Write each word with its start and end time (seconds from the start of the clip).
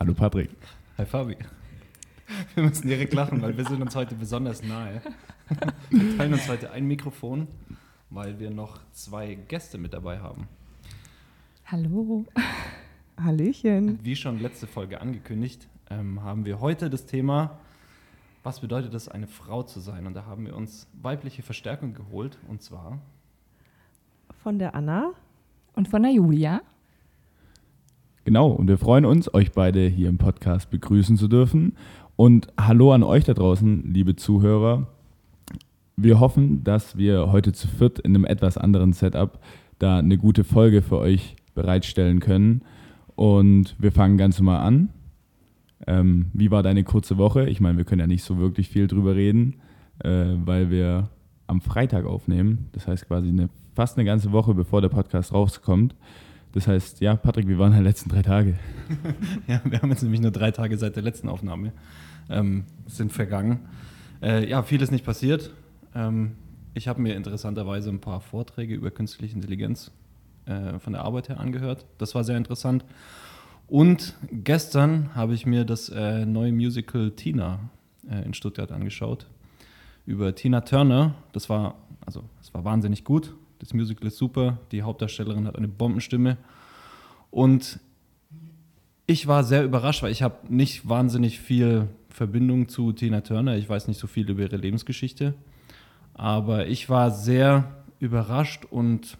Hallo 0.00 0.14
Patrick. 0.14 0.48
Hi 0.96 1.04
Fabi. 1.04 1.36
Wir 2.54 2.62
müssen 2.64 2.88
direkt 2.88 3.12
lachen, 3.12 3.42
weil 3.42 3.54
wir 3.58 3.66
sind 3.66 3.82
uns 3.82 3.94
heute 3.94 4.14
besonders 4.14 4.62
nahe. 4.62 5.02
Wir 5.90 6.16
teilen 6.16 6.32
uns 6.32 6.48
heute 6.48 6.70
ein 6.70 6.86
Mikrofon, 6.86 7.48
weil 8.08 8.40
wir 8.40 8.50
noch 8.50 8.80
zwei 8.92 9.34
Gäste 9.34 9.76
mit 9.76 9.92
dabei 9.92 10.18
haben. 10.20 10.48
Hallo. 11.66 12.24
Hallöchen. 13.22 13.98
Wie 14.02 14.16
schon 14.16 14.40
letzte 14.40 14.66
Folge 14.66 15.02
angekündigt, 15.02 15.68
ähm, 15.90 16.22
haben 16.22 16.46
wir 16.46 16.60
heute 16.60 16.88
das 16.88 17.04
Thema, 17.04 17.58
was 18.42 18.60
bedeutet 18.60 18.94
es, 18.94 19.06
eine 19.06 19.26
Frau 19.26 19.64
zu 19.64 19.80
sein? 19.80 20.06
Und 20.06 20.14
da 20.14 20.24
haben 20.24 20.46
wir 20.46 20.56
uns 20.56 20.88
weibliche 20.94 21.42
Verstärkung 21.42 21.92
geholt, 21.92 22.38
und 22.48 22.62
zwar 22.62 22.98
Von 24.42 24.58
der 24.58 24.74
Anna. 24.74 25.12
Und 25.74 25.88
von 25.88 26.02
der 26.02 26.12
Julia. 26.12 26.62
Genau, 28.24 28.48
und 28.48 28.68
wir 28.68 28.76
freuen 28.76 29.06
uns, 29.06 29.32
euch 29.32 29.52
beide 29.52 29.86
hier 29.86 30.10
im 30.10 30.18
Podcast 30.18 30.70
begrüßen 30.70 31.16
zu 31.16 31.26
dürfen. 31.26 31.72
Und 32.16 32.48
hallo 32.60 32.92
an 32.92 33.02
euch 33.02 33.24
da 33.24 33.32
draußen, 33.32 33.94
liebe 33.94 34.14
Zuhörer. 34.14 34.88
Wir 35.96 36.20
hoffen, 36.20 36.62
dass 36.62 36.98
wir 36.98 37.32
heute 37.32 37.52
zu 37.52 37.66
viert 37.66 37.98
in 37.98 38.14
einem 38.14 38.26
etwas 38.26 38.58
anderen 38.58 38.92
Setup 38.92 39.40
da 39.78 39.98
eine 39.98 40.18
gute 40.18 40.44
Folge 40.44 40.82
für 40.82 40.98
euch 40.98 41.34
bereitstellen 41.54 42.20
können. 42.20 42.60
Und 43.16 43.74
wir 43.78 43.90
fangen 43.90 44.18
ganz 44.18 44.38
normal 44.38 44.60
an. 44.66 44.90
Ähm, 45.86 46.26
wie 46.34 46.50
war 46.50 46.62
deine 46.62 46.84
kurze 46.84 47.16
Woche? 47.16 47.48
Ich 47.48 47.62
meine, 47.62 47.78
wir 47.78 47.86
können 47.86 48.00
ja 48.00 48.06
nicht 48.06 48.22
so 48.22 48.38
wirklich 48.38 48.68
viel 48.68 48.86
drüber 48.86 49.16
reden, 49.16 49.56
äh, 50.00 50.34
weil 50.44 50.70
wir 50.70 51.08
am 51.46 51.62
Freitag 51.62 52.04
aufnehmen. 52.04 52.68
Das 52.72 52.86
heißt 52.86 53.08
quasi 53.08 53.28
eine, 53.28 53.48
fast 53.74 53.96
eine 53.96 54.04
ganze 54.04 54.30
Woche, 54.30 54.52
bevor 54.52 54.82
der 54.82 54.90
Podcast 54.90 55.32
rauskommt. 55.32 55.94
Das 56.52 56.66
heißt, 56.66 57.00
ja, 57.00 57.14
Patrick, 57.14 57.46
wie 57.46 57.58
waren 57.58 57.72
deine 57.72 57.84
letzten 57.84 58.08
drei 58.10 58.22
Tage? 58.22 58.58
Ja, 59.46 59.60
wir 59.64 59.80
haben 59.82 59.90
jetzt 59.90 60.02
nämlich 60.02 60.20
nur 60.20 60.32
drei 60.32 60.50
Tage 60.50 60.76
seit 60.76 60.96
der 60.96 61.02
letzten 61.02 61.28
Aufnahme 61.28 61.72
ähm, 62.28 62.64
sind 62.86 63.12
vergangen. 63.12 63.60
Äh, 64.20 64.48
ja, 64.48 64.62
viel 64.62 64.82
ist 64.82 64.90
nicht 64.90 65.04
passiert. 65.04 65.52
Ähm, 65.94 66.32
ich 66.74 66.88
habe 66.88 67.00
mir 67.00 67.14
interessanterweise 67.14 67.90
ein 67.90 68.00
paar 68.00 68.20
Vorträge 68.20 68.74
über 68.74 68.90
künstliche 68.90 69.34
Intelligenz 69.34 69.90
äh, 70.46 70.78
von 70.78 70.92
der 70.92 71.02
Arbeit 71.02 71.28
her 71.28 71.40
angehört. 71.40 71.86
Das 71.98 72.14
war 72.14 72.24
sehr 72.24 72.36
interessant. 72.36 72.84
Und 73.66 74.14
gestern 74.32 75.14
habe 75.14 75.34
ich 75.34 75.46
mir 75.46 75.64
das 75.64 75.88
äh, 75.88 76.26
neue 76.26 76.52
Musical 76.52 77.12
Tina 77.12 77.60
äh, 78.10 78.24
in 78.24 78.34
Stuttgart 78.34 78.72
angeschaut. 78.72 79.26
Über 80.06 80.34
Tina 80.34 80.62
Turner. 80.62 81.14
Das 81.32 81.48
war, 81.48 81.76
also, 82.04 82.24
es 82.40 82.52
war 82.52 82.64
wahnsinnig 82.64 83.04
gut. 83.04 83.34
Das 83.60 83.74
Musical 83.74 84.08
ist 84.08 84.16
super. 84.16 84.58
Die 84.72 84.82
Hauptdarstellerin 84.82 85.46
hat 85.46 85.56
eine 85.56 85.68
Bombenstimme. 85.68 86.38
Und 87.30 87.78
ich 89.06 89.26
war 89.26 89.44
sehr 89.44 89.64
überrascht, 89.64 90.02
weil 90.02 90.12
ich 90.12 90.22
habe 90.22 90.52
nicht 90.52 90.88
wahnsinnig 90.88 91.40
viel 91.40 91.88
Verbindung 92.08 92.68
zu 92.68 92.92
Tina 92.92 93.20
Turner. 93.20 93.56
Ich 93.56 93.68
weiß 93.68 93.86
nicht 93.86 93.98
so 93.98 94.06
viel 94.06 94.28
über 94.28 94.42
ihre 94.42 94.56
Lebensgeschichte. 94.56 95.34
Aber 96.14 96.66
ich 96.66 96.88
war 96.88 97.10
sehr 97.10 97.84
überrascht 97.98 98.64
und 98.64 99.18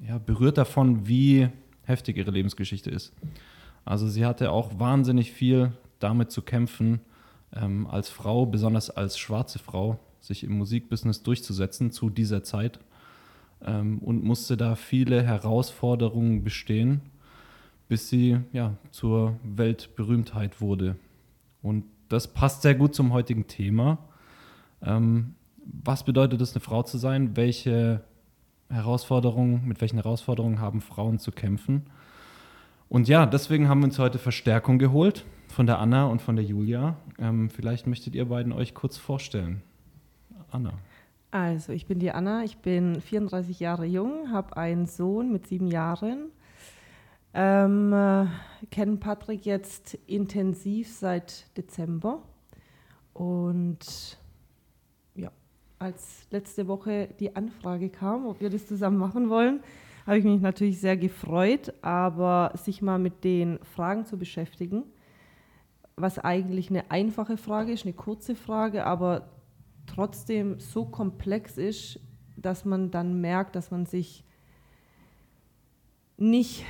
ja, 0.00 0.18
berührt 0.18 0.58
davon, 0.58 1.06
wie 1.06 1.48
heftig 1.84 2.16
ihre 2.16 2.32
Lebensgeschichte 2.32 2.90
ist. 2.90 3.12
Also 3.84 4.08
sie 4.08 4.26
hatte 4.26 4.50
auch 4.50 4.78
wahnsinnig 4.78 5.32
viel 5.32 5.72
damit 6.00 6.32
zu 6.32 6.42
kämpfen, 6.42 7.00
ähm, 7.54 7.86
als 7.86 8.10
Frau, 8.10 8.46
besonders 8.46 8.90
als 8.90 9.18
schwarze 9.18 9.58
Frau, 9.58 10.00
sich 10.20 10.42
im 10.42 10.58
Musikbusiness 10.58 11.22
durchzusetzen 11.22 11.92
zu 11.92 12.10
dieser 12.10 12.42
Zeit 12.42 12.80
ähm, 13.64 13.98
und 13.98 14.24
musste 14.24 14.56
da 14.56 14.74
viele 14.74 15.22
Herausforderungen 15.22 16.42
bestehen, 16.44 17.00
bis 17.88 18.08
sie 18.08 18.38
ja, 18.52 18.76
zur 18.90 19.36
Weltberühmtheit 19.42 20.60
wurde. 20.60 20.96
Und 21.62 21.84
das 22.08 22.28
passt 22.28 22.62
sehr 22.62 22.74
gut 22.74 22.94
zum 22.94 23.12
heutigen 23.12 23.46
Thema. 23.46 23.98
Ähm, 24.82 25.34
was 25.64 26.04
bedeutet 26.04 26.40
es, 26.40 26.54
eine 26.54 26.60
Frau 26.60 26.82
zu 26.82 26.98
sein? 26.98 27.36
Welche 27.36 28.02
Herausforderungen, 28.68 29.66
mit 29.66 29.80
welchen 29.80 29.96
Herausforderungen 29.96 30.60
haben 30.60 30.80
Frauen 30.80 31.18
zu 31.18 31.32
kämpfen? 31.32 31.84
Und 32.88 33.06
ja, 33.08 33.26
deswegen 33.26 33.68
haben 33.68 33.80
wir 33.80 33.86
uns 33.86 33.98
heute 33.98 34.18
Verstärkung 34.18 34.78
geholt 34.78 35.24
von 35.48 35.66
der 35.66 35.78
Anna 35.78 36.06
und 36.06 36.22
von 36.22 36.34
der 36.36 36.44
Julia. 36.44 36.96
Ähm, 37.18 37.50
vielleicht 37.50 37.86
möchtet 37.86 38.14
ihr 38.14 38.24
beiden 38.28 38.52
euch 38.52 38.74
kurz 38.74 38.96
vorstellen. 38.96 39.62
Anna. 40.50 40.72
Also, 41.32 41.72
ich 41.72 41.86
bin 41.86 42.00
die 42.00 42.10
Anna, 42.10 42.42
ich 42.42 42.58
bin 42.58 43.00
34 43.00 43.60
Jahre 43.60 43.84
jung, 43.84 44.32
habe 44.32 44.56
einen 44.56 44.86
Sohn 44.86 45.30
mit 45.30 45.46
sieben 45.46 45.68
Jahren. 45.68 46.32
Ähm, 47.32 47.92
äh, 47.92 48.26
kenne 48.72 48.96
Patrick 48.96 49.46
jetzt 49.46 49.94
intensiv 50.08 50.92
seit 50.92 51.56
Dezember. 51.56 52.22
Und 53.12 54.18
ja, 55.14 55.30
als 55.78 56.26
letzte 56.32 56.66
Woche 56.66 57.08
die 57.20 57.36
Anfrage 57.36 57.90
kam, 57.90 58.26
ob 58.26 58.40
wir 58.40 58.50
das 58.50 58.66
zusammen 58.66 58.98
machen 58.98 59.30
wollen, 59.30 59.62
habe 60.06 60.18
ich 60.18 60.24
mich 60.24 60.40
natürlich 60.40 60.80
sehr 60.80 60.96
gefreut, 60.96 61.72
aber 61.82 62.52
sich 62.56 62.82
mal 62.82 62.98
mit 62.98 63.22
den 63.22 63.60
Fragen 63.62 64.04
zu 64.04 64.18
beschäftigen, 64.18 64.82
was 65.94 66.18
eigentlich 66.18 66.70
eine 66.70 66.90
einfache 66.90 67.36
Frage 67.36 67.70
ist, 67.70 67.84
eine 67.84 67.92
kurze 67.92 68.34
Frage, 68.34 68.84
aber 68.84 69.28
trotzdem 69.94 70.60
so 70.60 70.84
komplex 70.84 71.58
ist, 71.58 72.00
dass 72.36 72.64
man 72.64 72.90
dann 72.90 73.20
merkt, 73.20 73.56
dass 73.56 73.70
man 73.70 73.86
sich 73.86 74.24
nicht, 76.16 76.64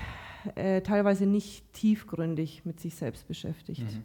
äh, 0.54 0.81
teilweise 0.81 1.26
nicht 1.26 1.72
tiefgründig 1.72 2.64
mit 2.64 2.81
sich 2.81 2.94
selbst 2.94 3.26
beschäftigt. 3.28 3.82
Mhm. 3.82 4.04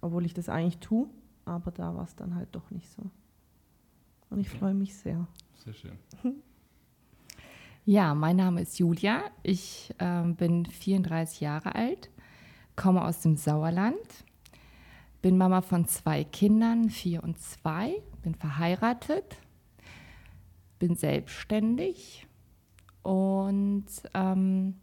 Obwohl 0.00 0.24
ich 0.24 0.34
das 0.34 0.48
eigentlich 0.48 0.78
tue, 0.78 1.08
aber 1.44 1.70
da 1.70 1.94
war 1.94 2.04
es 2.04 2.14
dann 2.14 2.34
halt 2.34 2.48
doch 2.52 2.70
nicht 2.70 2.88
so. 2.90 3.02
Und 4.30 4.40
ich 4.40 4.48
Okay. 4.48 4.58
freue 4.58 4.74
mich 4.74 4.94
sehr. 4.94 5.26
Sehr 5.64 5.74
schön. 5.74 5.98
Ja, 7.84 8.14
mein 8.14 8.36
Name 8.36 8.60
ist 8.60 8.78
Julia. 8.78 9.22
Ich 9.42 9.94
ähm, 9.98 10.36
bin 10.36 10.66
34 10.66 11.40
Jahre 11.40 11.74
alt, 11.74 12.10
komme 12.76 13.02
aus 13.02 13.22
dem 13.22 13.38
Sauerland, 13.38 13.96
bin 15.22 15.36
Mama 15.36 15.62
von 15.62 15.86
zwei 15.86 16.24
Kindern, 16.24 16.90
vier 16.90 17.22
und 17.22 17.38
zwei, 17.38 18.02
bin 18.22 18.34
verheiratet, 18.34 19.36
bin 20.78 20.94
selbstständig 20.94 22.26
und 23.02 23.86
ähm, 24.14 24.76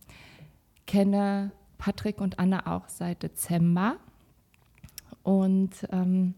kenne 0.87 1.51
Patrick 1.77 2.19
und 2.19 2.39
Anna 2.39 2.75
auch 2.75 2.89
seit 2.89 3.23
Dezember. 3.23 3.97
Und 5.23 5.87
ähm, 5.91 6.35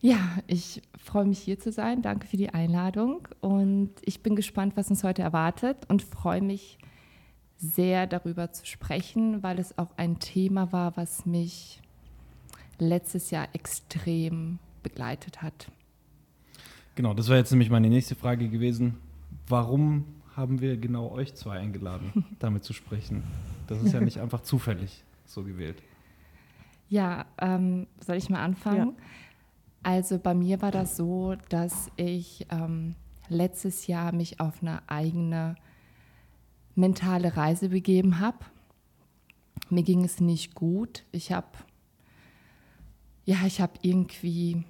ja, 0.00 0.18
ich 0.46 0.82
freue 0.96 1.26
mich 1.26 1.40
hier 1.40 1.58
zu 1.58 1.72
sein. 1.72 2.02
Danke 2.02 2.26
für 2.26 2.36
die 2.36 2.50
Einladung 2.50 3.28
und 3.40 3.90
ich 4.02 4.22
bin 4.22 4.36
gespannt, 4.36 4.76
was 4.76 4.90
uns 4.90 5.04
heute 5.04 5.22
erwartet 5.22 5.86
und 5.88 6.02
freue 6.02 6.40
mich 6.40 6.78
sehr 7.56 8.06
darüber 8.06 8.52
zu 8.52 8.64
sprechen, 8.64 9.42
weil 9.42 9.58
es 9.58 9.76
auch 9.76 9.96
ein 9.96 10.20
Thema 10.20 10.72
war, 10.72 10.96
was 10.96 11.26
mich 11.26 11.82
letztes 12.78 13.30
Jahr 13.30 13.48
extrem 13.52 14.58
begleitet 14.82 15.42
hat. 15.42 15.70
Genau, 16.94 17.14
das 17.14 17.28
wäre 17.28 17.38
jetzt 17.38 17.50
nämlich 17.50 17.70
meine 17.70 17.88
nächste 17.88 18.14
Frage 18.14 18.48
gewesen. 18.48 18.98
Warum 19.46 20.04
haben 20.34 20.60
wir 20.60 20.76
genau 20.76 21.10
euch 21.10 21.34
zwei 21.34 21.58
eingeladen, 21.58 22.24
damit 22.38 22.64
zu 22.64 22.72
sprechen? 22.72 23.22
Das 23.66 23.82
ist 23.82 23.92
ja 23.92 24.00
nicht 24.00 24.18
einfach 24.18 24.40
zufällig 24.40 25.04
so 25.24 25.44
gewählt. 25.44 25.82
Ja, 26.88 27.26
ähm, 27.38 27.86
soll 28.04 28.16
ich 28.16 28.30
mal 28.30 28.42
anfangen? 28.42 28.94
Also 29.82 30.18
bei 30.18 30.34
mir 30.34 30.62
war 30.62 30.70
das 30.70 30.96
so, 30.96 31.36
dass 31.50 31.90
ich 31.96 32.46
ähm, 32.50 32.94
letztes 33.28 33.86
Jahr 33.86 34.12
mich 34.12 34.40
auf 34.40 34.62
eine 34.62 34.80
eigene 34.88 35.56
mentale 36.74 37.36
Reise 37.36 37.68
begeben 37.68 38.20
habe. 38.20 38.38
Mir 39.70 39.82
ging 39.82 40.04
es 40.04 40.20
nicht 40.20 40.54
gut. 40.54 41.04
Ich 41.12 41.32
habe, 41.32 41.48
ja, 43.28 43.44
ich 43.44 43.60
habe 43.60 43.74
irgendwie 43.82 44.64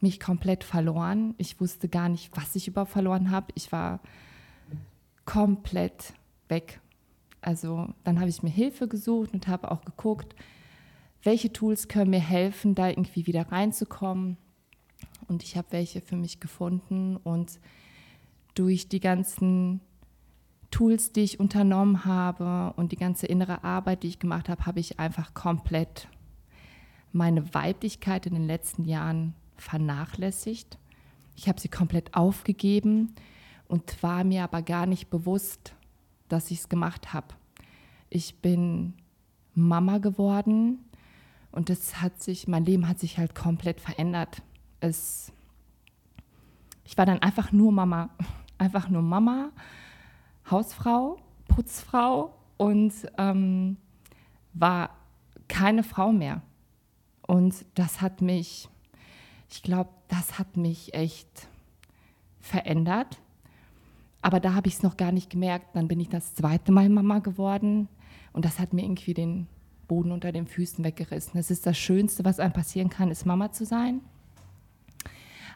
mich 0.00 0.18
komplett 0.20 0.64
verloren. 0.64 1.34
Ich 1.36 1.60
wusste 1.60 1.86
gar 1.86 2.08
nicht, 2.08 2.34
was 2.34 2.56
ich 2.56 2.66
überhaupt 2.66 2.92
verloren 2.92 3.30
habe. 3.30 3.48
Ich 3.56 3.70
war 3.72 4.00
komplett 5.26 6.14
weg. 6.48 6.80
Also 7.42 7.88
dann 8.04 8.20
habe 8.20 8.30
ich 8.30 8.42
mir 8.42 8.48
Hilfe 8.48 8.88
gesucht 8.88 9.34
und 9.34 9.48
habe 9.48 9.70
auch 9.70 9.84
geguckt, 9.84 10.34
welche 11.22 11.52
Tools 11.52 11.88
können 11.88 12.08
mir 12.08 12.20
helfen, 12.20 12.74
da 12.74 12.88
irgendwie 12.88 13.26
wieder 13.26 13.52
reinzukommen. 13.52 14.38
Und 15.28 15.42
ich 15.42 15.58
habe 15.58 15.72
welche 15.72 16.00
für 16.00 16.16
mich 16.16 16.40
gefunden 16.40 17.18
und 17.18 17.60
durch 18.54 18.88
die 18.88 19.00
ganzen 19.00 19.82
Tools, 20.70 21.12
die 21.12 21.20
ich 21.20 21.38
unternommen 21.38 22.06
habe 22.06 22.72
und 22.78 22.92
die 22.92 22.96
ganze 22.96 23.26
innere 23.26 23.62
Arbeit, 23.62 24.04
die 24.04 24.08
ich 24.08 24.20
gemacht 24.20 24.48
habe, 24.48 24.64
habe 24.64 24.80
ich 24.80 24.98
einfach 24.98 25.34
komplett 25.34 26.08
meine 27.12 27.54
Weiblichkeit 27.54 28.26
in 28.26 28.34
den 28.34 28.46
letzten 28.46 28.84
Jahren 28.84 29.34
vernachlässigt. 29.56 30.78
Ich 31.36 31.48
habe 31.48 31.60
sie 31.60 31.68
komplett 31.68 32.14
aufgegeben 32.14 33.14
und 33.68 34.02
war 34.02 34.24
mir 34.24 34.44
aber 34.44 34.62
gar 34.62 34.86
nicht 34.86 35.10
bewusst, 35.10 35.74
dass 36.28 36.50
ich 36.50 36.58
es 36.60 36.68
gemacht 36.68 37.12
habe. 37.12 37.28
Ich 38.08 38.36
bin 38.40 38.94
Mama 39.54 39.98
geworden 39.98 40.78
und 41.52 41.68
das 41.68 42.00
hat 42.00 42.22
sich, 42.22 42.48
mein 42.48 42.64
Leben 42.64 42.88
hat 42.88 42.98
sich 42.98 43.18
halt 43.18 43.34
komplett 43.34 43.80
verändert. 43.80 44.42
Es, 44.80 45.32
ich 46.84 46.96
war 46.96 47.06
dann 47.06 47.20
einfach 47.20 47.52
nur 47.52 47.72
Mama, 47.72 48.10
einfach 48.58 48.88
nur 48.88 49.02
Mama, 49.02 49.50
Hausfrau, 50.50 51.18
Putzfrau 51.48 52.34
und 52.56 52.92
ähm, 53.18 53.76
war 54.52 54.90
keine 55.48 55.82
Frau 55.82 56.12
mehr. 56.12 56.42
Und 57.30 57.64
das 57.76 58.00
hat 58.00 58.22
mich, 58.22 58.68
ich 59.48 59.62
glaube, 59.62 59.90
das 60.08 60.40
hat 60.40 60.56
mich 60.56 60.94
echt 60.94 61.46
verändert. 62.40 63.20
Aber 64.20 64.40
da 64.40 64.54
habe 64.54 64.66
ich 64.66 64.74
es 64.74 64.82
noch 64.82 64.96
gar 64.96 65.12
nicht 65.12 65.30
gemerkt. 65.30 65.76
Dann 65.76 65.86
bin 65.86 66.00
ich 66.00 66.08
das 66.08 66.34
zweite 66.34 66.72
Mal 66.72 66.88
Mama 66.88 67.20
geworden 67.20 67.88
und 68.32 68.44
das 68.44 68.58
hat 68.58 68.72
mir 68.72 68.82
irgendwie 68.82 69.14
den 69.14 69.46
Boden 69.86 70.10
unter 70.10 70.32
den 70.32 70.48
Füßen 70.48 70.84
weggerissen. 70.84 71.38
Es 71.38 71.52
ist 71.52 71.66
das 71.66 71.78
Schönste, 71.78 72.24
was 72.24 72.40
einem 72.40 72.52
passieren 72.52 72.90
kann, 72.90 73.12
ist 73.12 73.26
Mama 73.26 73.52
zu 73.52 73.64
sein. 73.64 74.00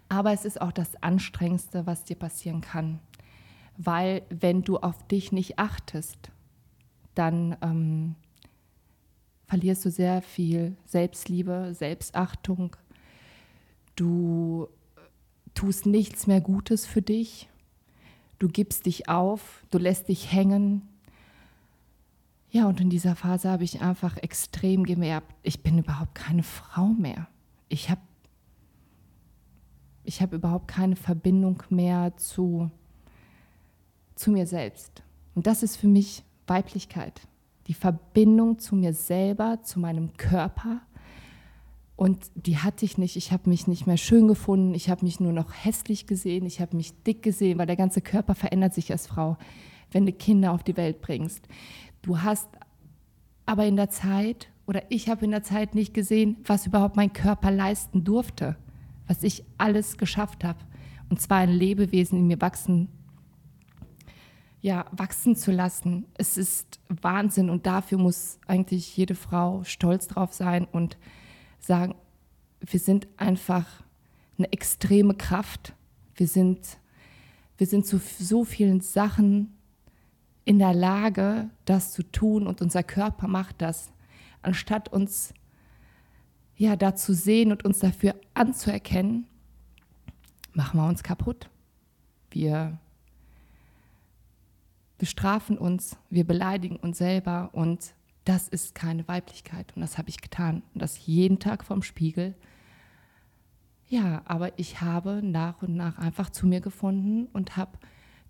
Aber 0.09 0.32
es 0.32 0.44
ist 0.44 0.61
auch 0.61 0.70
das 0.70 1.03
Anstrengendste, 1.03 1.87
was 1.87 2.05
dir 2.05 2.17
passieren 2.17 2.61
kann. 2.61 3.00
Weil 3.79 4.23
wenn 4.31 4.62
du 4.62 4.77
auf 4.77 5.05
dich 5.09 5.32
nicht 5.32 5.59
achtest, 5.59 6.31
dann 7.17 7.56
ähm, 7.62 8.15
verlierst 9.55 9.85
du 9.85 9.91
sehr 9.93 10.21
viel 10.21 10.77
Selbstliebe, 10.85 11.75
Selbstachtung. 11.79 12.75
Du 13.95 14.67
tust 15.55 15.87
nichts 15.87 16.27
mehr 16.27 16.41
Gutes 16.41 16.87
für 16.87 17.03
dich. 17.03 17.49
Du 18.41 18.49
gibst 18.49 18.87
dich 18.87 19.09
auf, 19.09 19.65
du 19.71 19.79
lässt 19.79 20.09
dich 20.09 20.33
hängen. 20.33 20.83
Ja, 22.51 22.67
und 22.67 22.81
in 22.81 22.91
dieser 22.91 23.15
Phase 23.15 23.49
habe 23.49 23.62
ich 23.62 23.81
einfach 23.81 24.17
extrem 24.17 24.83
gemerkt, 24.83 25.33
ich 25.45 25.62
bin 25.62 25.79
überhaupt 25.79 26.17
keine 26.17 26.43
Frau 26.43 26.89
mehr. 26.89 27.29
Ich 27.69 27.91
habe 27.91 28.01
ich 30.03 30.21
hab 30.21 30.33
überhaupt 30.33 30.67
keine 30.67 30.97
Verbindung 30.97 31.62
mehr 31.71 32.17
zu, 32.17 32.73
zu 34.17 34.33
mir 34.33 34.49
selbst. 34.49 35.05
Und 35.37 35.47
das 35.47 35.62
ist 35.62 35.77
für 35.77 35.87
mich 35.87 36.25
Weiblichkeit 36.49 37.21
die 37.67 37.75
Verbindung 37.75 38.59
zu 38.59 38.77
mir 38.77 38.93
selber, 38.93 39.63
zu 39.63 39.81
meinem 39.81 40.17
Körper. 40.17 40.81
Und 41.97 42.31
die 42.35 42.59
hatte 42.59 42.85
ich 42.85 42.99
nicht. 42.99 43.17
Ich 43.17 43.33
habe 43.33 43.49
mich 43.49 43.67
nicht 43.67 43.87
mehr 43.87 43.97
schön 43.97 44.27
gefunden. 44.29 44.75
Ich 44.75 44.91
habe 44.91 45.05
mich 45.05 45.21
nur 45.21 45.33
noch 45.33 45.53
hässlich 45.53 46.07
gesehen. 46.07 46.45
Ich 46.45 46.61
habe 46.61 46.77
mich 46.77 46.93
dick 47.05 47.23
gesehen, 47.23 47.59
weil 47.59 47.67
der 47.67 47.77
ganze 47.77 48.01
Körper 48.01 48.35
verändert 48.35 48.75
sich 48.75 48.91
als 48.91 49.07
Frau, 49.07 49.37
wenn 49.93 50.05
du 50.05 50.13
Kinder 50.13 50.53
auf 50.53 50.65
die 50.65 50.77
Welt 50.77 51.01
bringst. 51.01 51.47
Du 52.03 52.21
hast 52.21 52.49
aber 53.47 53.65
in 53.67 53.77
der 53.77 53.91
Zeit, 53.91 54.49
oder 54.67 54.83
ich 54.89 55.09
habe 55.09 55.25
in 55.25 55.31
der 55.31 55.43
Zeit 55.43 55.75
nicht 55.75 55.95
gesehen, 55.95 56.37
was 56.45 56.67
überhaupt 56.67 56.97
mein 56.97 57.13
Körper 57.13 57.51
leisten 57.51 58.03
durfte, 58.03 58.57
was 59.07 59.23
ich 59.23 59.45
alles 59.57 59.97
geschafft 59.97 60.43
habe. 60.43 60.59
Und 61.11 61.21
zwar 61.21 61.39
ein 61.39 61.51
Lebewesen 61.51 62.19
in 62.19 62.27
mir 62.27 62.41
wachsen 62.41 62.89
ja, 64.65 64.87
wachsen 64.93 65.37
zu 65.37 65.53
lassen. 65.53 66.07
Es 66.15 66.39
ist 66.39 66.81
Wahnsinn 66.89 67.51
und 67.51 67.67
dafür 67.67 67.99
muss 67.99 68.39
eigentlich 68.47 68.97
jede 68.97 69.15
Frau 69.15 69.63
stolz 69.65 70.09
drauf 70.09 70.33
sein 70.33 70.65
und 70.65 70.97
sagen, 71.59 71.95
wir 72.61 72.81
sind 72.81 73.07
einfach 73.19 73.67
eine 74.39 74.51
extreme 74.55 75.13
Kraft. 75.17 75.75
Wir 76.15 76.27
sind, 76.27 76.79
wir 77.59 77.67
sind 77.67 77.85
zu 77.87 77.99
so 77.99 78.43
vielen 78.43 78.81
Sachen 78.81 79.55
in 80.47 80.59
der 80.59 80.73
Lage, 80.73 81.51
das 81.67 81.93
zu 81.93 82.03
tun 82.03 82.47
und 82.47 82.63
unser 82.63 82.83
Körper 82.83 83.29
macht 83.29 83.61
das. 83.61 83.93
Anstatt 84.41 84.91
uns 84.91 85.35
ja, 86.57 86.75
da 86.75 86.95
zu 86.95 87.13
sehen 87.13 87.53
und 87.53 87.67
uns 87.67 87.81
dafür 87.81 88.15
anzuerkennen, 88.33 89.27
machen 90.55 90.81
wir 90.81 90.89
uns 90.89 91.03
kaputt. 91.03 91.51
Wir 92.31 92.79
bestrafen 95.05 95.59
uns, 95.59 95.99
wir 96.09 96.25
beleidigen 96.25 96.77
uns 96.77 96.97
selber 96.97 97.51
und 97.53 97.93
das 98.25 98.49
ist 98.49 98.75
keine 98.75 99.06
Weiblichkeit 99.06 99.71
und 99.77 99.83
das 99.83 99.99
habe 99.99 100.09
ich 100.09 100.23
getan 100.23 100.62
und 100.73 100.81
das 100.81 101.05
jeden 101.06 101.41
Tag 101.41 101.62
vorm 101.62 101.83
Spiegel. 101.83 102.35
Ja, 103.87 104.23
aber 104.25 104.59
ich 104.59 104.81
habe 104.81 105.21
nach 105.23 105.61
und 105.61 105.77
nach 105.77 105.99
einfach 105.99 106.31
zu 106.31 106.47
mir 106.47 106.62
gefunden 106.62 107.27
und 107.35 107.59
habe 107.59 107.73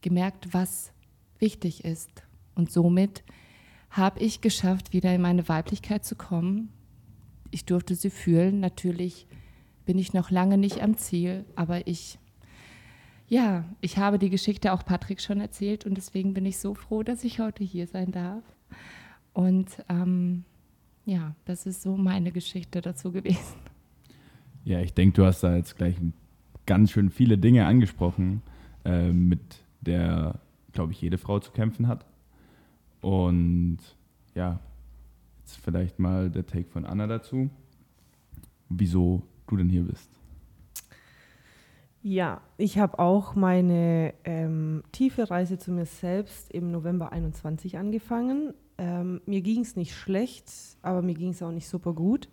gemerkt, 0.00 0.52
was 0.52 0.90
wichtig 1.38 1.84
ist 1.84 2.24
und 2.56 2.72
somit 2.72 3.22
habe 3.88 4.18
ich 4.18 4.40
geschafft, 4.40 4.92
wieder 4.92 5.14
in 5.14 5.22
meine 5.22 5.48
Weiblichkeit 5.48 6.04
zu 6.04 6.16
kommen. 6.16 6.72
Ich 7.52 7.66
durfte 7.66 7.94
sie 7.94 8.10
fühlen. 8.10 8.58
Natürlich 8.58 9.28
bin 9.84 9.96
ich 9.96 10.12
noch 10.12 10.32
lange 10.32 10.58
nicht 10.58 10.82
am 10.82 10.96
Ziel, 10.96 11.44
aber 11.54 11.86
ich 11.86 12.18
ja, 13.34 13.64
ich 13.80 13.98
habe 13.98 14.20
die 14.20 14.30
Geschichte 14.30 14.72
auch 14.72 14.84
Patrick 14.84 15.20
schon 15.20 15.40
erzählt 15.40 15.86
und 15.86 15.96
deswegen 15.96 16.34
bin 16.34 16.46
ich 16.46 16.58
so 16.58 16.72
froh, 16.72 17.02
dass 17.02 17.24
ich 17.24 17.40
heute 17.40 17.64
hier 17.64 17.88
sein 17.88 18.12
darf. 18.12 18.44
Und 19.32 19.70
ähm, 19.88 20.44
ja, 21.04 21.34
das 21.44 21.66
ist 21.66 21.82
so 21.82 21.96
meine 21.96 22.30
Geschichte 22.30 22.80
dazu 22.80 23.10
gewesen. 23.10 23.56
Ja, 24.64 24.78
ich 24.78 24.94
denke, 24.94 25.16
du 25.16 25.26
hast 25.26 25.42
da 25.42 25.56
jetzt 25.56 25.76
gleich 25.76 25.96
ganz 26.64 26.92
schön 26.92 27.10
viele 27.10 27.36
Dinge 27.36 27.66
angesprochen, 27.66 28.40
äh, 28.84 29.10
mit 29.10 29.64
der, 29.80 30.38
glaube 30.72 30.92
ich, 30.92 31.00
jede 31.00 31.18
Frau 31.18 31.40
zu 31.40 31.50
kämpfen 31.50 31.88
hat. 31.88 32.06
Und 33.00 33.78
ja, 34.36 34.60
jetzt 35.40 35.56
vielleicht 35.56 35.98
mal 35.98 36.30
der 36.30 36.46
Take 36.46 36.70
von 36.70 36.86
Anna 36.86 37.08
dazu, 37.08 37.50
wieso 38.68 39.24
du 39.48 39.56
denn 39.56 39.68
hier 39.68 39.82
bist. 39.82 40.08
Ja, 42.06 42.42
ich 42.58 42.78
habe 42.78 42.98
auch 42.98 43.34
meine 43.34 44.12
ähm, 44.24 44.82
tiefe 44.92 45.30
Reise 45.30 45.56
zu 45.56 45.72
mir 45.72 45.86
selbst 45.86 46.52
im 46.52 46.70
November 46.70 47.12
21 47.12 47.78
angefangen. 47.78 48.52
Ähm, 48.76 49.22
mir 49.24 49.40
ging 49.40 49.62
es 49.62 49.74
nicht 49.74 49.94
schlecht, 49.94 50.52
aber 50.82 51.00
mir 51.00 51.14
ging 51.14 51.30
es 51.30 51.42
auch 51.42 51.50
nicht 51.50 51.66
super 51.66 51.94
gut. 51.94 52.28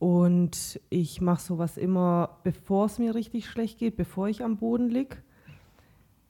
Und 0.00 0.80
ich 0.90 1.20
mache 1.20 1.40
sowas 1.40 1.76
immer, 1.76 2.40
bevor 2.42 2.86
es 2.86 2.98
mir 2.98 3.14
richtig 3.14 3.46
schlecht 3.46 3.78
geht, 3.78 3.94
bevor 3.94 4.26
ich 4.26 4.42
am 4.42 4.56
Boden 4.56 4.88
liege. 4.88 5.18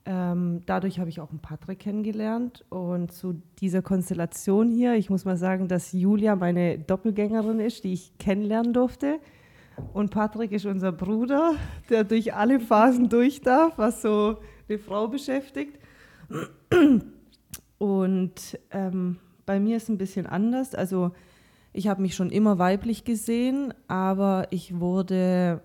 Ähm, 0.05 0.61
dadurch 0.67 0.99
habe 0.99 1.09
ich 1.09 1.19
auch 1.19 1.31
einen 1.31 1.39
Patrick 1.39 1.79
kennengelernt. 1.79 2.63
Und 2.69 3.11
zu 3.11 3.41
dieser 3.59 3.81
Konstellation 3.81 4.69
hier, 4.69 4.93
ich 4.93 5.09
muss 5.09 5.25
mal 5.25 5.37
sagen, 5.37 5.67
dass 5.67 5.93
Julia 5.93 6.35
meine 6.35 6.77
Doppelgängerin 6.77 7.59
ist, 7.59 7.85
die 7.85 7.93
ich 7.93 8.15
kennenlernen 8.19 8.71
durfte. 8.71 9.19
Und 9.93 10.11
Patrick 10.11 10.51
ist 10.51 10.65
unser 10.65 10.91
Bruder, 10.91 11.55
der 11.89 12.03
durch 12.03 12.33
alle 12.33 12.59
Phasen 12.59 13.09
durch 13.09 13.41
darf, 13.41 13.77
was 13.77 14.01
so 14.01 14.37
eine 14.67 14.79
Frau 14.79 15.07
beschäftigt. 15.07 15.79
Und 17.77 18.59
ähm, 18.71 19.17
bei 19.45 19.59
mir 19.59 19.77
ist 19.77 19.83
es 19.83 19.89
ein 19.89 19.97
bisschen 19.97 20.27
anders. 20.27 20.75
Also 20.75 21.11
ich 21.73 21.87
habe 21.87 22.01
mich 22.01 22.15
schon 22.15 22.29
immer 22.29 22.59
weiblich 22.59 23.03
gesehen, 23.03 23.73
aber 23.87 24.47
ich 24.51 24.79
wurde 24.79 25.61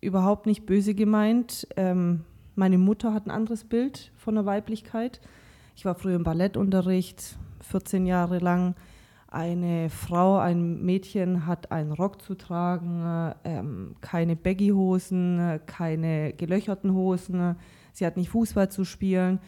überhaupt 0.00 0.46
nicht 0.46 0.66
böse 0.66 0.94
gemeint. 0.94 1.66
Ähm, 1.76 2.24
meine 2.54 2.78
Mutter 2.78 3.14
hat 3.14 3.26
ein 3.26 3.30
anderes 3.30 3.64
Bild 3.64 4.12
von 4.16 4.34
der 4.34 4.46
Weiblichkeit. 4.46 5.20
Ich 5.76 5.84
war 5.84 5.94
früher 5.94 6.16
im 6.16 6.24
Ballettunterricht, 6.24 7.38
14 7.60 8.06
Jahre 8.06 8.38
lang 8.38 8.74
eine 9.32 9.90
Frau, 9.90 10.38
ein 10.38 10.82
Mädchen 10.82 11.46
hat 11.46 11.72
einen 11.72 11.92
Rock 11.92 12.20
zu 12.22 12.34
tragen, 12.34 13.34
ähm, 13.44 13.96
keine 14.00 14.36
Baggy-Hosen, 14.36 15.60
keine 15.66 16.32
gelöcherten 16.34 16.92
Hosen, 16.92 17.56
sie 17.92 18.04
hat 18.06 18.16
nicht 18.16 18.30
Fußball 18.30 18.70
zu 18.70 18.84
spielen. 18.84 19.40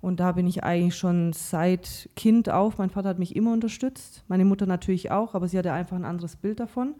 Und 0.00 0.20
da 0.20 0.32
bin 0.32 0.46
ich 0.46 0.62
eigentlich 0.62 0.96
schon 0.96 1.32
seit 1.32 2.08
Kind 2.14 2.50
auf. 2.50 2.78
Mein 2.78 2.90
Vater 2.90 3.08
hat 3.08 3.18
mich 3.18 3.34
immer 3.34 3.52
unterstützt, 3.52 4.24
meine 4.28 4.44
Mutter 4.44 4.66
natürlich 4.66 5.10
auch, 5.10 5.34
aber 5.34 5.48
sie 5.48 5.58
hatte 5.58 5.72
einfach 5.72 5.96
ein 5.96 6.04
anderes 6.04 6.36
Bild 6.36 6.60
davon. 6.60 6.94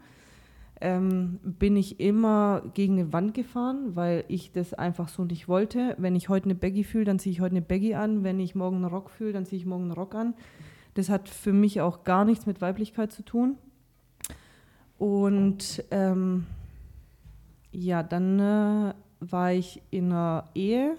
ähm, 0.81 1.39
bin 1.43 1.75
ich 1.75 1.99
immer 1.99 2.61
gegen 2.73 2.99
eine 2.99 3.13
Wand 3.13 3.33
gefahren, 3.33 3.95
weil 3.95 4.23
ich 4.27 4.51
das 4.51 4.73
einfach 4.73 5.09
so 5.09 5.25
nicht 5.25 5.47
wollte. 5.47 5.95
Wenn 5.97 6.15
ich 6.15 6.29
heute 6.29 6.45
eine 6.45 6.55
Baggy 6.55 6.83
fühle, 6.83 7.05
dann 7.05 7.19
ziehe 7.19 7.33
ich 7.33 7.41
heute 7.41 7.55
eine 7.55 7.61
Baggy 7.61 7.95
an. 7.95 8.23
Wenn 8.23 8.39
ich 8.39 8.55
morgen 8.55 8.77
einen 8.77 8.85
Rock 8.85 9.09
fühle, 9.09 9.33
dann 9.33 9.45
ziehe 9.45 9.59
ich 9.59 9.65
morgen 9.65 9.83
einen 9.83 9.91
Rock 9.91 10.15
an. 10.15 10.33
Das 10.93 11.09
hat 11.09 11.29
für 11.29 11.53
mich 11.53 11.81
auch 11.81 12.03
gar 12.03 12.25
nichts 12.25 12.45
mit 12.45 12.61
Weiblichkeit 12.61 13.11
zu 13.11 13.23
tun. 13.23 13.57
Und 14.97 15.83
ähm, 15.91 16.45
ja, 17.71 18.03
dann 18.03 18.39
äh, 18.39 18.93
war 19.19 19.53
ich 19.53 19.81
in 19.91 20.11
einer 20.11 20.49
Ehe, 20.55 20.97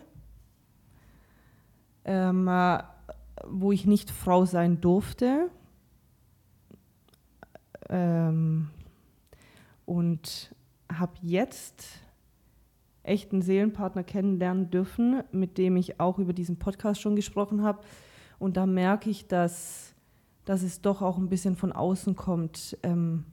ähm, 2.04 2.49
äh, 2.49 2.82
wo 3.47 3.73
ich 3.73 3.87
nicht 3.87 4.11
Frau 4.11 4.44
sein 4.44 4.80
durfte. 4.80 5.50
Ähm, 7.88 8.70
und 9.85 10.54
habe 10.90 11.12
jetzt 11.23 11.85
echt 13.02 13.32
einen 13.32 13.42
Seelenpartner 13.42 14.04
kennenlernen 14.04 14.70
dürfen, 14.70 15.23
mit 15.32 15.59
dem 15.59 15.76
ich 15.76 15.99
auch 15.99 16.18
über 16.18 16.32
diesen 16.32 16.59
Podcast 16.59 17.00
schon 17.00 17.16
gesprochen 17.16 17.62
habe. 17.62 17.80
Und 18.40 18.56
da 18.56 18.66
merke 18.66 19.11
ich, 19.11 19.28
dass, 19.28 19.94
dass 20.47 20.62
es 20.62 20.80
doch 20.80 21.02
auch 21.02 21.18
ein 21.18 21.28
bisschen 21.28 21.54
von 21.54 21.73
außen 21.73 22.16
kommt. 22.16 22.76
Ähm, 22.82 23.26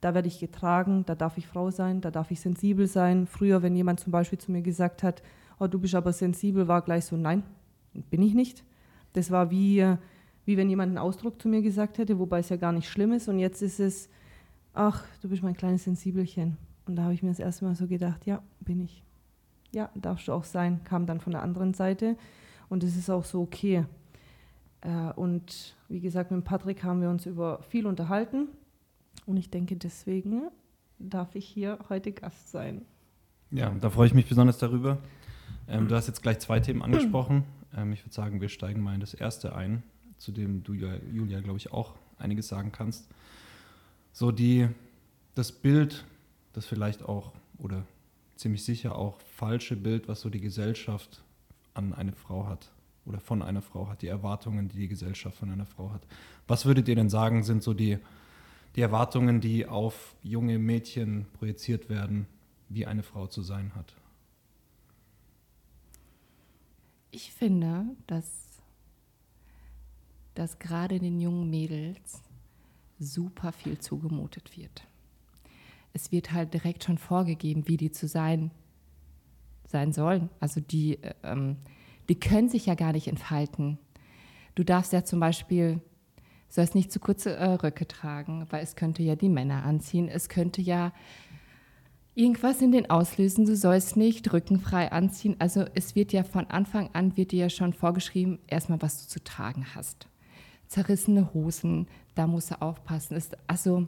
da 0.00 0.14
werde 0.14 0.28
ich 0.28 0.38
getragen, 0.38 1.04
da 1.04 1.16
darf 1.16 1.36
ich 1.36 1.48
Frau 1.48 1.70
sein, 1.70 2.00
da 2.00 2.12
darf 2.12 2.30
ich 2.30 2.40
sensibel 2.40 2.86
sein. 2.86 3.26
Früher, 3.26 3.62
wenn 3.62 3.76
jemand 3.76 4.00
zum 4.00 4.12
Beispiel 4.12 4.38
zu 4.38 4.52
mir 4.52 4.62
gesagt 4.62 5.02
hat, 5.02 5.22
oh, 5.58 5.66
du 5.66 5.80
bist 5.80 5.96
aber 5.96 6.12
sensibel, 6.12 6.68
war 6.68 6.80
gleich 6.82 7.04
so, 7.04 7.16
nein, 7.16 7.42
bin 8.08 8.22
ich 8.22 8.34
nicht. 8.34 8.64
Das 9.14 9.32
war 9.32 9.50
wie, 9.50 9.84
wie 10.44 10.56
wenn 10.56 10.70
jemand 10.70 10.90
einen 10.90 10.98
Ausdruck 10.98 11.42
zu 11.42 11.48
mir 11.48 11.60
gesagt 11.60 11.98
hätte, 11.98 12.20
wobei 12.20 12.38
es 12.38 12.48
ja 12.48 12.56
gar 12.56 12.72
nicht 12.72 12.88
schlimm 12.88 13.12
ist. 13.12 13.28
Und 13.28 13.40
jetzt 13.40 13.62
ist 13.62 13.80
es, 13.80 14.08
ach, 14.74 15.04
du 15.22 15.28
bist 15.28 15.42
mein 15.42 15.56
kleines 15.56 15.84
Sensibelchen. 15.84 16.56
Und 16.86 16.94
da 16.94 17.02
habe 17.02 17.14
ich 17.14 17.22
mir 17.24 17.30
das 17.30 17.40
erste 17.40 17.64
Mal 17.64 17.74
so 17.74 17.88
gedacht, 17.88 18.26
ja, 18.26 18.40
bin 18.60 18.80
ich. 18.80 19.02
Ja, 19.72 19.90
darfst 19.96 20.28
du 20.28 20.32
auch 20.32 20.44
sein, 20.44 20.84
kam 20.84 21.06
dann 21.06 21.20
von 21.20 21.32
der 21.32 21.42
anderen 21.42 21.74
Seite. 21.74 22.16
Und 22.68 22.84
es 22.84 22.96
ist 22.96 23.10
auch 23.10 23.24
so 23.24 23.40
okay. 23.42 23.86
Äh, 24.82 25.12
und 25.14 25.74
wie 25.88 26.00
gesagt, 26.00 26.30
mit 26.30 26.44
Patrick 26.44 26.84
haben 26.84 27.00
wir 27.00 27.10
uns 27.10 27.26
über 27.26 27.62
viel 27.62 27.86
unterhalten. 27.86 28.48
Und 29.26 29.36
ich 29.36 29.50
denke, 29.50 29.76
deswegen 29.76 30.48
darf 30.98 31.34
ich 31.34 31.46
hier 31.46 31.78
heute 31.88 32.12
Gast 32.12 32.50
sein. 32.50 32.82
Ja, 33.50 33.70
da 33.70 33.90
freue 33.90 34.06
ich 34.06 34.14
mich 34.14 34.28
besonders 34.28 34.58
darüber. 34.58 34.98
Ähm, 35.68 35.88
du 35.88 35.94
hast 35.94 36.06
jetzt 36.06 36.22
gleich 36.22 36.38
zwei 36.38 36.60
Themen 36.60 36.82
angesprochen. 36.82 37.44
Ähm, 37.76 37.92
ich 37.92 38.04
würde 38.04 38.14
sagen, 38.14 38.40
wir 38.40 38.48
steigen 38.48 38.82
mal 38.82 38.94
in 38.94 39.00
das 39.00 39.14
erste 39.14 39.54
ein, 39.54 39.82
zu 40.18 40.32
dem 40.32 40.62
du, 40.62 40.74
Julia, 40.74 41.40
glaube 41.40 41.58
ich, 41.58 41.72
auch 41.72 41.94
einiges 42.18 42.48
sagen 42.48 42.72
kannst 42.72 43.08
so 44.12 44.30
die, 44.30 44.68
das 45.34 45.50
Bild, 45.50 46.04
das 46.52 46.66
vielleicht 46.66 47.02
auch 47.02 47.32
oder 47.58 47.84
ziemlich 48.36 48.64
sicher 48.64 48.96
auch 48.96 49.20
falsche 49.20 49.76
Bild, 49.76 50.08
was 50.08 50.20
so 50.20 50.28
die 50.28 50.40
Gesellschaft 50.40 51.22
an 51.74 51.94
eine 51.94 52.12
Frau 52.12 52.46
hat 52.46 52.70
oder 53.04 53.20
von 53.20 53.42
einer 53.42 53.62
Frau 53.62 53.88
hat, 53.88 54.02
die 54.02 54.06
Erwartungen, 54.06 54.68
die 54.68 54.78
die 54.78 54.88
Gesellschaft 54.88 55.36
von 55.36 55.50
einer 55.50 55.66
Frau 55.66 55.90
hat. 55.90 56.06
Was 56.46 56.66
würdet 56.66 56.88
ihr 56.88 56.94
denn 56.94 57.10
sagen, 57.10 57.42
sind 57.42 57.62
so 57.62 57.74
die, 57.74 57.98
die 58.76 58.80
Erwartungen, 58.80 59.40
die 59.40 59.66
auf 59.66 60.14
junge 60.22 60.58
Mädchen 60.58 61.26
projiziert 61.34 61.88
werden, 61.88 62.26
wie 62.68 62.86
eine 62.86 63.02
Frau 63.02 63.26
zu 63.26 63.42
sein 63.42 63.74
hat? 63.74 63.94
Ich 67.10 67.32
finde, 67.32 67.84
dass, 68.06 68.26
dass 70.34 70.58
gerade 70.58 70.98
den 70.98 71.20
jungen 71.20 71.50
Mädels 71.50 72.22
super 72.98 73.52
viel 73.52 73.78
zugemutet 73.78 74.56
wird. 74.56 74.86
Es 75.92 76.10
wird 76.10 76.32
halt 76.32 76.54
direkt 76.54 76.84
schon 76.84 76.96
vorgegeben, 76.96 77.68
wie 77.68 77.76
die 77.76 77.90
zu 77.90 78.06
sein 78.06 78.50
sein 79.72 79.92
sollen. 79.92 80.30
Also 80.38 80.60
die, 80.60 80.98
ähm, 81.24 81.56
die 82.08 82.18
können 82.18 82.48
sich 82.48 82.66
ja 82.66 82.74
gar 82.74 82.92
nicht 82.92 83.08
entfalten. 83.08 83.78
Du 84.54 84.64
darfst 84.64 84.92
ja 84.92 85.04
zum 85.04 85.20
Beispiel, 85.20 85.80
sollst 86.48 86.74
nicht 86.74 86.92
zu 86.92 87.00
kurze 87.00 87.34
äh, 87.36 87.54
Röcke 87.54 87.86
tragen, 87.86 88.46
weil 88.50 88.62
es 88.62 88.76
könnte 88.76 89.02
ja 89.02 89.16
die 89.16 89.28
Männer 89.28 89.64
anziehen. 89.64 90.08
Es 90.08 90.28
könnte 90.28 90.60
ja 90.60 90.92
irgendwas 92.14 92.60
in 92.60 92.72
den 92.72 92.90
auslösen. 92.90 93.46
Du 93.46 93.56
sollst 93.56 93.96
nicht 93.96 94.32
rückenfrei 94.32 94.92
anziehen. 94.92 95.36
Also 95.38 95.64
es 95.74 95.94
wird 95.94 96.12
ja 96.12 96.24
von 96.24 96.46
Anfang 96.48 96.90
an, 96.92 97.16
wird 97.16 97.32
dir 97.32 97.40
ja 97.44 97.50
schon 97.50 97.72
vorgeschrieben, 97.72 98.38
erstmal, 98.46 98.82
was 98.82 99.02
du 99.02 99.08
zu 99.08 99.24
tragen 99.24 99.66
hast 99.74 100.08
zerrissene 100.72 101.34
Hosen, 101.34 101.86
da 102.14 102.26
muss 102.26 102.50
er 102.50 102.62
aufpassen. 102.62 103.14
Ist, 103.14 103.36
also 103.46 103.86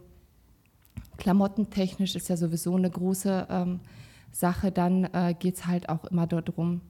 klamottentechnisch 1.17 2.15
ist 2.15 2.29
ja 2.29 2.37
sowieso 2.37 2.77
eine 2.77 2.91
große 2.91 3.47
ähm, 3.49 3.81
Sache. 4.31 4.71
Dann 4.71 5.05
äh, 5.05 5.35
geht 5.39 5.57
es 5.57 5.67
halt 5.67 5.89
auch 5.89 6.05
immer 6.05 6.27
darum, 6.27 6.83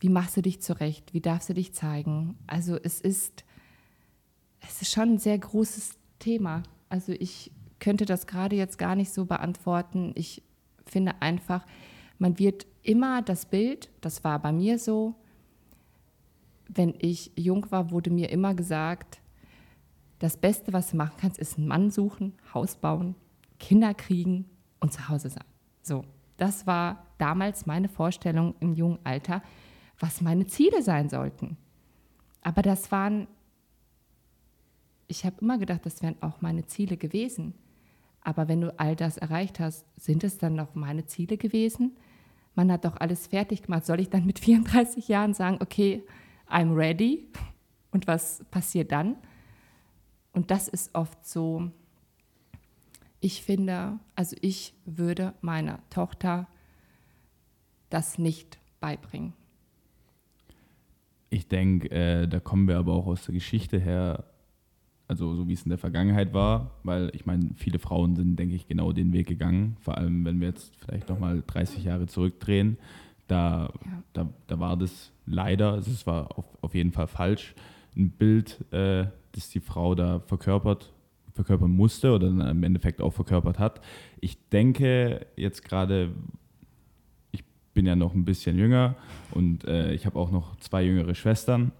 wie 0.00 0.08
machst 0.08 0.36
du 0.36 0.42
dich 0.42 0.60
zurecht, 0.62 1.12
wie 1.12 1.20
darfst 1.20 1.48
du 1.48 1.54
dich 1.54 1.74
zeigen. 1.74 2.36
Also 2.46 2.76
es 2.76 3.00
ist, 3.00 3.44
es 4.60 4.82
ist 4.82 4.92
schon 4.92 5.14
ein 5.14 5.18
sehr 5.18 5.38
großes 5.38 5.98
Thema. 6.18 6.62
Also 6.88 7.12
ich 7.12 7.50
könnte 7.80 8.04
das 8.04 8.26
gerade 8.26 8.56
jetzt 8.56 8.78
gar 8.78 8.94
nicht 8.94 9.12
so 9.12 9.24
beantworten. 9.24 10.12
Ich 10.14 10.42
finde 10.86 11.20
einfach, 11.20 11.64
man 12.18 12.38
wird 12.38 12.66
immer 12.82 13.22
das 13.22 13.46
Bild, 13.46 13.90
das 14.00 14.24
war 14.24 14.38
bei 14.40 14.52
mir 14.52 14.78
so, 14.78 15.14
wenn 16.68 16.94
ich 16.98 17.32
jung 17.36 17.70
war, 17.70 17.90
wurde 17.90 18.10
mir 18.10 18.30
immer 18.30 18.54
gesagt, 18.54 19.20
das 20.18 20.36
Beste, 20.36 20.72
was 20.72 20.90
du 20.90 20.96
machen 20.96 21.16
kannst, 21.20 21.38
ist 21.38 21.58
einen 21.58 21.68
Mann 21.68 21.90
suchen, 21.90 22.34
Haus 22.52 22.76
bauen, 22.76 23.14
Kinder 23.58 23.94
kriegen 23.94 24.46
und 24.80 24.92
zu 24.92 25.08
Hause 25.08 25.30
sein. 25.30 25.44
So, 25.82 26.04
das 26.36 26.66
war 26.66 27.06
damals 27.18 27.66
meine 27.66 27.88
Vorstellung 27.88 28.54
im 28.60 28.74
jungen 28.74 28.98
Alter, 29.04 29.42
was 29.98 30.20
meine 30.20 30.46
Ziele 30.46 30.82
sein 30.82 31.08
sollten. 31.08 31.56
Aber 32.42 32.62
das 32.62 32.90
waren, 32.92 33.26
ich 35.06 35.24
habe 35.24 35.36
immer 35.40 35.58
gedacht, 35.58 35.84
das 35.84 36.02
wären 36.02 36.20
auch 36.22 36.40
meine 36.40 36.66
Ziele 36.66 36.96
gewesen. 36.96 37.54
Aber 38.20 38.48
wenn 38.48 38.60
du 38.60 38.78
all 38.78 38.94
das 38.94 39.16
erreicht 39.16 39.60
hast, 39.60 39.84
sind 39.96 40.24
es 40.24 40.38
dann 40.38 40.54
noch 40.54 40.74
meine 40.74 41.06
Ziele 41.06 41.36
gewesen? 41.36 41.96
Man 42.54 42.70
hat 42.72 42.84
doch 42.84 42.96
alles 42.96 43.28
fertig 43.28 43.62
gemacht. 43.62 43.86
Soll 43.86 44.00
ich 44.00 44.10
dann 44.10 44.26
mit 44.26 44.38
34 44.40 45.08
Jahren 45.08 45.34
sagen, 45.34 45.58
okay, 45.60 46.02
I'm 46.48 46.74
ready. 46.74 47.28
Und 47.90 48.06
was 48.06 48.44
passiert 48.50 48.92
dann? 48.92 49.16
Und 50.32 50.50
das 50.50 50.68
ist 50.68 50.94
oft 50.94 51.26
so, 51.26 51.70
ich 53.20 53.42
finde, 53.42 53.98
also 54.14 54.36
ich 54.40 54.74
würde 54.84 55.34
meiner 55.40 55.80
Tochter 55.90 56.46
das 57.90 58.18
nicht 58.18 58.58
beibringen. 58.80 59.32
Ich 61.30 61.48
denke, 61.48 61.90
äh, 61.90 62.26
da 62.26 62.40
kommen 62.40 62.68
wir 62.68 62.78
aber 62.78 62.94
auch 62.94 63.06
aus 63.06 63.24
der 63.24 63.34
Geschichte 63.34 63.78
her, 63.78 64.24
also 65.06 65.34
so 65.34 65.48
wie 65.48 65.52
es 65.52 65.62
in 65.62 65.70
der 65.70 65.78
Vergangenheit 65.78 66.32
war, 66.32 66.72
weil 66.84 67.10
ich 67.14 67.26
meine, 67.26 67.50
viele 67.56 67.78
Frauen 67.78 68.16
sind, 68.16 68.36
denke 68.36 68.54
ich, 68.54 68.66
genau 68.66 68.92
den 68.92 69.12
Weg 69.12 69.26
gegangen, 69.26 69.76
vor 69.80 69.96
allem 69.96 70.24
wenn 70.24 70.40
wir 70.40 70.48
jetzt 70.48 70.74
vielleicht 70.76 71.08
nochmal 71.08 71.42
30 71.46 71.84
Jahre 71.84 72.06
zurückdrehen, 72.06 72.78
da, 73.26 73.70
ja. 73.84 74.02
da, 74.14 74.28
da 74.46 74.58
war 74.58 74.76
das 74.76 75.12
leider, 75.26 75.72
also 75.72 75.90
es 75.90 76.06
war 76.06 76.36
auf, 76.38 76.46
auf 76.62 76.74
jeden 76.74 76.92
Fall 76.92 77.06
falsch, 77.06 77.54
ein 77.96 78.10
Bild, 78.10 78.64
äh, 78.72 79.06
das 79.32 79.50
die 79.50 79.60
Frau 79.60 79.94
da 79.94 80.20
verkörpert, 80.20 80.92
verkörpern 81.34 81.70
musste 81.70 82.12
oder 82.12 82.28
dann 82.28 82.40
im 82.48 82.62
Endeffekt 82.62 83.00
auch 83.00 83.12
verkörpert 83.12 83.58
hat. 83.58 83.80
Ich 84.20 84.48
denke 84.48 85.26
jetzt 85.36 85.64
gerade, 85.64 86.10
bin 87.78 87.86
ja 87.86 87.94
noch 87.94 88.12
ein 88.12 88.24
bisschen 88.24 88.58
jünger 88.58 88.96
und 89.30 89.64
äh, 89.64 89.94
ich 89.94 90.04
habe 90.04 90.18
auch 90.18 90.32
noch 90.32 90.56
zwei 90.56 90.82
jüngere 90.82 91.14
Schwestern 91.14 91.70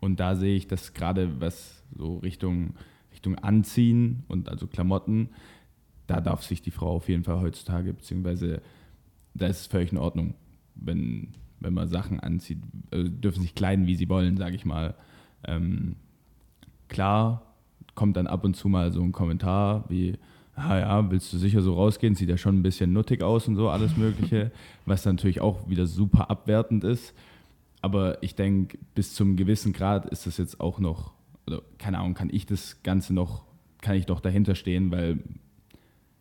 und 0.00 0.18
da 0.18 0.34
sehe 0.34 0.56
ich, 0.56 0.66
dass 0.66 0.94
gerade 0.94 1.40
was 1.40 1.84
so 1.96 2.16
Richtung, 2.18 2.74
Richtung 3.12 3.36
Anziehen 3.36 4.24
und 4.26 4.48
also 4.48 4.66
Klamotten, 4.66 5.28
da 6.08 6.20
darf 6.20 6.42
sich 6.42 6.60
die 6.60 6.72
Frau 6.72 6.96
auf 6.96 7.08
jeden 7.08 7.22
Fall 7.22 7.40
heutzutage, 7.40 7.92
beziehungsweise 7.92 8.62
da 9.34 9.46
ist 9.46 9.60
es 9.60 9.66
völlig 9.68 9.92
in 9.92 9.98
Ordnung, 9.98 10.34
wenn 10.74 11.28
wenn 11.60 11.72
man 11.72 11.86
Sachen 11.86 12.18
anzieht, 12.18 12.58
also 12.90 13.08
dürfen 13.08 13.42
sich 13.42 13.54
kleiden, 13.54 13.86
wie 13.86 13.94
sie 13.94 14.08
wollen, 14.08 14.36
sage 14.36 14.56
ich 14.56 14.64
mal. 14.64 14.96
Ähm, 15.44 15.94
klar 16.88 17.54
kommt 17.94 18.16
dann 18.16 18.26
ab 18.26 18.42
und 18.42 18.56
zu 18.56 18.68
mal 18.68 18.90
so 18.90 19.00
ein 19.04 19.12
Kommentar 19.12 19.84
wie, 19.88 20.18
ah 20.54 20.78
ja, 20.78 21.10
willst 21.10 21.32
du 21.32 21.38
sicher 21.38 21.62
so 21.62 21.74
rausgehen? 21.74 22.14
Sieht 22.14 22.28
ja 22.28 22.36
schon 22.36 22.58
ein 22.58 22.62
bisschen 22.62 22.92
nuttig 22.92 23.22
aus 23.22 23.48
und 23.48 23.56
so, 23.56 23.68
alles 23.68 23.96
Mögliche, 23.96 24.50
was 24.86 25.04
natürlich 25.04 25.40
auch 25.40 25.68
wieder 25.68 25.86
super 25.86 26.30
abwertend 26.30 26.84
ist. 26.84 27.14
Aber 27.80 28.22
ich 28.22 28.34
denke, 28.34 28.78
bis 28.94 29.14
zum 29.14 29.36
gewissen 29.36 29.72
Grad 29.72 30.06
ist 30.06 30.26
das 30.26 30.36
jetzt 30.38 30.60
auch 30.60 30.78
noch, 30.78 31.12
oder 31.46 31.62
keine 31.78 31.98
Ahnung, 31.98 32.14
kann 32.14 32.30
ich 32.30 32.46
das 32.46 32.82
Ganze 32.82 33.12
noch, 33.12 33.44
kann 33.80 33.96
ich 33.96 34.06
doch 34.06 34.20
dahinter 34.20 34.54
stehen, 34.54 34.92
weil 34.92 35.18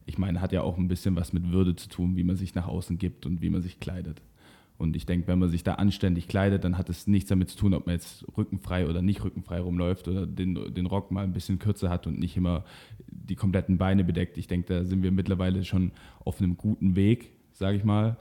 ich 0.05 0.17
meine, 0.17 0.41
hat 0.41 0.51
ja 0.51 0.63
auch 0.63 0.77
ein 0.77 0.88
bisschen 0.88 1.15
was 1.15 1.33
mit 1.33 1.51
Würde 1.51 1.75
zu 1.75 1.88
tun, 1.88 2.15
wie 2.15 2.23
man 2.23 2.35
sich 2.35 2.55
nach 2.55 2.67
außen 2.67 2.97
gibt 2.97 3.25
und 3.25 3.41
wie 3.41 3.50
man 3.50 3.61
sich 3.61 3.79
kleidet. 3.79 4.21
Und 4.77 4.95
ich 4.95 5.05
denke, 5.05 5.27
wenn 5.27 5.37
man 5.37 5.49
sich 5.49 5.63
da 5.63 5.75
anständig 5.75 6.27
kleidet, 6.27 6.63
dann 6.63 6.77
hat 6.77 6.89
es 6.89 7.05
nichts 7.05 7.29
damit 7.29 7.49
zu 7.49 7.57
tun, 7.57 7.75
ob 7.75 7.85
man 7.85 7.93
jetzt 7.93 8.25
rückenfrei 8.35 8.87
oder 8.87 9.03
nicht 9.03 9.23
rückenfrei 9.23 9.59
rumläuft 9.59 10.07
oder 10.07 10.25
den, 10.25 10.73
den 10.73 10.85
Rock 10.87 11.11
mal 11.11 11.23
ein 11.23 11.33
bisschen 11.33 11.59
kürzer 11.59 11.89
hat 11.89 12.07
und 12.07 12.17
nicht 12.17 12.35
immer 12.35 12.65
die 13.07 13.35
kompletten 13.35 13.77
Beine 13.77 14.03
bedeckt. 14.03 14.37
Ich 14.37 14.47
denke, 14.47 14.73
da 14.73 14.83
sind 14.83 15.03
wir 15.03 15.11
mittlerweile 15.11 15.63
schon 15.63 15.91
auf 16.25 16.41
einem 16.41 16.57
guten 16.57 16.95
Weg, 16.95 17.31
sage 17.53 17.77
ich 17.77 17.83
mal. 17.83 18.17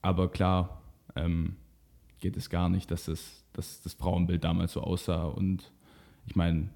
Aber 0.00 0.30
klar 0.30 0.80
ähm, 1.16 1.56
geht 2.20 2.36
es 2.36 2.48
gar 2.48 2.68
nicht, 2.68 2.90
dass 2.92 3.06
das, 3.06 3.44
dass 3.52 3.82
das 3.82 3.94
Frauenbild 3.94 4.44
damals 4.44 4.74
so 4.74 4.80
aussah. 4.80 5.24
Und 5.24 5.72
ich 6.26 6.36
meine, 6.36 6.68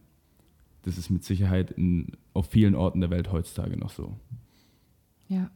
das 0.83 0.99
ist 0.99 1.11
mit 1.11 1.25
Sicherheit 1.25 1.71
in, 1.71 2.09
auf 2.35 2.49
vielen 2.49 2.75
Orten 2.75 3.01
der 3.01 3.11
Welt 3.11 3.31
heutzutage 3.31 3.77
noch 3.77 3.91
so. 3.91 4.17
Ja. 5.29 5.51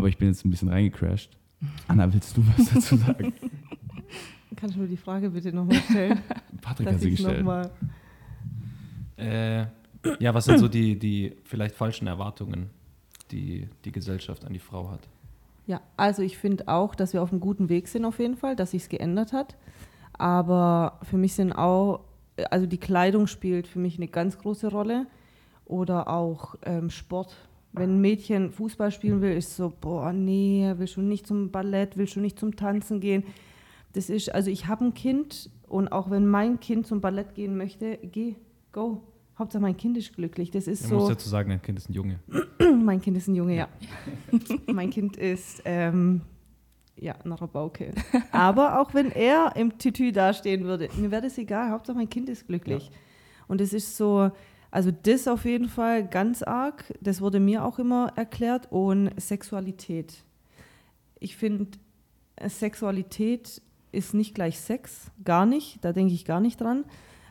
Aber 0.00 0.08
ich 0.08 0.16
bin 0.16 0.28
jetzt 0.28 0.46
ein 0.46 0.50
bisschen 0.50 0.70
reingecrashed. 0.70 1.36
Anna, 1.86 2.10
willst 2.10 2.34
du 2.34 2.42
was 2.56 2.72
dazu 2.72 2.96
sagen? 2.96 3.34
Kannst 4.56 4.76
du 4.76 4.80
mir 4.80 4.88
die 4.88 4.96
Frage 4.96 5.28
bitte 5.28 5.52
nochmal 5.52 5.76
stellen? 5.90 6.20
Patrick 6.62 6.88
hat 6.88 7.00
sie 7.00 7.10
gestellt. 7.10 7.46
Äh, 9.18 9.66
ja, 10.18 10.32
was 10.32 10.46
sind 10.46 10.58
so 10.58 10.68
die, 10.68 10.98
die 10.98 11.36
vielleicht 11.44 11.74
falschen 11.74 12.06
Erwartungen, 12.06 12.70
die 13.30 13.68
die 13.84 13.92
Gesellschaft 13.92 14.46
an 14.46 14.54
die 14.54 14.58
Frau 14.58 14.90
hat? 14.90 15.06
Ja, 15.66 15.82
also 15.98 16.22
ich 16.22 16.38
finde 16.38 16.66
auch, 16.68 16.94
dass 16.94 17.12
wir 17.12 17.22
auf 17.22 17.30
einem 17.30 17.40
guten 17.40 17.68
Weg 17.68 17.88
sind 17.88 18.06
auf 18.06 18.18
jeden 18.20 18.38
Fall, 18.38 18.56
dass 18.56 18.70
sich 18.70 18.88
geändert 18.88 19.34
hat. 19.34 19.54
Aber 20.14 20.98
für 21.02 21.18
mich 21.18 21.34
sind 21.34 21.52
auch, 21.52 22.00
also 22.50 22.64
die 22.64 22.78
Kleidung 22.78 23.26
spielt 23.26 23.66
für 23.66 23.78
mich 23.78 23.98
eine 23.98 24.08
ganz 24.08 24.38
große 24.38 24.68
Rolle. 24.68 25.06
Oder 25.66 26.08
auch 26.08 26.56
ähm, 26.62 26.88
Sport. 26.88 27.36
Wenn 27.72 27.96
ein 27.96 28.00
Mädchen 28.00 28.50
Fußball 28.50 28.90
spielen 28.90 29.20
will, 29.20 29.36
ist 29.36 29.56
so, 29.56 29.72
boah, 29.80 30.12
nee, 30.12 30.72
will 30.76 30.88
schon 30.88 31.08
nicht 31.08 31.26
zum 31.26 31.50
Ballett, 31.50 31.96
will 31.96 32.08
schon 32.08 32.22
nicht 32.22 32.38
zum 32.38 32.56
Tanzen 32.56 33.00
gehen. 33.00 33.24
Das 33.92 34.10
ist, 34.10 34.32
also 34.34 34.50
ich 34.50 34.66
habe 34.66 34.86
ein 34.86 34.94
Kind 34.94 35.50
und 35.68 35.88
auch 35.92 36.10
wenn 36.10 36.26
mein 36.26 36.58
Kind 36.60 36.86
zum 36.86 37.00
Ballett 37.00 37.34
gehen 37.34 37.56
möchte, 37.56 37.98
geh, 37.98 38.34
go. 38.72 39.02
Hauptsache 39.38 39.62
mein 39.62 39.76
Kind 39.76 39.96
ist 39.96 40.14
glücklich. 40.14 40.50
Das 40.50 40.66
ist 40.66 40.82
Man 40.82 40.90
so. 40.90 40.96
muss 40.96 41.08
dazu 41.08 41.28
sagen, 41.28 41.48
dein 41.48 41.62
Kind 41.62 41.78
ist 41.78 41.88
ein 41.88 41.94
Junge. 41.94 42.20
Mein 42.84 43.00
Kind 43.00 43.16
ist 43.16 43.26
ein 43.26 43.34
Junge, 43.34 43.56
ja. 43.56 43.68
mein 44.66 44.90
Kind 44.90 45.16
ist 45.16 45.62
ähm, 45.64 46.20
ja 46.96 47.14
ein 47.24 47.32
Rabauke. 47.32 47.92
Aber 48.32 48.80
auch 48.80 48.94
wenn 48.94 49.10
er 49.10 49.54
im 49.56 49.76
Tütü 49.78 50.12
dastehen 50.12 50.64
würde, 50.64 50.88
mir 50.96 51.10
wäre 51.10 51.22
das 51.22 51.36
egal. 51.38 51.70
Hauptsache 51.70 51.96
mein 51.96 52.08
Kind 52.08 52.28
ist 52.28 52.46
glücklich. 52.46 52.90
Und 53.48 53.60
es 53.60 53.72
ist 53.72 53.96
so, 53.96 54.30
also 54.70 54.90
das 54.90 55.26
auf 55.26 55.44
jeden 55.44 55.68
Fall 55.68 56.06
ganz 56.06 56.42
arg. 56.42 56.84
Das 57.00 57.20
wurde 57.20 57.40
mir 57.40 57.64
auch 57.64 57.78
immer 57.78 58.12
erklärt. 58.16 58.68
Und 58.70 59.10
Sexualität. 59.20 60.24
Ich 61.18 61.36
finde, 61.36 61.66
Sexualität 62.46 63.62
ist 63.92 64.14
nicht 64.14 64.34
gleich 64.34 64.60
Sex, 64.60 65.10
gar 65.24 65.46
nicht. 65.46 65.84
Da 65.84 65.92
denke 65.92 66.14
ich 66.14 66.24
gar 66.24 66.40
nicht 66.40 66.60
dran. 66.60 66.84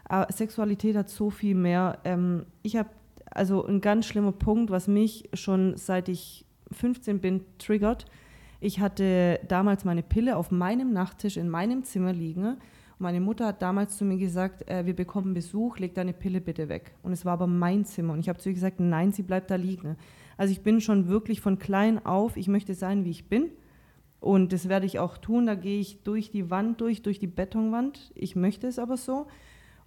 Aber 0.05 0.31
Sexualität 0.33 0.95
hat 0.95 1.09
so 1.09 1.29
viel 1.29 1.55
mehr. 1.55 1.99
Ähm, 2.03 2.45
ich 2.61 2.75
habe 2.75 2.89
also 3.31 3.65
ein 3.65 3.79
ganz 3.79 4.05
schlimmer 4.05 4.31
Punkt, 4.31 4.71
was 4.71 4.87
mich 4.87 5.29
schon 5.33 5.77
seit 5.77 6.09
ich 6.09 6.45
15 6.71 7.19
bin 7.19 7.45
triggert. 7.57 8.05
Ich 8.59 8.79
hatte 8.79 9.39
damals 9.47 9.85
meine 9.85 10.03
Pille 10.03 10.35
auf 10.35 10.51
meinem 10.51 10.91
Nachttisch 10.91 11.37
in 11.37 11.49
meinem 11.49 11.83
Zimmer 11.83 12.11
liegen. 12.11 12.57
Meine 13.01 13.21
Mutter 13.21 13.47
hat 13.47 13.61
damals 13.61 13.97
zu 13.97 14.03
mir 14.03 14.17
gesagt, 14.17 14.69
äh, 14.69 14.85
wir 14.85 14.93
bekommen 14.93 15.33
Besuch, 15.33 15.79
leg 15.79 15.95
deine 15.95 16.11
Pille 16.11 16.41
bitte 16.41 16.67
weg. 16.67 16.91
Und 17.01 17.13
es 17.13 17.23
war 17.23 17.33
aber 17.33 17.47
mein 17.47 17.85
Zimmer. 17.85 18.11
Und 18.11 18.19
ich 18.19 18.27
habe 18.27 18.39
zu 18.39 18.49
ihr 18.49 18.55
gesagt, 18.55 18.81
nein, 18.81 19.13
sie 19.13 19.23
bleibt 19.23 19.49
da 19.49 19.55
liegen. 19.55 19.95
Also 20.35 20.51
ich 20.51 20.61
bin 20.61 20.81
schon 20.81 21.07
wirklich 21.07 21.39
von 21.39 21.59
klein 21.59 22.05
auf, 22.05 22.35
ich 22.35 22.49
möchte 22.49 22.73
sein, 22.73 23.05
wie 23.05 23.11
ich 23.11 23.29
bin. 23.29 23.51
Und 24.19 24.51
das 24.51 24.67
werde 24.67 24.85
ich 24.85 24.99
auch 24.99 25.17
tun. 25.17 25.45
Da 25.45 25.55
gehe 25.55 25.79
ich 25.79 26.03
durch 26.03 26.29
die 26.29 26.49
Wand 26.49 26.81
durch, 26.81 27.01
durch 27.01 27.19
die 27.19 27.27
Betonwand. 27.27 28.11
Ich 28.15 28.35
möchte 28.35 28.67
es 28.67 28.79
aber 28.79 28.97
so. 28.97 29.27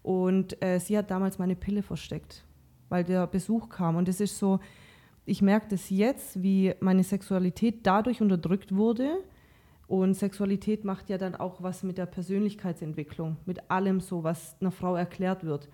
Und 0.03 0.63
äh, 0.63 0.81
sie 0.81 0.97
hat 0.97 1.11
damals 1.11 1.39
meine 1.39 1.55
Pille 1.55 1.83
versteckt, 1.83 2.47
weil 2.89 3.05
der 3.05 3.27
Besuch 3.27 3.69
kam. 3.69 3.97
Und 3.97 4.09
es 4.09 4.21
ist 4.21 4.39
so, 4.39 4.59
ich 5.27 5.43
merke 5.43 5.69
das 5.69 5.91
jetzt, 5.91 6.43
wie 6.43 6.73
meine 6.81 7.05
Sexualität 7.05 7.81
dadurch 7.87 8.23
unterdrückt 8.23 8.75
wurde. 8.75 9.19
Und 9.93 10.15
Sexualität 10.15 10.87
macht 10.87 11.11
ja 11.11 11.19
dann 11.19 11.35
auch 11.35 11.63
was 11.63 11.83
mit 11.83 11.99
der 11.99 12.07
Persönlichkeitsentwicklung, 12.07 13.37
mit 13.45 13.71
allem 13.71 14.01
so, 14.01 14.25
was 14.25 14.57
einer 14.59 14.71
Frau 14.71 14.97
erklärt 14.97 15.45
wird. 15.45 15.69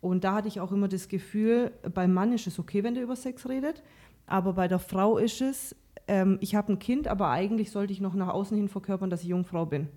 Und 0.00 0.22
da 0.22 0.34
hatte 0.36 0.46
ich 0.46 0.60
auch 0.60 0.70
immer 0.70 0.86
das 0.86 1.08
Gefühl, 1.08 1.72
beim 1.92 2.12
Mann 2.14 2.32
ist 2.32 2.46
es 2.46 2.60
okay, 2.60 2.84
wenn 2.84 2.94
der 2.94 3.02
über 3.02 3.16
Sex 3.16 3.48
redet, 3.48 3.82
aber 4.28 4.52
bei 4.52 4.68
der 4.68 4.78
Frau 4.78 5.18
ist 5.18 5.40
es, 5.40 5.74
ähm, 6.06 6.38
ich 6.40 6.54
habe 6.54 6.72
ein 6.72 6.78
Kind, 6.78 7.08
aber 7.08 7.30
eigentlich 7.30 7.72
sollte 7.72 7.92
ich 7.92 8.00
noch 8.00 8.14
nach 8.14 8.28
außen 8.28 8.56
hin 8.56 8.68
verkörpern, 8.68 9.10
dass 9.10 9.22
ich 9.22 9.28
Jungfrau 9.30 9.66
bin. 9.66 9.88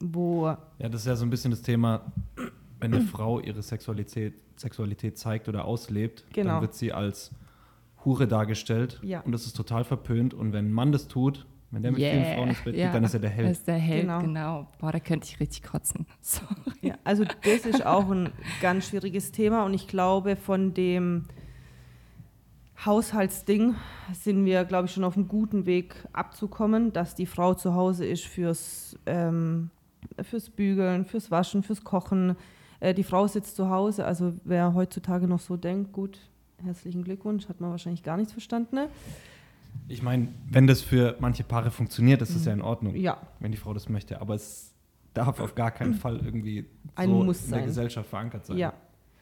Wo, 0.00 0.46
Ja, 0.78 0.88
das 0.88 1.02
ist 1.02 1.06
ja 1.06 1.14
so 1.16 1.26
ein 1.26 1.30
bisschen 1.30 1.50
das 1.50 1.60
Thema, 1.60 2.10
wenn 2.80 2.94
eine 2.94 3.02
Frau 3.04 3.40
ihre 3.40 3.60
Sexualität, 3.60 4.34
Sexualität 4.56 5.18
zeigt 5.18 5.50
oder 5.50 5.66
auslebt, 5.66 6.24
Genau. 6.32 6.52
dann 6.52 6.60
wird 6.62 6.72
sie 6.72 6.94
als 6.94 7.30
Hure 8.06 8.26
dargestellt 8.26 8.98
Ja. 9.02 9.20
und 9.20 9.32
das 9.32 9.44
ist 9.44 9.54
total 9.54 9.84
verpönt. 9.84 10.32
Und 10.32 10.54
wenn 10.54 10.68
ein 10.68 10.72
Mann 10.72 10.92
das 10.92 11.08
tut, 11.08 11.44
wenn 11.70 11.82
der 11.82 11.92
mit 11.92 12.00
Yeah. 12.00 12.12
vielen 12.12 12.34
Frauen 12.36 12.48
ins 12.48 12.60
Bett 12.64 12.76
Ja. 12.76 12.86
geht, 12.86 12.94
dann 12.94 13.04
ist 13.04 13.14
er 13.14 13.20
der 13.20 13.30
Das 13.30 13.36
Held. 13.38 13.50
ist 13.50 13.66
der 13.68 13.74
Held, 13.76 14.00
Genau. 14.02 14.20
genau. 14.20 14.66
Boah, 14.78 14.92
da 14.92 15.00
könnte 15.00 15.26
ich 15.28 15.38
richtig 15.40 15.62
kotzen. 15.64 16.06
Sorry. 16.20 16.48
Ja, 16.80 16.94
also 17.04 17.24
das 17.24 17.66
ist 17.66 17.84
auch 17.84 18.10
ein 18.10 18.30
ganz 18.62 18.88
schwieriges 18.88 19.32
Thema 19.32 19.64
und 19.64 19.74
ich 19.74 19.86
glaube, 19.88 20.36
von 20.36 20.72
dem 20.74 21.24
Haushaltsding 22.84 23.74
sind 24.12 24.44
wir, 24.44 24.64
glaube 24.64 24.86
ich, 24.86 24.92
schon 24.92 25.02
auf 25.04 25.16
einem 25.16 25.26
guten 25.28 25.66
Weg 25.66 25.96
abzukommen, 26.12 26.92
dass 26.92 27.14
die 27.16 27.26
Frau 27.26 27.54
zu 27.54 27.74
Hause 27.74 28.06
ist 28.06 28.24
fürs, 28.24 28.96
ähm, 29.06 29.70
fürs 30.22 30.48
Bügeln, 30.48 31.04
fürs 31.04 31.30
Waschen, 31.30 31.62
fürs 31.64 31.82
Kochen. 31.82 32.36
Äh, 32.78 32.94
die 32.94 33.02
Frau 33.02 33.26
sitzt 33.26 33.56
zu 33.56 33.68
Hause, 33.68 34.04
also 34.04 34.32
wer 34.44 34.74
heutzutage 34.74 35.26
noch 35.26 35.40
so 35.40 35.56
denkt, 35.56 35.92
gut, 35.92 36.20
herzlichen 36.64 37.02
Glückwunsch, 37.02 37.48
hat 37.48 37.60
man 37.60 37.70
wahrscheinlich 37.72 38.04
gar 38.04 38.16
nichts 38.16 38.32
verstanden. 38.32 38.76
Ne? 38.76 38.88
Ich 39.88 40.02
meine, 40.02 40.28
wenn 40.50 40.66
das 40.66 40.82
für 40.82 41.16
manche 41.18 41.44
Paare 41.44 41.70
funktioniert, 41.70 42.20
ist 42.22 42.34
das 42.34 42.44
ja 42.44 42.52
in 42.52 42.60
Ordnung, 42.62 42.94
Ja, 42.94 43.18
wenn 43.40 43.50
die 43.52 43.56
Frau 43.58 43.72
das 43.74 43.88
möchte. 43.88 44.20
Aber 44.20 44.34
es 44.34 44.74
darf 45.14 45.40
auf 45.40 45.54
gar 45.54 45.70
keinen 45.70 45.94
Fall 45.94 46.20
irgendwie 46.24 46.66
Ein 46.94 47.08
so 47.08 47.24
Muss 47.24 47.44
in 47.44 47.50
der 47.50 47.58
sein. 47.60 47.66
Gesellschaft 47.66 48.08
verankert 48.10 48.46
sein. 48.46 48.58
ja. 48.58 48.72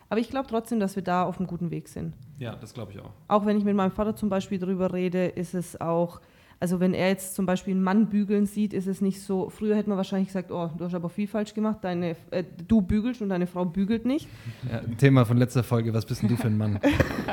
Aber 0.08 0.20
ich 0.20 0.30
glaube 0.30 0.46
trotzdem, 0.48 0.78
dass 0.78 0.94
wir 0.94 1.02
da 1.02 1.24
auf 1.24 1.38
einem 1.38 1.48
guten 1.48 1.72
Weg 1.72 1.88
sind. 1.88 2.14
ja 2.38 2.54
das 2.54 2.72
glaube 2.74 2.92
ich 2.92 3.00
auch. 3.00 3.10
Auch 3.26 3.44
wenn 3.44 3.58
ich 3.58 3.64
mit 3.64 3.74
meinem 3.74 3.90
Vater 3.90 4.14
zum 4.14 4.28
Beispiel 4.28 4.58
drüber 4.60 4.92
rede, 4.92 5.26
ist 5.26 5.52
es 5.52 5.80
auch, 5.80 6.20
also 6.60 6.78
wenn 6.78 6.94
er 6.94 7.08
jetzt 7.08 7.34
zum 7.34 7.44
Beispiel 7.44 7.74
einen 7.74 7.82
Mann 7.82 8.08
bügeln 8.08 8.46
sieht, 8.46 8.72
ist 8.72 8.86
es 8.86 9.00
nicht 9.00 9.20
so, 9.20 9.50
früher 9.50 9.74
hätte 9.74 9.88
man 9.88 9.96
wahrscheinlich 9.96 10.28
gesagt, 10.28 10.52
oh, 10.52 10.70
du 10.78 10.84
hast 10.84 10.94
aber 10.94 11.08
viel 11.08 11.26
falsch 11.26 11.54
gemacht, 11.54 11.78
deine, 11.82 12.14
äh, 12.30 12.44
du 12.68 12.82
bügelst 12.82 13.20
und 13.20 13.30
deine 13.30 13.48
Frau 13.48 13.64
bügelt 13.64 14.04
nicht. 14.04 14.28
Ja, 14.70 14.80
Thema 14.96 15.24
von 15.24 15.38
letzter 15.38 15.64
Folge, 15.64 15.92
was 15.92 16.06
bist 16.06 16.22
denn 16.22 16.28
du 16.28 16.36
für 16.36 16.46
ein 16.46 16.56
Mann? 16.56 16.78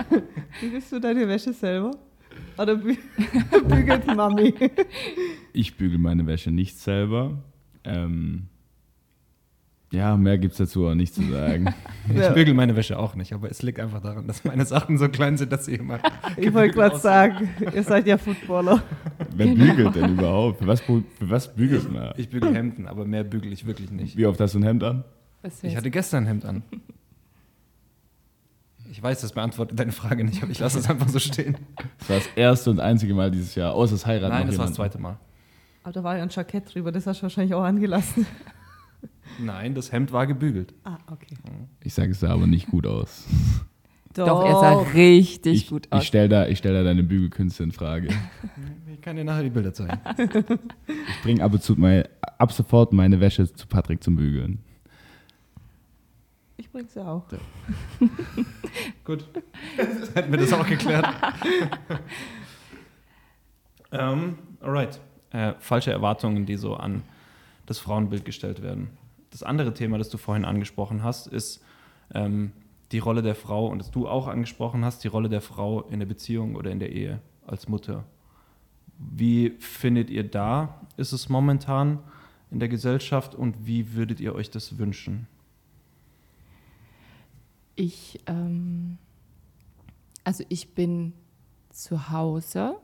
Bügelst 0.60 0.92
du 0.92 1.00
deine 1.00 1.28
Wäsche 1.28 1.54
selber? 1.54 1.92
Oder 2.58 2.76
bü 2.76 2.96
bügelt 3.68 4.08
Mami? 4.08 4.54
Ich 5.54 5.78
bügel 5.78 5.98
meine 5.98 6.26
Wäsche 6.28 6.52
nicht 6.52 6.78
selber. 6.78 7.38
Ähm, 7.84 8.48
ja, 9.94 10.18
mehr 10.18 10.40
gibt 10.40 10.54
es 10.54 10.58
dazu 10.58 10.88
auch 10.88 10.96
nicht 10.96 11.14
zu 11.14 11.22
sagen. 11.22 11.72
Ich 12.10 12.28
bügel 12.30 12.56
meine 12.56 12.76
Wäsche 12.76 12.98
auch 12.98 13.14
nicht, 13.14 13.32
aber 13.32 13.52
es 13.52 13.62
liegt 13.62 13.80
einfach 13.80 14.02
daran, 14.02 14.26
dass 14.26 14.44
meine 14.44 14.66
Sachen 14.66 14.98
so 14.98 15.08
klein 15.08 15.38
sind, 15.38 15.52
dass 15.52 15.66
sie 15.66 15.76
immer. 15.76 16.00
Ich 16.36 16.52
wollte 16.52 16.74
gerade 16.74 16.98
sagen, 16.98 17.50
ihr 17.74 17.84
seid 17.84 18.08
ja 18.08 18.18
Footballer. 18.18 18.82
Wer 19.36 19.54
bügelt 19.54 19.96
denn 19.96 20.14
überhaupt? 20.14 20.60
Für 20.60 20.68
was, 20.68 20.82
für 20.82 21.04
was 21.20 21.54
bügelt 21.56 21.92
man? 21.92 22.12
Ich 22.18 22.28
bügel 22.28 22.56
Hemden, 22.56 22.88
aber 22.88 23.06
mehr 23.06 23.24
bügel 23.24 23.54
ich 23.54 23.68
wirklich 23.68 23.92
nicht. 23.92 24.18
Wie 24.18 24.26
oft 24.26 24.40
hast 24.40 24.56
du 24.56 24.60
ein 24.60 24.64
Hemd 24.64 24.84
an? 24.84 25.04
Ich 25.62 25.76
hatte 25.76 25.92
gestern 25.92 26.24
ein 26.24 26.28
Hemd 26.28 26.46
an. 26.46 26.64
Ich 28.94 29.02
weiß, 29.02 29.22
das 29.22 29.32
beantwortet 29.32 29.80
deine 29.80 29.92
Frage 29.92 30.24
nicht, 30.24 30.44
aber 30.44 30.52
ich 30.52 30.60
lasse 30.60 30.78
es 30.78 30.88
einfach 30.88 31.10
so 31.10 31.18
stehen. 31.18 31.58
Das 31.98 32.10
war 32.10 32.18
das 32.18 32.28
erste 32.36 32.70
und 32.70 32.80
einzige 32.80 33.16
Mal 33.16 33.32
dieses 33.32 33.56
Jahr, 33.56 33.74
außer 33.74 33.94
das 33.94 34.06
Heiraten. 34.06 34.32
Nein, 34.36 34.46
das 34.46 34.60
war 34.60 34.68
das 34.68 34.76
zweite 34.76 35.00
Mal. 35.00 35.18
Aber 35.82 35.94
da 35.94 36.04
war 36.04 36.16
ja 36.16 36.22
ein 36.22 36.30
Jackett 36.30 36.72
drüber, 36.72 36.92
das 36.92 37.08
hast 37.08 37.18
du 37.18 37.24
wahrscheinlich 37.24 37.56
auch 37.56 37.64
angelassen. 37.64 38.28
Nein, 39.40 39.74
das 39.74 39.92
Hemd 39.92 40.12
war 40.12 40.28
gebügelt. 40.28 40.76
Ah, 40.84 41.00
okay. 41.12 41.36
Ich 41.84 41.96
sage, 41.96 42.12
es 42.12 42.20
sah 42.20 42.30
aber 42.34 42.46
nicht 42.46 42.68
gut 42.68 42.86
aus. 42.86 43.26
Doch, 44.14 44.46
er 44.46 44.60
sah 44.60 44.82
richtig 44.94 45.56
ich 45.64 45.70
gut 45.70 45.88
ich 45.88 45.92
aus. 45.92 46.06
stelle 46.06 46.30
da, 46.30 46.48
ich 46.48 46.60
stell 46.60 46.76
da 46.76 46.84
deine 46.84 47.02
Bügelkünste 47.02 47.64
in 47.64 47.72
Frage. 47.72 48.10
Ich 48.94 49.02
kann 49.02 49.16
dir 49.16 49.24
nachher 49.24 49.42
die 49.42 49.50
Bilder 49.50 49.74
zeigen. 49.74 50.00
Ich 50.88 51.24
bringe 51.24 51.44
ab, 51.44 51.52
und 51.52 51.64
zu 51.64 51.74
mein, 51.78 52.04
ab 52.38 52.52
sofort 52.52 52.94
meine 52.94 53.20
Wäsche 53.20 53.52
zu 53.52 53.66
Patrick 53.66 54.04
zum 54.04 54.18
Bügeln. 54.18 54.60
Ich 56.74 56.80
bring's 56.80 56.96
ja 56.96 57.08
auch. 57.08 57.26
Gut. 59.06 59.28
Hätten 60.16 60.32
wir 60.32 60.40
das 60.40 60.52
auch 60.54 60.66
geklärt. 60.66 61.06
ähm, 63.92 64.40
alright. 64.60 65.00
Äh, 65.30 65.54
falsche 65.60 65.92
Erwartungen, 65.92 66.48
die 66.48 66.56
so 66.56 66.76
an 66.76 67.04
das 67.68 67.78
Frauenbild 67.78 68.26
gestellt 68.26 68.64
werden. 68.64 68.90
Das 69.30 69.44
andere 69.44 69.76
Thema, 69.76 70.00
das 70.00 70.10
du 70.10 70.18
vorhin 70.18 70.46
angesprochen 70.46 71.04
hast, 71.04 71.28
ist 71.28 71.64
ähm, 72.12 72.54
die 72.92 72.98
Rolle 72.98 73.22
der 73.22 73.36
Frau 73.36 73.68
und 73.68 73.78
das 73.78 73.92
du 73.92 74.08
auch 74.08 74.28
angesprochen 74.28 74.84
hast, 74.84 75.04
die 75.04 75.10
Rolle 75.10 75.30
der 75.30 75.42
Frau 75.42 75.84
in 75.84 76.00
der 76.00 76.08
Beziehung 76.08 76.56
oder 76.56 76.72
in 76.72 76.80
der 76.80 76.92
Ehe 76.92 77.20
als 77.46 77.70
Mutter. 77.70 78.04
Wie 78.98 79.52
findet 79.60 80.10
ihr 80.10 80.24
da, 80.24 80.82
ist 80.98 81.12
es 81.12 81.30
momentan 81.30 82.00
in 82.50 82.60
der 82.60 82.70
Gesellschaft 82.70 83.36
und 83.36 83.68
wie 83.68 83.94
würdet 83.94 84.20
ihr 84.20 84.34
euch 84.34 84.50
das 84.50 84.80
wünschen? 84.80 85.28
Ich, 87.76 88.20
ähm, 88.28 88.98
also 90.24 90.44
ich 90.50 90.74
bin 90.74 91.14
zu 91.70 92.10
Hause 92.12 92.76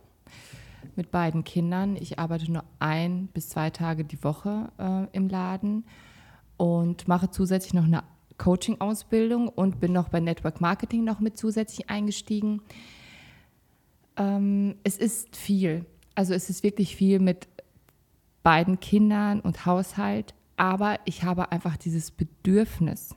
mit 0.96 1.12
beiden 1.12 1.44
Kindern. 1.44 1.96
Ich 1.96 2.20
arbeite 2.20 2.52
nur 2.52 2.64
ein 2.80 3.28
bis 3.28 3.50
zwei 3.50 3.70
Tage 3.70 4.04
die 4.04 4.24
Woche 4.24 4.72
äh, 4.78 5.06
im 5.16 5.28
Laden 5.30 5.86
und 6.58 7.08
mache 7.08 7.30
zusätzlich 7.30 7.74
noch 7.74 7.86
eine 7.86 8.04
Coaching-Ausbildung 8.38 9.50
und 9.50 9.80
bin 9.80 9.94
noch 9.94 10.10
bei 10.10 10.20
Network 10.20 10.62
Marketing 10.62 11.04
noch 11.04 11.20
mit 11.20 11.38
zusätzlich 11.38 11.90
eingestiegen. 11.90 12.62
Ähm, 14.18 14.76
es 14.84 14.98
ist 14.98 15.36
viel. 15.36 15.86
Also 16.16 16.34
es 16.34 16.50
ist 16.50 16.64
wirklich 16.64 16.96
viel 16.96 17.20
mit 17.20 17.48
beiden 18.44 18.80
Kindern 18.80 19.40
und 19.42 19.66
Haushalt. 19.66 20.34
Aber 20.58 21.00
ich 21.06 21.24
habe 21.24 21.52
einfach 21.52 21.78
dieses 21.78 22.12
Bedürfnis 22.12 23.16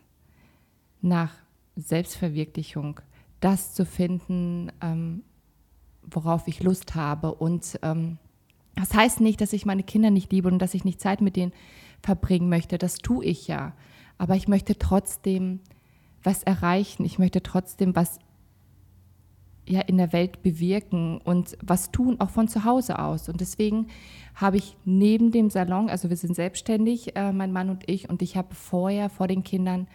nach 1.00 1.32
Selbstverwirklichung, 1.76 3.00
das 3.40 3.74
zu 3.74 3.84
finden, 3.84 4.70
ähm, 4.80 5.22
worauf 6.02 6.48
ich 6.48 6.62
Lust 6.62 6.94
habe. 6.94 7.34
Und 7.34 7.78
ähm, 7.82 8.18
das 8.74 8.94
heißt 8.94 9.20
nicht, 9.20 9.40
dass 9.40 9.52
ich 9.52 9.66
meine 9.66 9.82
Kinder 9.82 10.10
nicht 10.10 10.32
liebe 10.32 10.48
und 10.48 10.58
dass 10.58 10.74
ich 10.74 10.84
nicht 10.84 11.00
Zeit 11.00 11.20
mit 11.20 11.36
denen 11.36 11.52
verbringen 12.02 12.48
möchte. 12.48 12.78
Das 12.78 12.96
tue 12.96 13.24
ich 13.24 13.48
ja. 13.48 13.74
Aber 14.18 14.36
ich 14.36 14.48
möchte 14.48 14.78
trotzdem 14.78 15.60
was 16.22 16.42
erreichen. 16.42 17.04
Ich 17.04 17.18
möchte 17.18 17.42
trotzdem 17.42 17.96
was 17.96 18.18
ja 19.66 19.80
in 19.80 19.96
der 19.96 20.12
Welt 20.12 20.42
bewirken 20.42 21.18
und 21.18 21.56
was 21.62 21.92
tun, 21.92 22.20
auch 22.20 22.30
von 22.30 22.48
zu 22.48 22.64
Hause 22.64 22.98
aus. 22.98 23.28
Und 23.28 23.40
deswegen 23.40 23.88
habe 24.34 24.56
ich 24.56 24.76
neben 24.84 25.30
dem 25.30 25.50
Salon, 25.50 25.88
also 25.88 26.10
wir 26.10 26.16
sind 26.16 26.34
selbstständig, 26.34 27.16
äh, 27.16 27.32
mein 27.32 27.52
Mann 27.52 27.70
und 27.70 27.88
ich, 27.88 28.08
und 28.08 28.22
ich 28.22 28.36
habe 28.36 28.54
vorher 28.54 29.08
vor 29.08 29.28
den 29.28 29.44
Kindern 29.44 29.86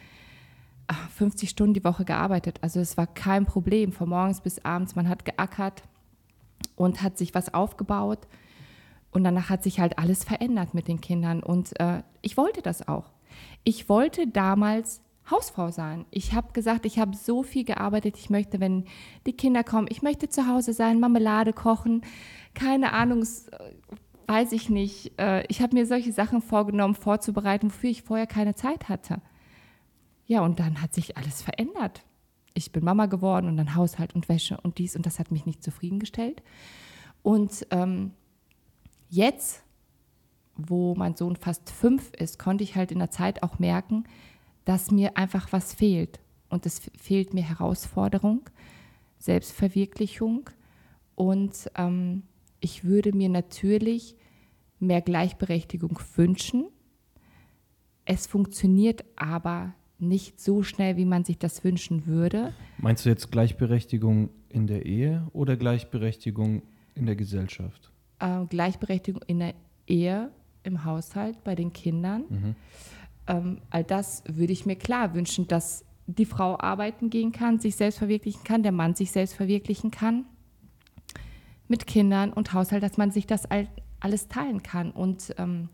50 1.15 1.50
Stunden 1.50 1.73
die 1.73 1.84
Woche 1.84 2.06
gearbeitet. 2.06 2.60
Also 2.62 2.80
es 2.80 2.97
war 2.97 3.08
kein 3.08 3.45
Problem, 3.45 3.91
von 3.91 4.10
morgens 4.10 4.41
bis 4.41 4.63
abends. 4.63 4.95
Man 4.95 5.10
hat 5.10 5.26
geackert 5.26 5.84
und 6.76 7.02
hat 7.02 7.17
sich 7.17 7.34
was 7.36 7.54
aufgebaut. 7.54 8.28
Und 9.12 9.23
danach 9.23 9.50
hat 9.50 9.63
sich 9.63 9.80
halt 9.80 10.00
alles 10.00 10.23
verändert 10.23 10.73
mit 10.73 10.88
den 10.88 11.02
Kindern. 11.02 11.41
Und 11.41 11.80
äh, 11.80 12.04
ich 12.21 12.38
wollte 12.38 12.62
das 12.62 12.88
auch. 12.88 13.12
Ich 13.63 13.89
wollte 13.89 14.28
damals 14.28 15.02
Hausfrau 15.30 15.71
sein. 15.71 16.06
Ich 16.10 16.34
habe 16.34 16.54
gesagt, 16.54 16.86
ich 16.86 17.00
habe 17.00 17.15
so 17.15 17.43
viel 17.43 17.65
gearbeitet. 17.65 18.15
Ich 18.17 18.30
möchte, 18.30 18.60
wenn 18.60 18.86
die 19.26 19.34
Kinder 19.34 19.63
kommen, 19.63 19.88
ich 19.89 20.02
möchte 20.02 20.30
zu 20.30 20.47
Hause 20.47 20.73
sein, 20.73 21.00
Marmelade 21.00 21.52
kochen, 21.52 22.02
keine 22.54 22.93
Ahnung, 22.93 23.26
weiß 24.28 24.52
ich 24.54 24.69
nicht. 24.69 25.19
Äh, 25.19 25.45
ich 25.47 25.62
habe 25.62 25.76
mir 25.76 25.86
solche 25.86 26.13
Sachen 26.13 26.41
vorgenommen, 26.41 26.95
vorzubereiten, 26.95 27.71
wofür 27.71 27.89
ich 27.89 28.04
vorher 28.04 28.28
keine 28.28 28.56
Zeit 28.56 28.88
hatte. 28.88 29.21
Ja, 30.28 30.42
und 30.42 30.60
dann 30.60 30.82
hat 30.82 30.94
sich 30.94 31.18
alles 31.18 31.42
verändert. 31.42 32.04
Ich 32.54 32.72
bin 32.72 32.84
Mama 32.84 33.06
geworden 33.06 33.48
und 33.48 33.58
dann 33.58 33.76
Haushalt 33.76 34.13
und 34.13 34.30
Wäsche 34.30 34.60
und 34.62 34.78
dies 34.78 34.96
und 34.96 35.06
das 35.06 35.20
hat 35.20 35.32
mich 35.32 35.46
nicht 35.46 35.63
zufriedengestellt. 35.63 36.44
Und 37.24 37.66
ähm, 37.72 38.12
jetzt, 39.10 39.63
wo 40.56 40.94
mein 40.96 41.16
Sohn 41.16 41.36
fast 41.36 41.70
fünf 41.70 42.12
ist, 42.13 42.40
konnte 42.40 42.63
ich 42.63 42.76
halt 42.76 42.92
in 42.92 43.00
der 43.00 43.12
Zeit 43.12 43.42
auch 43.42 43.60
merken, 43.60 44.04
dass 44.66 44.92
mir 44.92 45.18
einfach 45.18 45.52
was 45.54 45.74
fehlt. 45.74 46.20
Und 46.50 46.66
es 46.66 46.82
fehlt 46.98 47.34
mir 47.34 47.44
Herausforderung, 47.44 48.50
Selbstverwirklichung. 49.18 50.50
Und 51.16 51.72
ähm, 51.76 52.24
ich 52.60 52.84
würde 52.84 53.16
mir 53.16 53.30
natürlich 53.30 54.16
mehr 54.80 55.02
Gleichberechtigung 55.02 56.00
wünschen. 56.16 56.68
Es 58.04 58.28
funktioniert 58.28 59.06
aber 59.16 59.74
nicht 60.00 60.40
so 60.40 60.64
schnell, 60.64 60.98
wie 60.98 61.06
man 61.06 61.24
sich 61.24 61.38
das 61.38 61.64
wünschen 61.64 62.06
würde. 62.06 62.54
Meinst 62.78 63.06
du 63.06 63.10
jetzt 63.10 63.32
Gleichberechtigung 63.32 64.30
in 64.50 64.68
der 64.68 64.86
Ehe 64.86 65.28
oder 65.34 65.58
Gleichberechtigung 65.58 66.62
in 66.96 67.06
der 67.06 67.16
Gesellschaft? 67.16 67.92
Äh, 68.20 68.46
Gleichberechtigung 68.46 69.22
in 69.28 69.40
der 69.40 69.54
Ehe, 69.88 70.32
im 70.64 70.84
Haushalt, 70.84 71.44
bei 71.44 71.56
den 71.56 71.74
Kindern. 71.74 72.26
Mhm. 72.30 72.56
Ähm, 73.28 73.62
all 73.70 73.84
das 73.84 74.24
würde 74.28 74.54
ich 74.54 74.66
mir 74.66 74.76
klar 74.76 75.14
wünschen, 75.14 75.48
dass 75.48 75.84
die 76.06 76.26
Frau 76.26 76.58
arbeiten 76.60 77.10
gehen 77.10 77.32
kann, 77.32 77.60
sich 77.60 77.76
selbst 77.76 77.98
verwirklichen 77.98 78.44
kann, 78.44 78.64
der 78.64 78.72
Mann 78.72 78.96
sich 78.96 79.12
selbst 79.12 79.36
verwirklichen 79.36 79.92
kann. 79.92 80.26
Mit 81.68 81.86
Kindern 81.86 82.32
und 82.32 82.54
Haushalt, 82.54 82.82
dass 82.82 82.98
man 82.98 83.12
sich 83.12 83.28
das 83.28 83.44
alles 84.00 84.28
teilen 84.30 84.64
kann. 84.64 84.92
Und 84.92 85.36
ähm, 85.38 85.70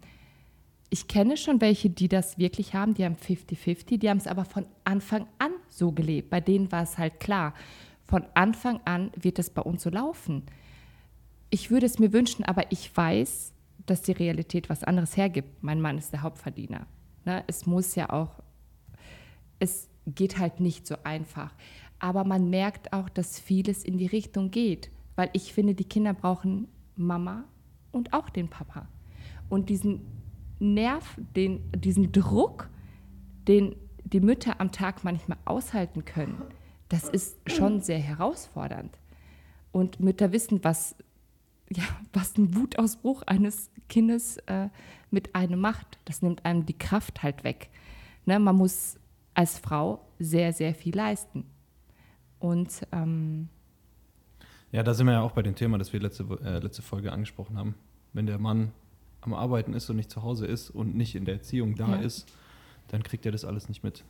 ich 0.94 1.08
kenne 1.08 1.38
schon 1.38 1.60
welche, 1.60 1.90
die 1.90 2.08
das 2.08 2.38
wirklich 2.38 2.76
haben, 2.76 2.94
die 2.94 3.04
haben 3.04 3.16
50-50, 3.16 3.98
die 3.98 4.12
haben 4.12 4.20
es 4.20 4.28
aber 4.28 4.46
von 4.46 4.68
Anfang 4.84 5.26
an 5.40 5.52
so 5.68 5.92
gelebt. 5.92 6.30
Bei 6.30 6.40
denen 6.40 6.72
war 6.72 6.84
es 6.84 7.00
halt 7.00 7.20
klar, 7.20 7.56
von 8.06 8.24
Anfang 8.36 8.80
an 8.86 9.10
wird 9.20 9.40
es 9.40 9.50
bei 9.50 9.64
uns 9.64 9.82
so 9.82 9.90
laufen. 9.90 10.44
Ich 11.50 11.72
würde 11.72 11.88
es 11.88 11.98
mir 11.98 12.14
wünschen, 12.14 12.46
aber 12.46 12.72
ich 12.72 12.96
weiß, 12.96 13.54
dass 13.88 14.04
die 14.04 14.12
Realität 14.12 14.70
was 14.70 14.84
anderes 14.84 15.18
hergibt. 15.18 15.64
Mein 15.64 15.82
Mann 15.82 15.98
ist 15.98 16.14
der 16.14 16.22
Hauptverdiener. 16.22 16.86
Ne? 17.26 17.44
Es 17.48 17.66
muss 17.66 17.96
ja 17.96 18.12
auch, 18.12 18.44
es 19.58 19.90
geht 20.06 20.38
halt 20.38 20.60
nicht 20.60 20.86
so 20.86 20.98
einfach. 21.04 21.56
Aber 21.98 22.24
man 22.24 22.52
merkt 22.52 22.94
auch, 22.94 23.10
dass 23.10 23.40
vieles 23.40 23.84
in 23.84 23.98
die 23.98 24.06
Richtung 24.06 24.52
geht, 24.52 24.92
weil 25.16 25.32
ich 25.34 25.54
finde, 25.54 25.74
die 25.74 25.86
Kinder 25.86 26.14
brauchen 26.14 26.68
Mama 26.96 27.46
und 27.92 28.14
auch 28.14 28.30
den 28.30 28.48
Papa. 28.48 28.88
Und 29.50 29.70
diesen 29.70 30.22
Nerv, 30.64 31.18
den, 31.18 31.72
diesen 31.72 32.12
Druck, 32.12 32.70
den 33.48 33.76
die 34.04 34.22
Mütter 34.22 34.62
am 34.62 34.72
Tag 34.72 35.04
manchmal 35.04 35.38
aushalten 35.46 36.06
können, 36.06 36.42
das 36.90 37.10
ist 37.10 37.38
schon 37.50 37.82
sehr 37.82 38.00
herausfordernd. 38.00 38.98
Und 39.72 40.00
Mütter 40.00 40.32
wissen, 40.32 40.64
was, 40.64 40.96
ja, 41.72 41.84
was 42.14 42.38
ein 42.38 42.56
Wutausbruch 42.56 43.24
eines 43.24 43.72
Kindes 43.90 44.38
äh, 44.46 44.70
mit 45.10 45.34
einem 45.36 45.60
macht. 45.60 45.98
Das 46.06 46.22
nimmt 46.22 46.46
einem 46.46 46.66
die 46.66 46.78
Kraft 46.78 47.24
halt 47.24 47.44
weg. 47.44 47.70
Ne, 48.26 48.40
man 48.40 48.56
muss 48.56 49.00
als 49.34 49.58
Frau 49.58 50.06
sehr, 50.20 50.54
sehr 50.54 50.76
viel 50.76 50.96
leisten. 50.96 51.46
Und 52.40 52.86
ähm, 52.92 53.50
ja, 54.72 54.84
da 54.84 54.94
sind 54.94 55.08
wir 55.08 55.14
ja 55.14 55.22
auch 55.22 55.32
bei 55.32 55.42
dem 55.42 55.56
Thema, 55.56 55.78
das 55.78 55.94
wir 55.94 56.00
letzte, 56.00 56.24
äh, 56.44 56.60
letzte 56.60 56.82
Folge 56.82 57.12
angesprochen 57.12 57.58
haben. 57.58 57.76
Wenn 58.12 58.26
der 58.26 58.40
Mann 58.40 58.72
am 59.26 59.34
Arbeiten 59.34 59.74
ist 59.74 59.90
und 59.90 59.96
nicht 59.96 60.12
zu 60.12 60.24
Hause 60.24 60.46
ist 60.46 60.70
und 60.70 60.96
nicht 60.96 61.16
in 61.16 61.26
der 61.26 61.36
Erziehung 61.36 61.76
da 61.76 61.90
ja. 61.90 61.96
ist, 61.96 62.32
dann 62.88 63.04
kriegt 63.04 63.26
er 63.26 63.32
das 63.32 63.46
alles 63.46 63.70
nicht 63.70 63.84
mit. 63.84 64.04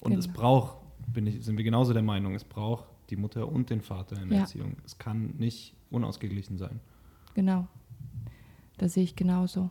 Und 0.00 0.10
genau. 0.10 0.20
es 0.20 0.28
braucht, 0.28 0.76
bin 1.12 1.26
ich, 1.26 1.44
sind 1.44 1.56
wir 1.56 1.64
genauso 1.64 1.92
der 1.92 2.02
Meinung, 2.02 2.34
es 2.34 2.44
braucht 2.44 2.86
die 3.10 3.16
Mutter 3.16 3.48
und 3.48 3.70
den 3.70 3.80
Vater 3.80 4.20
in 4.20 4.28
der 4.28 4.38
ja. 4.38 4.42
Erziehung. 4.44 4.76
Es 4.84 4.98
kann 4.98 5.34
nicht 5.38 5.74
unausgeglichen 5.90 6.58
sein. 6.58 6.80
Genau. 7.34 7.68
Das 8.78 8.94
sehe 8.94 9.04
ich 9.04 9.16
genauso. 9.16 9.70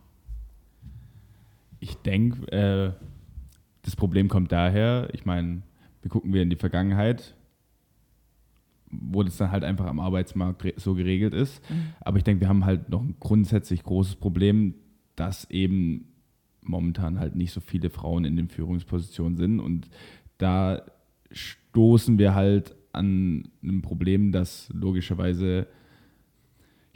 Ich 1.79 1.95
denke, 1.97 2.51
äh, 2.51 2.93
das 3.83 3.95
Problem 3.95 4.29
kommt 4.29 4.51
daher, 4.51 5.09
ich 5.13 5.25
meine, 5.25 5.61
wir 6.01 6.09
gucken 6.09 6.33
wir 6.33 6.41
in 6.41 6.49
die 6.49 6.55
Vergangenheit, 6.55 7.34
wo 8.91 9.23
das 9.23 9.37
dann 9.37 9.51
halt 9.51 9.63
einfach 9.63 9.85
am 9.85 9.99
Arbeitsmarkt 9.99 10.73
so 10.77 10.95
geregelt 10.95 11.33
ist. 11.33 11.61
Mhm. 11.69 11.93
Aber 12.01 12.17
ich 12.17 12.23
denke, 12.23 12.41
wir 12.41 12.49
haben 12.49 12.65
halt 12.65 12.89
noch 12.89 13.01
ein 13.01 13.15
grundsätzlich 13.19 13.83
großes 13.83 14.15
Problem, 14.15 14.75
dass 15.15 15.49
eben 15.49 16.07
momentan 16.61 17.19
halt 17.19 17.35
nicht 17.35 17.51
so 17.51 17.61
viele 17.61 17.89
Frauen 17.89 18.25
in 18.25 18.35
den 18.35 18.49
Führungspositionen 18.49 19.37
sind. 19.37 19.59
Und 19.59 19.89
da 20.37 20.81
stoßen 21.31 22.17
wir 22.17 22.35
halt 22.35 22.75
an 22.91 23.49
einem 23.61 23.81
Problem, 23.81 24.31
das 24.31 24.69
logischerweise 24.73 25.67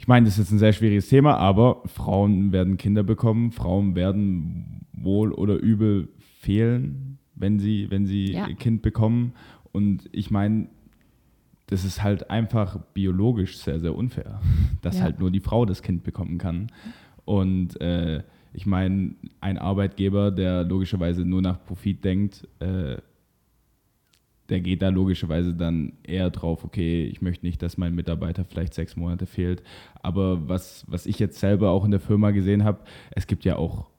ich 0.00 0.08
meine, 0.08 0.24
das 0.24 0.38
ist 0.38 0.46
jetzt 0.46 0.52
ein 0.52 0.58
sehr 0.58 0.72
schwieriges 0.72 1.10
Thema, 1.10 1.36
aber 1.36 1.82
Frauen 1.84 2.52
werden 2.52 2.78
Kinder 2.78 3.02
bekommen, 3.02 3.52
Frauen 3.52 3.94
werden 3.94 4.86
wohl 4.94 5.30
oder 5.30 5.56
übel 5.56 6.08
fehlen, 6.38 7.18
wenn 7.34 7.58
sie, 7.58 7.90
wenn 7.90 8.06
sie 8.06 8.32
ja. 8.32 8.50
Kind 8.54 8.80
bekommen. 8.80 9.34
Und 9.72 10.08
ich 10.10 10.30
meine, 10.30 10.68
das 11.70 11.84
ist 11.84 12.02
halt 12.02 12.30
einfach 12.30 12.78
biologisch 12.92 13.56
sehr, 13.58 13.80
sehr 13.80 13.94
unfair, 13.94 14.40
dass 14.82 14.98
ja. 14.98 15.04
halt 15.04 15.20
nur 15.20 15.30
die 15.30 15.40
Frau 15.40 15.64
das 15.64 15.82
Kind 15.82 16.02
bekommen 16.02 16.38
kann. 16.38 16.66
Und 17.24 17.80
äh, 17.80 18.22
ich 18.52 18.66
meine, 18.66 19.14
ein 19.40 19.56
Arbeitgeber, 19.56 20.30
der 20.30 20.64
logischerweise 20.64 21.24
nur 21.24 21.40
nach 21.40 21.64
Profit 21.64 22.04
denkt, 22.04 22.48
äh, 22.58 22.96
der 24.48 24.60
geht 24.60 24.82
da 24.82 24.88
logischerweise 24.88 25.54
dann 25.54 25.92
eher 26.02 26.28
drauf, 26.30 26.64
okay, 26.64 27.04
ich 27.04 27.22
möchte 27.22 27.46
nicht, 27.46 27.62
dass 27.62 27.78
mein 27.78 27.94
Mitarbeiter 27.94 28.44
vielleicht 28.44 28.74
sechs 28.74 28.96
Monate 28.96 29.26
fehlt. 29.26 29.62
Aber 30.02 30.48
was, 30.48 30.84
was 30.88 31.06
ich 31.06 31.20
jetzt 31.20 31.38
selber 31.38 31.70
auch 31.70 31.84
in 31.84 31.92
der 31.92 32.00
Firma 32.00 32.32
gesehen 32.32 32.64
habe, 32.64 32.80
es 33.12 33.28
gibt 33.28 33.44
ja 33.44 33.54
auch 33.54 33.89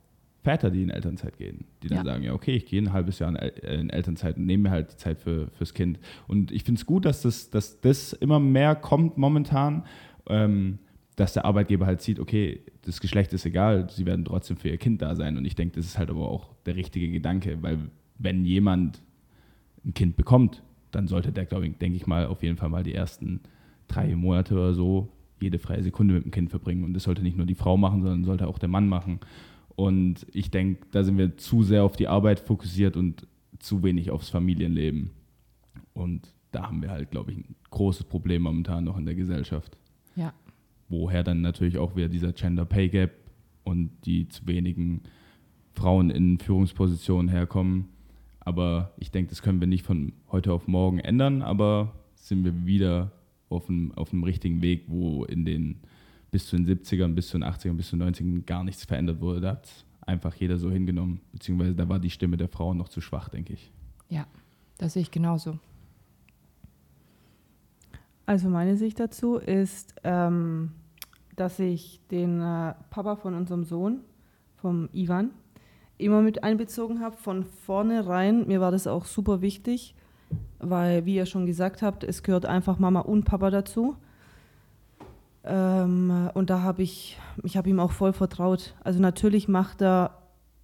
Väter, 0.44 0.72
die 0.72 0.84
in 0.84 0.90
Elternzeit 0.90 1.38
gehen, 1.38 1.66
die 1.84 1.88
dann 1.88 2.00
ja. 2.00 2.04
sagen, 2.04 2.24
ja, 2.24 2.34
okay, 2.34 2.56
ich 2.56 2.66
gehe 2.66 2.82
ein 2.82 2.94
halbes 2.94 3.20
Jahr 3.20 3.30
in, 3.30 3.36
in 3.36 3.90
Elternzeit 3.90 4.38
und 4.38 4.46
nehme 4.46 4.64
mir 4.64 4.72
halt 4.72 4.94
die 4.94 4.98
Zeit 4.98 5.20
für, 5.20 5.48
fürs 5.52 5.74
Kind. 5.74 6.00
Und 6.28 6.52
ich 6.52 6.64
finde 6.64 6.80
es 6.80 6.86
gut, 6.86 7.06
dass 7.06 7.22
das, 7.22 7.50
dass 7.50 7.80
das 7.82 8.14
immer 8.14 8.40
mehr 8.40 8.76
kommt 8.76 9.18
momentan. 9.18 9.84
Ähm, 10.28 10.80
dass 11.16 11.34
der 11.34 11.46
Arbeitgeber 11.46 11.86
halt 11.86 12.02
sieht, 12.02 12.20
okay, 12.20 12.62
das 12.84 13.00
Geschlecht 13.00 13.32
ist 13.34 13.46
egal, 13.46 13.88
sie 13.90 14.06
werden 14.06 14.26
trotzdem 14.26 14.58
für 14.58 14.70
ihr 14.70 14.78
Kind 14.78 15.02
da 15.02 15.16
sein. 15.16 15.38
Und 15.38 15.46
ich 15.46 15.56
denke, 15.56 15.76
das 15.76 15.86
ist 15.86 15.98
halt 15.98 16.10
aber 16.10 16.28
auch 16.28 16.50
der 16.66 16.76
richtige 16.76 17.10
Gedanke, 17.10 17.62
weil 17.62 17.78
wenn 18.18 18.44
jemand 18.46 19.02
ein 19.86 19.94
Kind 19.94 20.16
bekommt, 20.16 20.64
dann 20.90 21.08
sollte 21.08 21.32
der, 21.32 21.46
glaube 21.46 21.68
ich, 21.68 21.78
denke 21.78 21.98
ich 21.98 22.08
mal, 22.08 22.26
auf 22.26 22.42
jeden 22.44 22.58
Fall 22.58 22.70
mal 22.70 22.84
die 22.84 22.96
ersten 22.96 23.42
drei 23.88 24.16
Monate 24.16 24.56
oder 24.56 24.74
so 24.74 25.10
jede 25.40 25.60
freie 25.60 25.84
Sekunde 25.84 26.16
mit 26.16 26.26
dem 26.26 26.32
Kind 26.32 26.50
verbringen. 26.50 26.84
Und 26.84 26.94
das 26.94 27.04
sollte 27.04 27.24
nicht 27.24 27.38
nur 27.38 27.46
die 27.46 27.56
Frau 27.56 27.78
machen, 27.78 28.02
sondern 28.02 28.24
sollte 28.24 28.48
auch 28.48 28.60
der 28.60 28.70
Mann 28.70 28.88
machen. 28.88 29.20
Und 29.76 30.26
ich 30.34 30.52
denke, 30.52 30.86
da 30.92 31.04
sind 31.04 31.18
wir 31.18 31.38
zu 31.38 31.64
sehr 31.64 31.84
auf 31.84 31.96
die 31.96 32.08
Arbeit 32.08 32.40
fokussiert 32.40 32.98
und 32.98 33.28
zu 33.60 33.84
wenig 33.84 34.12
aufs 34.12 34.30
Familienleben. 34.30 35.12
Und 35.94 36.34
da 36.52 36.68
haben 36.68 36.82
wir 36.82 36.90
halt, 36.90 37.12
glaube 37.12 37.32
ich, 37.32 37.38
ein 37.38 37.56
großes 37.70 38.06
Problem 38.06 38.42
momentan 38.44 38.84
noch 38.84 38.98
in 38.98 39.06
der 39.06 39.16
Gesellschaft. 39.16 39.78
Ja. 40.16 40.34
Woher 40.90 41.24
dann 41.24 41.42
natürlich 41.42 41.78
auch 41.78 41.96
wieder 41.96 42.10
dieser 42.10 42.34
Gender 42.34 42.66
Pay 42.66 42.90
Gap 42.90 43.12
und 43.64 43.92
die 44.06 44.28
zu 44.28 44.46
wenigen 44.48 45.02
Frauen 45.74 46.10
in 46.10 46.40
Führungspositionen 46.40 47.30
herkommen. 47.30 47.88
Aber 48.40 48.92
ich 48.98 49.12
denke, 49.12 49.30
das 49.30 49.42
können 49.42 49.60
wir 49.60 49.68
nicht 49.68 49.86
von 49.86 50.14
heute 50.32 50.52
auf 50.52 50.68
morgen 50.68 51.00
ändern, 51.00 51.42
aber 51.42 51.94
sind 52.16 52.44
wir 52.44 52.66
wieder 52.66 53.12
auf 53.50 53.70
einem, 53.70 53.92
auf 53.94 54.12
einem 54.12 54.24
richtigen 54.24 54.62
Weg, 54.62 54.86
wo 54.88 55.24
in 55.26 55.46
den 55.46 55.82
bis 56.32 56.48
zu 56.48 56.56
den 56.56 56.66
70ern, 56.66 57.14
bis 57.14 57.28
zu 57.28 57.38
den 57.38 57.44
80ern, 57.44 57.74
bis 57.74 57.90
zu 57.90 57.98
den 57.98 58.14
90ern 58.14 58.46
gar 58.46 58.64
nichts 58.64 58.86
verändert 58.86 59.20
wurde. 59.20 59.42
Da 59.42 59.50
hat 59.52 59.70
einfach 60.02 60.34
jeder 60.36 60.58
so 60.58 60.72
hingenommen, 60.72 61.22
beziehungsweise 61.34 61.76
da 61.76 61.88
war 61.88 62.00
die 62.00 62.10
Stimme 62.10 62.38
der 62.38 62.48
Frauen 62.48 62.78
noch 62.78 62.90
zu 62.90 63.02
schwach, 63.02 63.30
denke 63.30 63.54
ich. 63.54 63.72
Ja, 64.10 64.26
das 64.78 64.94
sehe 64.94 65.02
ich 65.02 65.12
genauso. 65.12 65.60
Also 68.26 68.50
meine 68.50 68.78
Sicht 68.78 69.00
dazu 69.00 69.36
ist, 69.36 69.96
ähm, 70.04 70.72
dass 71.36 71.60
ich 71.60 72.00
den 72.12 72.40
äh, 72.40 72.74
Papa 72.90 73.16
von 73.18 73.34
unserem 73.34 73.64
Sohn, 73.66 74.00
vom 74.56 74.90
Ivan, 74.94 75.32
immer 75.98 76.22
mit 76.22 76.44
einbezogen 76.44 77.02
habe, 77.02 77.18
von 77.18 77.44
vornherein. 77.44 78.48
Mir 78.48 78.62
war 78.62 78.72
das 78.72 78.88
auch 78.88 79.06
super 79.06 79.42
wichtig, 79.42 79.96
weil, 80.60 81.06
wie 81.06 81.16
ihr 81.16 81.26
schon 81.26 81.46
gesagt 81.46 81.82
habt, 81.82 82.04
es 82.04 82.24
gehört 82.24 82.46
einfach 82.46 82.80
Mama 82.80 83.02
und 83.02 83.26
Papa 83.26 83.50
dazu. 83.50 83.98
Ähm, 85.44 86.30
und 86.34 86.50
da 86.50 86.62
habe 86.62 86.84
ich, 86.84 87.18
ich 87.44 87.58
habe 87.58 87.70
ihm 87.70 87.80
auch 87.80 87.92
voll 87.92 88.14
vertraut. 88.14 88.76
Also 88.84 89.00
natürlich 89.00 89.48
macht 89.48 89.82
er, 89.82 90.18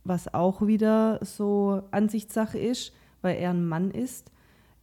was 0.04 0.34
auch 0.34 0.66
wieder 0.66 1.20
so 1.22 1.84
Ansichtssache 1.92 2.60
ist, 2.60 2.94
weil 3.22 3.38
er 3.38 3.52
ein 3.52 3.66
Mann 3.66 3.92
ist. 3.92 4.32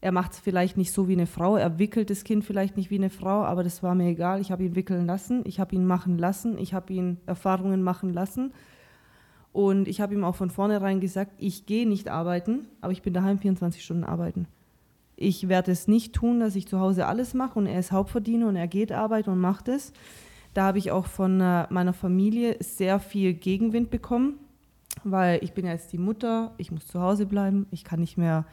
Er 0.01 0.13
macht 0.13 0.33
es 0.33 0.39
vielleicht 0.39 0.77
nicht 0.77 0.93
so 0.93 1.09
wie 1.09 1.15
eine 1.15 1.27
Frau, 1.27 1.57
er 1.57 1.79
wickelt 1.79 2.11
das 2.11 2.25
Kind 2.25 2.45
vielleicht 2.45 2.77
nicht 2.77 2.91
wie 2.91 2.99
eine 2.99 3.09
Frau, 3.09 3.43
aber 3.43 3.65
das 3.65 3.83
war 3.83 3.95
mir 3.95 4.09
egal. 4.09 4.39
Ich 4.39 4.53
habe 4.53 4.63
ihn 4.63 4.77
wickeln 4.77 5.07
lassen, 5.07 5.43
ich 5.47 5.59
habe 5.61 5.75
ihn 5.75 5.87
machen 5.87 6.19
lassen, 6.19 6.59
ich 6.59 6.75
habe 6.75 6.93
ihn 6.93 7.17
Erfahrungen 7.25 7.83
machen 7.83 8.13
lassen. 8.13 8.53
Und 9.55 9.89
ich 9.89 10.03
habe 10.03 10.13
ihm 10.13 10.25
auch 10.25 10.35
von 10.35 10.51
vornherein 10.51 11.01
gesagt, 11.01 11.33
ich 11.39 11.65
gehe 11.65 11.89
nicht 11.89 12.09
arbeiten, 12.09 12.67
aber 12.83 12.93
ich 12.93 13.01
bin 13.01 13.15
daheim 13.15 13.39
24 13.39 13.83
Stunden 13.83 14.05
arbeiten. 14.05 14.47
Ich 15.17 15.49
werde 15.49 15.73
es 15.73 15.87
nicht 15.87 16.13
tun, 16.13 16.41
dass 16.41 16.57
ich 16.57 16.67
zu 16.67 16.81
Hause 16.81 17.07
alles 17.07 17.35
mache 17.35 17.59
und 17.59 17.67
er 17.67 17.79
ist 17.79 17.93
Hauptverdiener 17.93 18.49
und 18.49 18.57
er 18.57 18.67
geht 18.67 18.93
arbeiten 18.93 19.31
und 19.31 19.41
macht 19.41 19.69
es. 19.69 19.93
Da 20.55 20.65
habe 20.65 20.79
ich 20.79 20.91
auch 20.91 21.07
von 21.07 21.41
äh, 21.41 21.67
meiner 21.71 21.93
Familie 21.93 22.57
sehr 22.61 23.01
viel 23.01 23.35
Gegenwind 23.35 23.91
bekommen, 23.91 24.39
weil 25.03 25.43
ich 25.43 25.53
bin 25.53 25.67
ja 25.67 25.73
jetzt 25.73 25.93
die 25.93 25.99
Mutter, 25.99 26.53
ich 26.59 26.71
muss 26.71 26.87
zu 26.87 27.01
Hause 27.01 27.27
bleiben, 27.27 27.67
ich 27.71 27.85
kann 27.85 28.01
nicht 28.01 28.17
mehr 28.17 28.45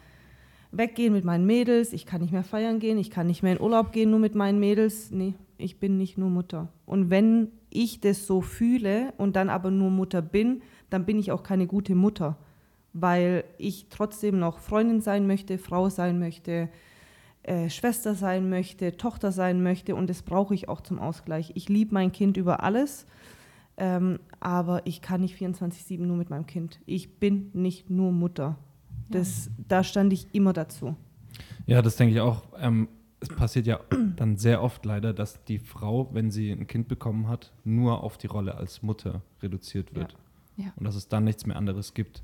weggehen 0.72 1.14
mit 1.14 1.26
meinen 1.26 1.46
Mädels, 1.46 1.94
ich 1.94 2.06
kann 2.06 2.22
nicht 2.22 2.32
mehr 2.32 2.44
feiern 2.44 2.80
gehen, 2.80 2.98
ich 2.98 3.12
kann 3.12 3.28
nicht 3.28 3.44
mehr 3.44 3.54
in 3.54 3.62
Urlaub 3.62 3.92
gehen 3.92 4.10
nur 4.10 4.20
mit 4.20 4.36
meinen 4.36 4.60
Mädels. 4.60 5.12
Nee, 5.12 5.34
ich 5.58 5.80
bin 5.80 5.98
nicht 5.98 6.18
nur 6.18 6.30
Mutter. 6.30 6.70
Und 6.86 7.10
wenn 7.10 7.50
ich 7.70 8.02
das 8.02 8.26
so 8.26 8.42
fühle 8.42 9.14
und 9.18 9.36
dann 9.36 9.50
aber 9.50 9.72
nur 9.72 9.92
Mutter 9.92 10.22
bin, 10.22 10.62
dann 10.90 11.06
bin 11.06 11.20
ich 11.20 11.32
auch 11.32 11.44
keine 11.44 11.68
gute 11.68 11.96
Mutter 11.96 12.38
weil 12.94 13.44
ich 13.58 13.88
trotzdem 13.90 14.40
noch 14.40 14.60
Freundin 14.60 15.02
sein 15.02 15.28
möchte, 15.28 15.58
Frau 15.58 15.90
sein 15.90 16.20
möchte, 16.20 16.70
äh, 17.44 17.70
Schwester 17.70 18.16
sein 18.16 18.50
möchte, 18.50 18.98
Tochter 18.98 19.32
sein 19.32 19.64
möchte 19.64 19.96
und 19.96 20.10
das 20.10 20.22
brauche 20.22 20.54
ich 20.54 20.70
auch 20.70 20.82
zum 20.82 21.00
Ausgleich. 21.00 21.52
Ich 21.56 21.70
liebe 21.70 21.94
mein 21.94 22.12
Kind 22.12 22.38
über 22.38 22.64
alles, 22.64 23.06
ähm, 23.78 24.20
aber 24.40 24.86
ich 24.86 25.02
kann 25.02 25.22
nicht 25.22 25.36
24-7 25.36 26.06
nur 26.06 26.18
mit 26.18 26.30
meinem 26.30 26.46
Kind. 26.46 26.80
Ich 26.86 27.20
bin 27.20 27.50
nicht 27.54 27.90
nur 27.90 28.12
Mutter. 28.12 28.58
Das, 29.10 29.48
ja. 29.48 29.52
Da 29.68 29.84
stand 29.84 30.14
ich 30.14 30.28
immer 30.34 30.54
dazu. 30.54 30.96
Ja, 31.66 31.82
das 31.82 31.96
denke 31.96 32.14
ich 32.14 32.22
auch. 32.22 32.44
Ähm, 32.60 32.90
es 33.20 33.30
passiert 33.30 33.68
ja 33.68 33.80
dann 34.18 34.38
sehr 34.38 34.62
oft 34.62 34.86
leider, 34.86 35.14
dass 35.14 35.44
die 35.46 35.60
Frau, 35.60 36.10
wenn 36.14 36.32
sie 36.32 36.52
ein 36.52 36.68
Kind 36.68 36.88
bekommen 36.88 37.28
hat, 37.28 37.54
nur 37.64 38.04
auf 38.04 38.18
die 38.18 38.28
Rolle 38.28 38.56
als 38.56 38.84
Mutter 38.84 39.22
reduziert 39.42 39.96
wird. 39.96 40.12
Ja. 40.12 40.66
Ja. 40.66 40.74
Und 40.76 40.86
dass 40.86 40.96
es 40.96 41.08
dann 41.08 41.24
nichts 41.24 41.46
mehr 41.46 41.56
anderes 41.56 41.94
gibt. 41.94 42.24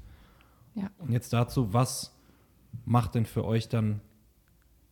Ja. 0.77 0.91
Und 0.99 1.11
jetzt 1.11 1.33
dazu, 1.33 1.73
was 1.73 2.15
macht 2.85 3.15
denn 3.15 3.25
für 3.25 3.43
euch 3.43 3.67
dann 3.67 3.99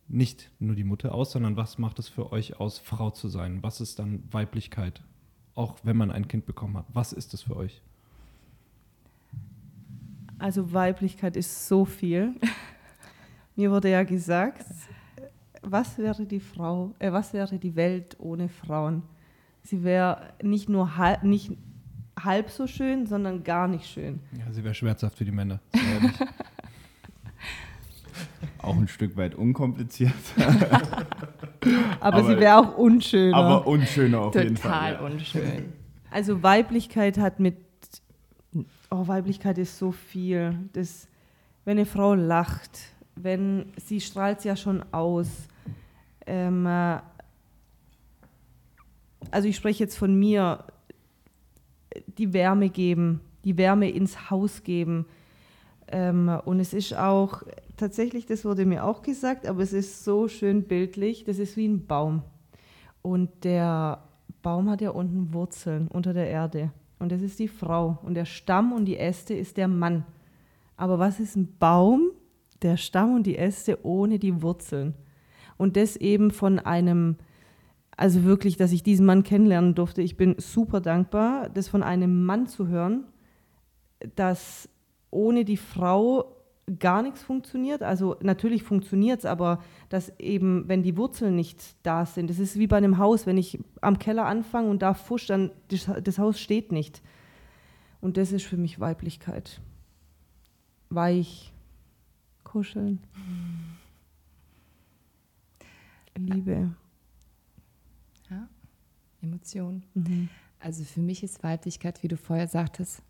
nicht 0.08 0.50
nur 0.58 0.74
die 0.74 0.84
Mutter 0.84 1.14
aus, 1.14 1.32
sondern 1.32 1.56
was 1.56 1.78
macht 1.78 2.00
es 2.00 2.08
für 2.08 2.32
euch 2.32 2.58
aus, 2.58 2.78
Frau 2.78 3.10
zu 3.10 3.28
sein? 3.28 3.62
Was 3.62 3.80
ist 3.80 4.00
dann 4.00 4.22
Weiblichkeit? 4.32 5.02
Auch 5.54 5.76
wenn 5.84 5.96
man 5.96 6.10
ein 6.10 6.26
Kind 6.26 6.44
bekommen 6.44 6.76
hat. 6.76 6.86
Was 6.92 7.12
ist 7.12 7.34
es 7.34 7.42
für 7.42 7.56
euch? 7.56 7.82
Also 10.38 10.72
Weiblichkeit 10.72 11.36
ist 11.36 11.68
so 11.68 11.84
viel. 11.84 12.34
Mir 13.56 13.70
wurde 13.70 13.90
ja 13.90 14.02
gesagt, 14.02 14.66
was 15.62 15.98
wäre 15.98 16.26
die 16.26 16.40
Frau, 16.40 16.94
äh, 16.98 17.12
was 17.12 17.32
wäre 17.32 17.58
die 17.58 17.76
Welt 17.76 18.16
ohne 18.18 18.48
Frauen? 18.48 19.02
Sie 19.62 19.84
wäre 19.84 20.34
nicht 20.42 20.68
nur 20.68 20.96
halb, 20.96 21.22
nicht 21.22 21.52
halb 22.22 22.50
so 22.50 22.66
schön, 22.66 23.06
sondern 23.06 23.44
gar 23.44 23.68
nicht 23.68 23.86
schön. 23.86 24.20
Ja, 24.32 24.50
sie 24.52 24.64
wäre 24.64 24.74
schmerzhaft 24.74 25.18
für 25.18 25.24
die 25.24 25.32
Männer. 25.32 25.60
auch 28.58 28.76
ein 28.76 28.88
Stück 28.88 29.16
weit 29.16 29.34
unkompliziert. 29.34 30.12
aber, 30.38 30.96
aber, 32.00 32.24
sie 32.24 32.38
wäre 32.38 32.56
auch 32.58 32.76
unschöner. 32.76 33.36
Aber 33.36 33.66
unschöner 33.66 34.20
auf 34.20 34.32
Total 34.32 34.44
jeden 34.44 34.56
Fall. 34.56 34.92
Total 34.96 35.12
unschön. 35.12 35.72
Also 36.10 36.42
Weiblichkeit 36.42 37.18
hat 37.18 37.40
mit, 37.40 37.56
oh, 38.90 39.06
Weiblichkeit 39.06 39.58
ist 39.58 39.78
so 39.78 39.92
viel. 39.92 40.58
Das, 40.72 41.08
wenn 41.64 41.78
eine 41.78 41.86
Frau 41.86 42.14
lacht, 42.14 42.78
wenn 43.14 43.72
sie 43.76 44.00
strahlt 44.00 44.44
ja 44.44 44.56
schon 44.56 44.84
aus. 44.92 45.28
Ähm, 46.26 46.66
äh, 46.66 46.98
also 49.30 49.48
ich 49.48 49.56
spreche 49.56 49.84
jetzt 49.84 49.96
von 49.96 50.18
mir, 50.18 50.64
die 52.18 52.32
Wärme 52.32 52.68
geben, 52.68 53.20
die 53.44 53.56
Wärme 53.56 53.90
ins 53.90 54.30
Haus 54.30 54.62
geben. 54.62 55.06
Ähm, 55.88 56.40
und 56.44 56.60
es 56.60 56.74
ist 56.74 56.96
auch, 56.96 57.42
tatsächlich, 57.76 58.26
das 58.26 58.44
wurde 58.44 58.66
mir 58.66 58.84
auch 58.84 59.02
gesagt, 59.02 59.46
aber 59.46 59.62
es 59.62 59.72
ist 59.72 60.04
so 60.04 60.28
schön 60.28 60.64
bildlich, 60.64 61.24
das 61.24 61.38
ist 61.38 61.56
wie 61.56 61.68
ein 61.68 61.86
Baum. 61.86 62.22
Und 63.02 63.44
der 63.44 64.02
Baum 64.42 64.68
hat 64.70 64.80
ja 64.80 64.90
unten 64.90 65.32
Wurzeln 65.32 65.88
unter 65.88 66.12
der 66.12 66.28
Erde. 66.28 66.72
Und 66.98 67.12
das 67.12 67.22
ist 67.22 67.38
die 67.38 67.48
Frau. 67.48 67.98
Und 68.02 68.14
der 68.14 68.24
Stamm 68.24 68.72
und 68.72 68.86
die 68.86 68.96
Äste 68.96 69.34
ist 69.34 69.56
der 69.56 69.68
Mann. 69.68 70.04
Aber 70.76 70.98
was 70.98 71.20
ist 71.20 71.36
ein 71.36 71.56
Baum, 71.58 72.10
der 72.62 72.76
Stamm 72.76 73.14
und 73.14 73.26
die 73.26 73.38
Äste 73.38 73.84
ohne 73.84 74.18
die 74.18 74.42
Wurzeln? 74.42 74.94
Und 75.56 75.76
das 75.76 75.96
eben 75.96 76.30
von 76.30 76.58
einem 76.58 77.16
also 77.96 78.24
wirklich, 78.24 78.56
dass 78.56 78.72
ich 78.72 78.82
diesen 78.82 79.06
Mann 79.06 79.22
kennenlernen 79.22 79.74
durfte. 79.74 80.02
Ich 80.02 80.16
bin 80.16 80.36
super 80.38 80.80
dankbar, 80.80 81.48
das 81.48 81.68
von 81.68 81.82
einem 81.82 82.24
Mann 82.24 82.46
zu 82.46 82.68
hören, 82.68 83.04
dass 84.14 84.68
ohne 85.10 85.44
die 85.44 85.56
Frau 85.56 86.36
gar 86.78 87.02
nichts 87.02 87.22
funktioniert. 87.22 87.82
Also 87.82 88.16
natürlich 88.20 88.62
funktioniert 88.64 89.20
es, 89.20 89.24
aber 89.24 89.62
dass 89.88 90.12
eben, 90.18 90.68
wenn 90.68 90.82
die 90.82 90.96
Wurzeln 90.96 91.36
nicht 91.36 91.76
da 91.84 92.04
sind, 92.04 92.28
das 92.28 92.38
ist 92.38 92.58
wie 92.58 92.66
bei 92.66 92.76
einem 92.76 92.98
Haus, 92.98 93.24
wenn 93.24 93.38
ich 93.38 93.58
am 93.80 93.98
Keller 93.98 94.26
anfange 94.26 94.68
und 94.68 94.82
da 94.82 94.92
fusch, 94.92 95.26
dann 95.26 95.50
das, 95.68 95.88
das 96.02 96.18
Haus 96.18 96.40
steht 96.40 96.72
nicht. 96.72 97.02
Und 98.00 98.16
das 98.16 98.32
ist 98.32 98.44
für 98.44 98.56
mich 98.56 98.78
Weiblichkeit. 98.78 99.60
Weich, 100.90 101.52
kuscheln. 102.44 103.00
Liebe. 106.16 106.70
Emotionen. 109.26 109.84
Mhm. 109.94 110.28
Also 110.58 110.84
für 110.84 111.00
mich 111.00 111.22
ist 111.22 111.42
Weiblichkeit, 111.42 112.02
wie 112.02 112.08
du 112.08 112.16
vorher 112.16 112.48
sagtest, 112.48 113.02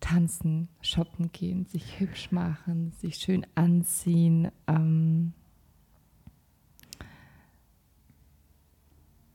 tanzen, 0.00 0.68
shoppen 0.82 1.32
gehen, 1.32 1.66
sich 1.66 1.98
hübsch 1.98 2.30
machen, 2.30 2.92
sich 3.00 3.16
schön 3.16 3.46
anziehen. 3.54 4.50
Ähm, 4.66 5.32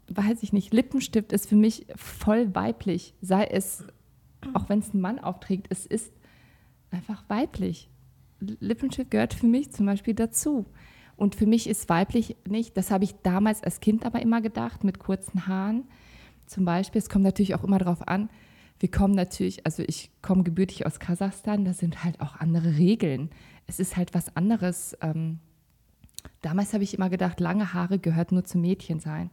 weiß 0.07 0.43
ich 0.43 0.53
nicht, 0.53 0.73
Lippenstift 0.73 1.31
ist 1.31 1.49
für 1.49 1.55
mich 1.55 1.87
voll 1.95 2.53
weiblich. 2.53 3.13
Sei 3.21 3.45
es, 3.45 3.83
auch 4.53 4.69
wenn 4.69 4.79
es 4.79 4.93
ein 4.93 5.01
Mann 5.01 5.19
aufträgt, 5.19 5.67
es 5.69 5.85
ist 5.85 6.11
einfach 6.91 7.23
weiblich. 7.27 7.89
Lippenstift 8.39 9.11
gehört 9.11 9.33
für 9.33 9.47
mich 9.47 9.71
zum 9.71 9.85
Beispiel 9.85 10.13
dazu. 10.13 10.65
Und 11.21 11.35
für 11.35 11.45
mich 11.45 11.69
ist 11.69 11.87
weiblich 11.87 12.35
nicht, 12.49 12.75
das 12.75 12.89
habe 12.89 13.03
ich 13.03 13.13
damals 13.21 13.61
als 13.61 13.79
Kind 13.79 14.07
aber 14.07 14.23
immer 14.23 14.41
gedacht, 14.41 14.83
mit 14.83 14.97
kurzen 14.97 15.45
Haaren, 15.45 15.83
zum 16.47 16.65
Beispiel, 16.65 16.97
es 16.97 17.09
kommt 17.09 17.23
natürlich 17.23 17.53
auch 17.53 17.63
immer 17.63 17.77
darauf 17.77 18.07
an, 18.07 18.27
wir 18.79 18.89
kommen 18.89 19.13
natürlich, 19.13 19.63
also 19.63 19.83
ich 19.85 20.09
komme 20.23 20.41
gebürtig 20.41 20.87
aus 20.87 20.99
Kasachstan, 20.99 21.63
da 21.63 21.73
sind 21.73 22.03
halt 22.03 22.19
auch 22.21 22.37
andere 22.37 22.75
Regeln. 22.75 23.29
Es 23.67 23.79
ist 23.79 23.97
halt 23.97 24.15
was 24.15 24.35
anderes. 24.35 24.97
Ähm, 24.99 25.37
damals 26.41 26.73
habe 26.73 26.83
ich 26.83 26.95
immer 26.95 27.11
gedacht, 27.11 27.39
lange 27.39 27.71
Haare 27.71 27.99
gehört 27.99 28.31
nur 28.31 28.43
zum 28.43 28.61
Mädchensein. 28.61 29.29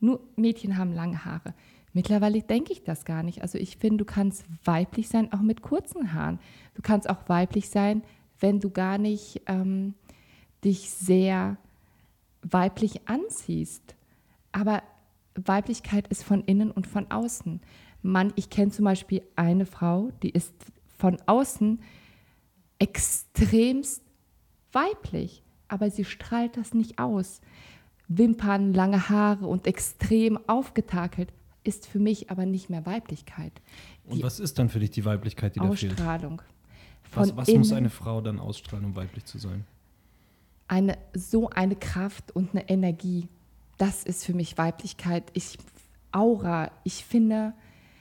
Nur 0.00 0.18
Mädchen 0.36 0.78
haben 0.78 0.94
lange 0.94 1.26
Haare. 1.26 1.52
Mittlerweile 1.92 2.40
denke 2.40 2.72
ich 2.72 2.84
das 2.84 3.04
gar 3.04 3.22
nicht. 3.22 3.42
Also 3.42 3.58
ich 3.58 3.76
finde, 3.76 3.98
du 3.98 4.04
kannst 4.06 4.46
weiblich 4.64 5.10
sein, 5.10 5.30
auch 5.30 5.42
mit 5.42 5.60
kurzen 5.60 6.14
Haaren. 6.14 6.38
Du 6.74 6.80
kannst 6.80 7.10
auch 7.10 7.28
weiblich 7.28 7.68
sein, 7.68 8.02
wenn 8.40 8.60
du 8.60 8.70
gar 8.70 8.96
nicht 8.96 9.42
ähm, 9.46 9.92
dich 10.64 10.90
sehr 10.90 11.56
weiblich 12.42 13.08
anziehst. 13.08 13.94
Aber 14.52 14.82
Weiblichkeit 15.34 16.08
ist 16.08 16.24
von 16.24 16.42
innen 16.44 16.70
und 16.70 16.86
von 16.86 17.10
außen. 17.10 17.60
Man, 18.02 18.32
ich 18.36 18.50
kenne 18.50 18.70
zum 18.70 18.84
Beispiel 18.84 19.22
eine 19.36 19.66
Frau, 19.66 20.10
die 20.22 20.30
ist 20.30 20.54
von 20.98 21.18
außen 21.26 21.80
extremst 22.78 24.02
weiblich, 24.72 25.42
aber 25.68 25.90
sie 25.90 26.04
strahlt 26.04 26.56
das 26.56 26.74
nicht 26.74 26.98
aus. 26.98 27.40
Wimpern, 28.08 28.74
lange 28.74 29.08
Haare 29.08 29.46
und 29.46 29.66
extrem 29.66 30.38
aufgetakelt 30.48 31.32
ist 31.64 31.86
für 31.86 32.00
mich 32.00 32.30
aber 32.30 32.44
nicht 32.44 32.70
mehr 32.70 32.84
Weiblichkeit. 32.84 33.52
Und 34.04 34.18
die 34.18 34.22
was 34.22 34.40
ist 34.40 34.58
dann 34.58 34.68
für 34.68 34.80
dich 34.80 34.90
die 34.90 35.04
Weiblichkeit, 35.04 35.54
die 35.54 35.60
da 35.60 35.72
fehlt? 35.72 35.92
Ausstrahlung. 35.92 36.42
Was, 37.14 37.36
was 37.36 37.48
muss 37.48 37.72
eine 37.72 37.90
Frau 37.90 38.20
dann 38.20 38.38
ausstrahlen, 38.38 38.84
um 38.84 38.96
weiblich 38.96 39.24
zu 39.24 39.38
sein? 39.38 39.64
Eine, 40.72 40.96
so 41.12 41.50
eine 41.50 41.76
Kraft 41.76 42.34
und 42.34 42.52
eine 42.52 42.66
Energie. 42.66 43.28
Das 43.76 44.04
ist 44.04 44.24
für 44.24 44.32
mich 44.32 44.56
Weiblichkeit. 44.56 45.24
Ich, 45.34 45.58
Aura. 46.12 46.70
Ich 46.82 47.04
finde, 47.04 47.52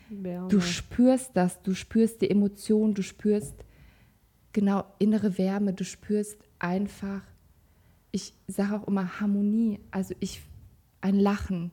Wärme. 0.09 0.47
du 0.47 0.61
spürst 0.61 1.31
das. 1.33 1.61
Du 1.63 1.73
spürst 1.73 2.21
die 2.21 2.29
Emotion. 2.29 2.93
Du 2.93 3.03
spürst 3.03 3.55
genau 4.53 4.85
innere 4.99 5.37
Wärme. 5.37 5.73
Du 5.73 5.83
spürst 5.83 6.37
einfach, 6.59 7.23
ich 8.13 8.33
sage 8.47 8.75
auch 8.75 8.87
immer 8.87 9.19
Harmonie. 9.19 9.81
Also 9.91 10.15
ich, 10.21 10.41
ein 11.01 11.19
Lachen. 11.19 11.71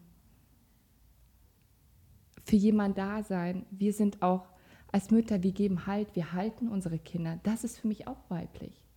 Für 2.45 2.57
jemanden 2.57 2.97
da 2.97 3.23
sein. 3.23 3.67
Wir 3.71 3.93
sind 3.93 4.21
auch 4.21 4.49
als 4.91 5.13
Mütter, 5.13 5.45
wir 5.45 5.53
geben 5.53 5.87
Halt, 5.87 6.17
wir 6.17 6.33
halten 6.33 6.67
unsere 6.67 6.99
Kinder. 6.99 7.39
Das 7.45 7.63
ist 7.63 7.79
für 7.79 7.87
mich 7.87 8.09
auch 8.09 8.19
weiblich. 8.31 8.88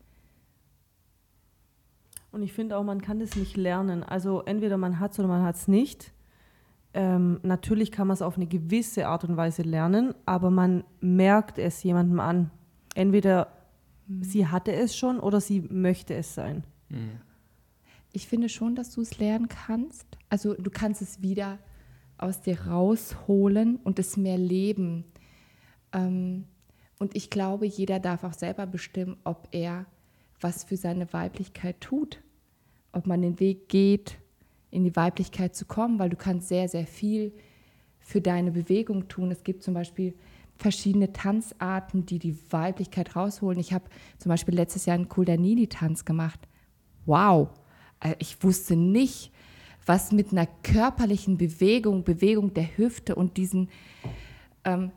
Und 2.32 2.44
ich 2.44 2.54
finde 2.54 2.78
auch, 2.78 2.84
man 2.84 3.02
kann 3.02 3.20
das 3.20 3.36
nicht 3.36 3.58
lernen. 3.58 4.04
Also 4.04 4.42
entweder 4.42 4.78
man 4.78 5.00
hat 5.00 5.12
es 5.12 5.20
oder 5.20 5.28
man 5.28 5.44
hat 5.44 5.56
es 5.56 5.68
nicht. 5.68 6.14
Ähm, 6.94 7.40
natürlich 7.44 7.92
kann 7.92 8.08
man 8.08 8.16
es 8.16 8.22
auf 8.22 8.36
eine 8.36 8.48
gewisse 8.48 9.08
Art 9.08 9.24
und 9.24 9.38
Weise 9.38 9.62
lernen, 9.62 10.14
aber 10.26 10.50
man 10.50 10.84
merkt 11.00 11.58
es 11.58 11.84
jemandem 11.84 12.20
an. 12.20 12.52
Entweder 12.96 13.48
mhm. 14.08 14.24
sie 14.24 14.48
hatte 14.48 14.74
es 14.74 14.96
schon 14.96 15.20
oder 15.20 15.40
sie 15.40 15.62
möchte 15.62 16.14
es 16.16 16.36
sein. 16.36 16.64
Mhm. 16.90 17.22
Ich 18.14 18.28
finde 18.28 18.50
schon, 18.50 18.76
dass 18.76 18.92
du 18.92 19.02
es 19.02 19.20
lernen 19.20 19.48
kannst. 19.48 20.06
Also 20.30 20.54
du 20.54 20.70
kannst 20.70 21.02
es 21.02 21.22
wieder 21.22 21.60
aus 22.18 22.42
dir 22.42 22.60
rausholen 22.68 23.78
und 23.78 24.00
es 24.00 24.18
mehr 24.18 24.38
leben. 24.38 25.06
Ähm, 25.94 26.46
und 27.00 27.16
ich 27.16 27.30
glaube, 27.30 27.66
jeder 27.66 28.00
darf 28.00 28.24
auch 28.24 28.34
selber 28.34 28.68
bestimmen, 28.68 29.18
ob 29.24 29.48
er 29.52 29.86
was 30.42 30.64
für 30.64 30.78
seine 30.78 31.12
Weiblichkeit 31.14 31.80
tut, 31.82 32.22
ob 32.92 33.08
man 33.08 33.22
den 33.22 33.40
Weg 33.40 33.70
geht, 33.70 34.18
in 34.70 34.84
die 34.84 34.96
Weiblichkeit 34.96 35.56
zu 35.56 35.66
kommen, 35.66 36.00
weil 36.00 36.10
du 36.10 36.16
kannst 36.16 36.48
sehr, 36.48 36.68
sehr 36.68 36.88
viel 36.88 37.34
für 38.00 38.22
deine 38.22 38.52
Bewegung 38.52 39.08
tun. 39.08 39.32
Es 39.32 39.44
gibt 39.44 39.64
zum 39.64 39.74
Beispiel 39.74 40.14
verschiedene 40.56 41.12
Tanzarten, 41.12 42.06
die 42.06 42.20
die 42.20 42.38
Weiblichkeit 42.52 43.16
rausholen. 43.16 43.60
Ich 43.60 43.74
habe 43.74 43.86
zum 44.18 44.30
Beispiel 44.30 44.56
letztes 44.56 44.86
Jahr 44.86 44.96
einen 44.96 45.10
Kuldanini-Tanz 45.10 46.06
gemacht. 46.06 46.40
Wow, 47.06 47.50
äh, 48.00 48.16
ich 48.20 48.42
wusste 48.44 48.76
nicht, 48.76 49.32
was 49.86 50.12
mit 50.12 50.32
einer 50.32 50.48
körperlichen 50.64 51.38
Bewegung, 51.38 52.04
Bewegung 52.04 52.54
der 52.54 52.78
Hüfte 52.78 53.16
und 53.16 53.38
diesen 53.38 53.70
ähm, 54.64 54.92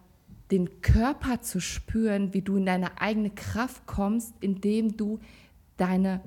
den 0.51 0.83
Körper 0.83 1.41
zu 1.41 1.61
spüren, 1.61 2.35
wie 2.35 2.43
du 2.43 2.57
in 2.57 2.67
deine 2.67 3.01
eigene 3.01 3.31
Kraft 3.31 3.87
kommst, 3.87 4.35
indem 4.41 4.97
du 4.97 5.19
deine, 5.77 6.21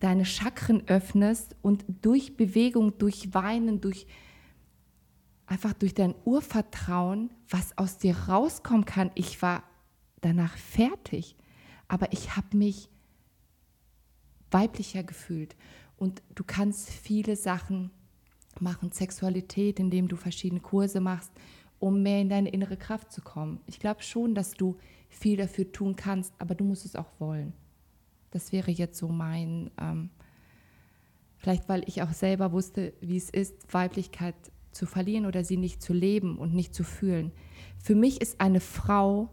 deine 0.00 0.24
Chakren 0.24 0.86
öffnest 0.88 1.56
und 1.62 1.84
durch 2.02 2.36
Bewegung, 2.36 2.98
durch 2.98 3.32
Weinen, 3.32 3.80
durch 3.80 4.06
einfach 5.46 5.72
durch 5.72 5.94
dein 5.94 6.14
Urvertrauen, 6.24 7.30
was 7.48 7.76
aus 7.76 7.98
dir 7.98 8.16
rauskommen 8.16 8.84
kann. 8.84 9.10
Ich 9.14 9.42
war 9.42 9.64
danach 10.20 10.56
fertig, 10.56 11.36
aber 11.88 12.12
ich 12.12 12.36
habe 12.36 12.56
mich 12.56 12.88
weiblicher 14.50 15.02
gefühlt. 15.02 15.56
Und 15.96 16.22
du 16.34 16.44
kannst 16.44 16.88
viele 16.88 17.34
Sachen 17.34 17.90
machen, 18.60 18.92
Sexualität, 18.92 19.80
indem 19.80 20.06
du 20.06 20.16
verschiedene 20.16 20.60
Kurse 20.60 21.00
machst 21.00 21.32
um 21.80 22.02
mehr 22.02 22.20
in 22.20 22.28
deine 22.28 22.50
innere 22.50 22.76
Kraft 22.76 23.10
zu 23.10 23.22
kommen. 23.22 23.60
Ich 23.66 23.80
glaube 23.80 24.02
schon, 24.02 24.34
dass 24.34 24.52
du 24.52 24.76
viel 25.08 25.36
dafür 25.36 25.72
tun 25.72 25.96
kannst, 25.96 26.32
aber 26.38 26.54
du 26.54 26.62
musst 26.62 26.84
es 26.84 26.94
auch 26.94 27.08
wollen. 27.18 27.52
Das 28.30 28.52
wäre 28.52 28.70
jetzt 28.70 28.98
so 28.98 29.08
mein, 29.08 29.70
ähm, 29.80 30.10
vielleicht 31.38 31.68
weil 31.68 31.82
ich 31.88 32.02
auch 32.02 32.12
selber 32.12 32.52
wusste, 32.52 32.92
wie 33.00 33.16
es 33.16 33.30
ist, 33.30 33.72
Weiblichkeit 33.72 34.36
zu 34.70 34.86
verlieren 34.86 35.26
oder 35.26 35.42
sie 35.42 35.56
nicht 35.56 35.82
zu 35.82 35.92
leben 35.92 36.38
und 36.38 36.54
nicht 36.54 36.74
zu 36.74 36.84
fühlen. 36.84 37.32
Für 37.78 37.96
mich 37.96 38.20
ist 38.20 38.40
eine 38.40 38.60
Frau 38.60 39.30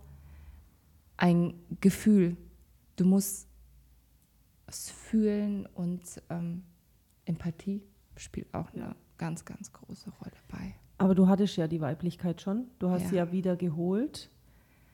ein 1.17 1.53
Gefühl. 1.81 2.37
Du 2.95 3.05
musst 3.05 3.47
es 4.67 4.89
fühlen 4.89 5.65
und 5.65 6.01
ähm, 6.29 6.63
Empathie 7.25 7.83
spielt 8.15 8.53
auch 8.53 8.73
eine 8.73 8.95
ganz, 9.17 9.45
ganz 9.45 9.71
große 9.71 10.09
Rolle 10.09 10.37
bei. 10.47 10.75
Aber 10.97 11.15
du 11.15 11.27
hattest 11.27 11.57
ja 11.57 11.67
die 11.67 11.81
Weiblichkeit 11.81 12.41
schon. 12.41 12.65
Du 12.79 12.89
hast 12.89 13.03
ja. 13.03 13.09
sie 13.09 13.15
ja 13.17 13.31
wieder 13.31 13.55
geholt. 13.55 14.29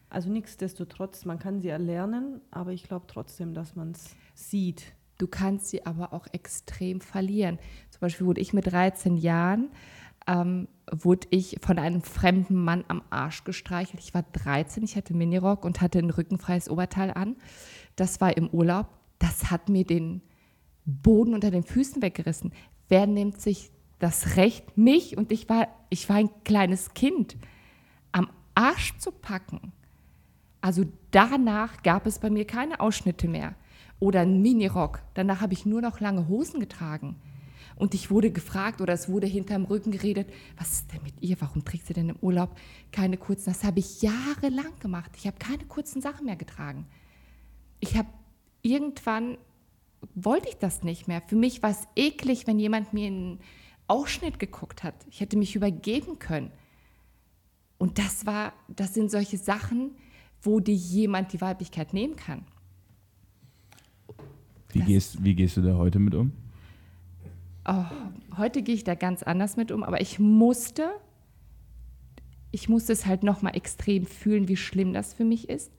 Also 0.10 0.30
nichtsdestotrotz, 0.30 1.26
man 1.26 1.40
kann 1.40 1.60
sie 1.60 1.70
erlernen, 1.70 2.42
aber 2.52 2.72
ich 2.72 2.84
glaube 2.84 3.06
trotzdem, 3.08 3.54
dass 3.54 3.76
man 3.76 3.92
es 3.92 4.16
sieht. 4.36 4.94
Du 5.18 5.28
kannst 5.28 5.70
sie 5.70 5.86
aber 5.86 6.14
auch 6.14 6.28
extrem 6.32 7.02
verlieren. 7.02 7.58
Zum 7.90 8.02
Beispiel 8.02 8.28
wurde 8.28 8.42
ich 8.42 8.54
mit 8.54 8.72
13 8.72 9.18
Jahren, 9.18 9.70
ähm, 10.28 10.68
wurde 10.92 11.28
ich 11.32 11.58
von 11.62 11.80
einem 11.80 12.02
fremden 12.02 12.56
Mann 12.56 12.84
am 12.88 13.02
Arsch 13.10 13.44
gestreichelt. 13.44 14.04
Ich 14.04 14.14
war 14.14 14.24
13, 14.24 14.84
ich 14.84 14.96
hatte 14.96 15.16
Minirock 15.16 15.66
und 15.66 15.82
hatte 15.82 16.00
ein 16.00 16.10
rückenfreies 16.10 16.70
Oberteil 16.70 17.12
an. 17.12 17.36
Das 17.96 18.22
war 18.22 18.38
im 18.38 18.50
Urlaub. 18.50 18.88
Das 19.18 19.50
hat 19.50 19.70
mir 19.70 19.86
den 19.86 20.22
Boden 20.86 21.34
unter 21.34 21.50
den 21.50 21.64
Füßen 21.64 22.02
weggerissen. 22.02 22.54
Wer 22.88 23.08
nimmt 23.08 23.42
sich 23.42 23.72
das 24.00 24.36
Recht, 24.36 24.78
mich, 24.78 25.18
und 25.18 25.32
ich 25.32 25.48
war, 25.48 25.70
ich 25.94 26.10
war 26.10 26.16
ein 26.16 26.30
kleines 26.44 26.94
Kind, 26.96 27.38
am 28.12 28.30
Arsch 28.56 28.98
zu 28.98 29.12
packen. 29.12 29.72
Also 30.60 30.86
danach 31.12 31.84
gab 31.84 32.08
es 32.08 32.20
bei 32.20 32.30
mir 32.30 32.46
keine 32.46 32.80
Ausschnitte 32.80 33.28
mehr 33.28 33.54
oder 34.00 34.22
einen 34.22 34.42
Minirock. 34.42 35.04
Danach 35.14 35.42
habe 35.42 35.54
ich 35.54 35.66
nur 35.66 35.82
noch 35.82 36.00
lange 36.00 36.28
Hosen 36.28 36.60
getragen. 36.60 37.16
Und 37.76 37.94
ich 37.94 38.10
wurde 38.10 38.32
gefragt 38.32 38.82
oder 38.82 38.94
es 38.94 39.08
wurde 39.08 39.28
hinterm 39.28 39.66
Rücken 39.66 39.92
geredet, 39.92 40.28
was 40.58 40.72
ist 40.72 40.94
denn 40.94 41.04
mit 41.04 41.22
ihr? 41.22 41.38
Warum 41.40 41.64
trägt 41.64 41.88
sie 41.88 41.94
denn 41.94 42.10
im 42.10 42.18
Urlaub 42.22 42.58
keine 42.92 43.18
kurzen? 43.18 43.46
Das 43.46 43.64
habe 43.64 43.80
ich 43.80 44.02
jahrelang 44.02 44.80
gemacht. 44.80 45.12
Ich 45.16 45.28
habe 45.28 45.38
keine 45.38 45.66
kurzen 45.66 46.02
Sachen 46.02 46.26
mehr 46.26 46.36
getragen. 46.36 46.88
Ich 47.80 47.98
habe 47.98 48.10
irgendwann 48.62 49.38
wollte 50.16 50.50
ich 50.50 50.58
das 50.58 50.84
nicht 50.84 51.08
mehr. 51.08 51.22
Für 51.28 51.36
mich 51.36 51.62
war 51.62 51.70
es 51.70 51.88
eklig, 51.96 52.48
wenn 52.48 52.60
jemand 52.60 52.94
mir 52.94 53.08
in 53.08 53.40
Ausschnitt 53.88 54.40
geguckt 54.40 54.84
hat. 54.84 54.96
Ich 55.10 55.20
hätte 55.20 55.38
mich 55.38 55.56
übergeben 55.56 56.20
können. 56.20 56.52
Und 57.78 58.00
das 58.00 58.26
war, 58.26 58.54
das 58.68 58.94
sind 58.94 59.12
solche 59.12 59.38
Sachen, 59.38 59.92
wo 60.42 60.60
dir 60.60 60.76
jemand 60.76 61.34
die 61.34 61.42
Weiblichkeit 61.42 61.94
nehmen 61.94 62.16
kann. 62.16 62.46
Wie 64.70 64.82
gehst, 64.82 65.24
wie 65.24 65.36
gehst 65.36 65.58
du 65.58 65.62
da 65.62 65.76
heute 65.76 66.00
mit 66.00 66.16
um? 66.16 66.32
Oh, 67.66 67.86
heute 68.38 68.62
gehe 68.62 68.76
ich 68.76 68.84
da 68.84 68.96
ganz 68.96 69.24
anders 69.24 69.56
mit 69.56 69.72
um, 69.72 69.84
aber 69.84 70.02
ich 70.02 70.20
musste, 70.20 70.90
ich 72.52 72.68
musste 72.68 72.92
es 72.92 73.06
halt 73.06 73.24
nochmal 73.24 73.56
extrem 73.56 74.06
fühlen, 74.06 74.48
wie 74.48 74.58
schlimm 74.58 74.94
das 74.94 75.14
für 75.14 75.24
mich 75.24 75.50
ist. 75.50 75.72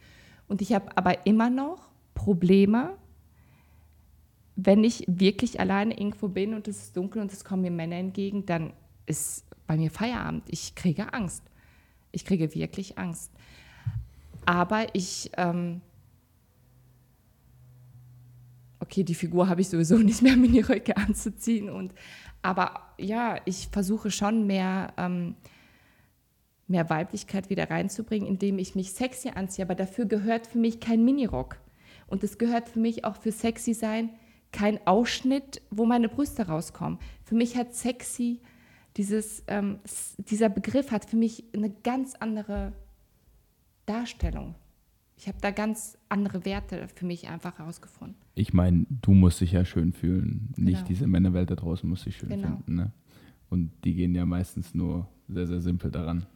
Und 0.47 0.63
ich 0.63 0.73
habe 0.73 0.97
aber 0.97 1.27
immer 1.27 1.51
noch 1.51 1.91
Probleme, 2.15 2.97
wenn 4.57 4.85
ich 4.85 5.05
wirklich 5.07 5.59
alleine 5.61 5.99
irgendwo 5.99 6.29
bin 6.29 6.55
und 6.55 6.69
es 6.69 6.79
ist 6.79 6.97
dunkel 6.97 7.21
und 7.23 7.33
es 7.33 7.45
kommen 7.45 7.63
mir 7.63 7.71
Männer 7.71 7.97
entgegen, 7.97 8.47
dann 8.47 8.73
ist 9.07 9.45
bei 9.67 9.77
mir 9.77 9.91
Feierabend. 9.91 10.45
Ich 10.49 10.75
kriege 10.75 11.13
Angst. 11.13 11.43
Ich 12.13 12.25
kriege 12.25 12.55
wirklich 12.55 12.97
Angst. 12.97 13.33
Aber 14.47 14.87
ich, 14.95 15.31
ähm, 15.37 15.81
okay, 18.79 19.03
die 19.03 19.15
Figur 19.15 19.49
habe 19.49 19.61
ich 19.61 19.69
sowieso 19.69 19.99
nicht 19.99 20.23
mehr, 20.23 20.37
Miniröcke 20.37 20.97
anzuziehen. 20.97 21.69
Und, 21.69 21.93
aber 22.43 22.81
ja, 22.99 23.41
ich 23.47 23.69
versuche 23.73 24.11
schon 24.11 24.47
mehr 24.47 24.93
ähm, 24.97 25.35
mehr 26.67 26.89
Weiblichkeit 26.89 27.51
wieder 27.51 27.69
reinzubringen, 27.71 28.29
indem 28.29 28.59
ich 28.59 28.75
mich 28.75 28.93
sexy 28.93 29.31
anziehe. 29.31 29.65
Aber 29.65 29.75
dafür 29.75 30.07
gehört 30.07 30.47
für 30.47 30.59
mich 30.59 30.81
kein 30.81 31.05
Minirock. 31.05 31.57
Und 32.07 32.25
es 32.25 32.39
gehört 32.39 32.69
für 32.69 32.79
mich 32.79 33.05
auch 33.05 33.17
für 33.17 33.33
sexy 33.33 33.75
sein 33.75 34.11
kein 34.55 34.79
Ausschnitt, 34.87 35.61
wo 35.71 35.85
meine 35.85 36.09
Brüste 36.09 36.47
rauskommen. 36.47 37.01
Für 37.25 37.35
mich 37.35 37.57
hat 37.57 37.75
sexy, 37.75 38.41
dieses, 38.97 39.43
ähm, 39.49 39.81
dieser 40.19 40.49
Begriff 40.49 40.93
hat 40.93 41.05
für 41.11 41.17
mich 41.17 41.43
eine 41.53 41.71
ganz 41.83 42.15
andere 42.15 42.73
Darstellung. 43.87 44.55
Ich 45.17 45.27
habe 45.29 45.39
da 45.41 45.51
ganz 45.51 45.99
andere 46.09 46.45
Werte 46.45 46.87
für 46.95 47.05
mich 47.07 47.29
einfach 47.29 47.59
herausgefunden. 47.59 48.17
Ich 48.35 48.53
meine, 48.53 48.87
du 49.03 49.13
musst 49.13 49.41
dich 49.41 49.53
ja 49.53 49.65
schön 49.65 49.93
fühlen. 49.93 50.53
Nicht 50.57 50.77
Genau. 50.79 50.89
diese 50.89 51.07
Männerwelt 51.07 51.51
da 51.51 51.57
draußen 51.57 51.89
muss 51.89 52.03
sich 52.03 52.17
schön 52.17 52.29
Genau. 52.29 52.49
finden. 52.49 52.75
Ne? 52.77 52.93
Und 53.51 53.71
die 53.85 53.95
gehen 53.95 54.15
ja 54.15 54.25
meistens 54.27 54.75
nur 54.75 55.09
sehr, 55.29 55.47
sehr 55.47 55.61
simpel 55.61 55.91
daran. 55.91 56.27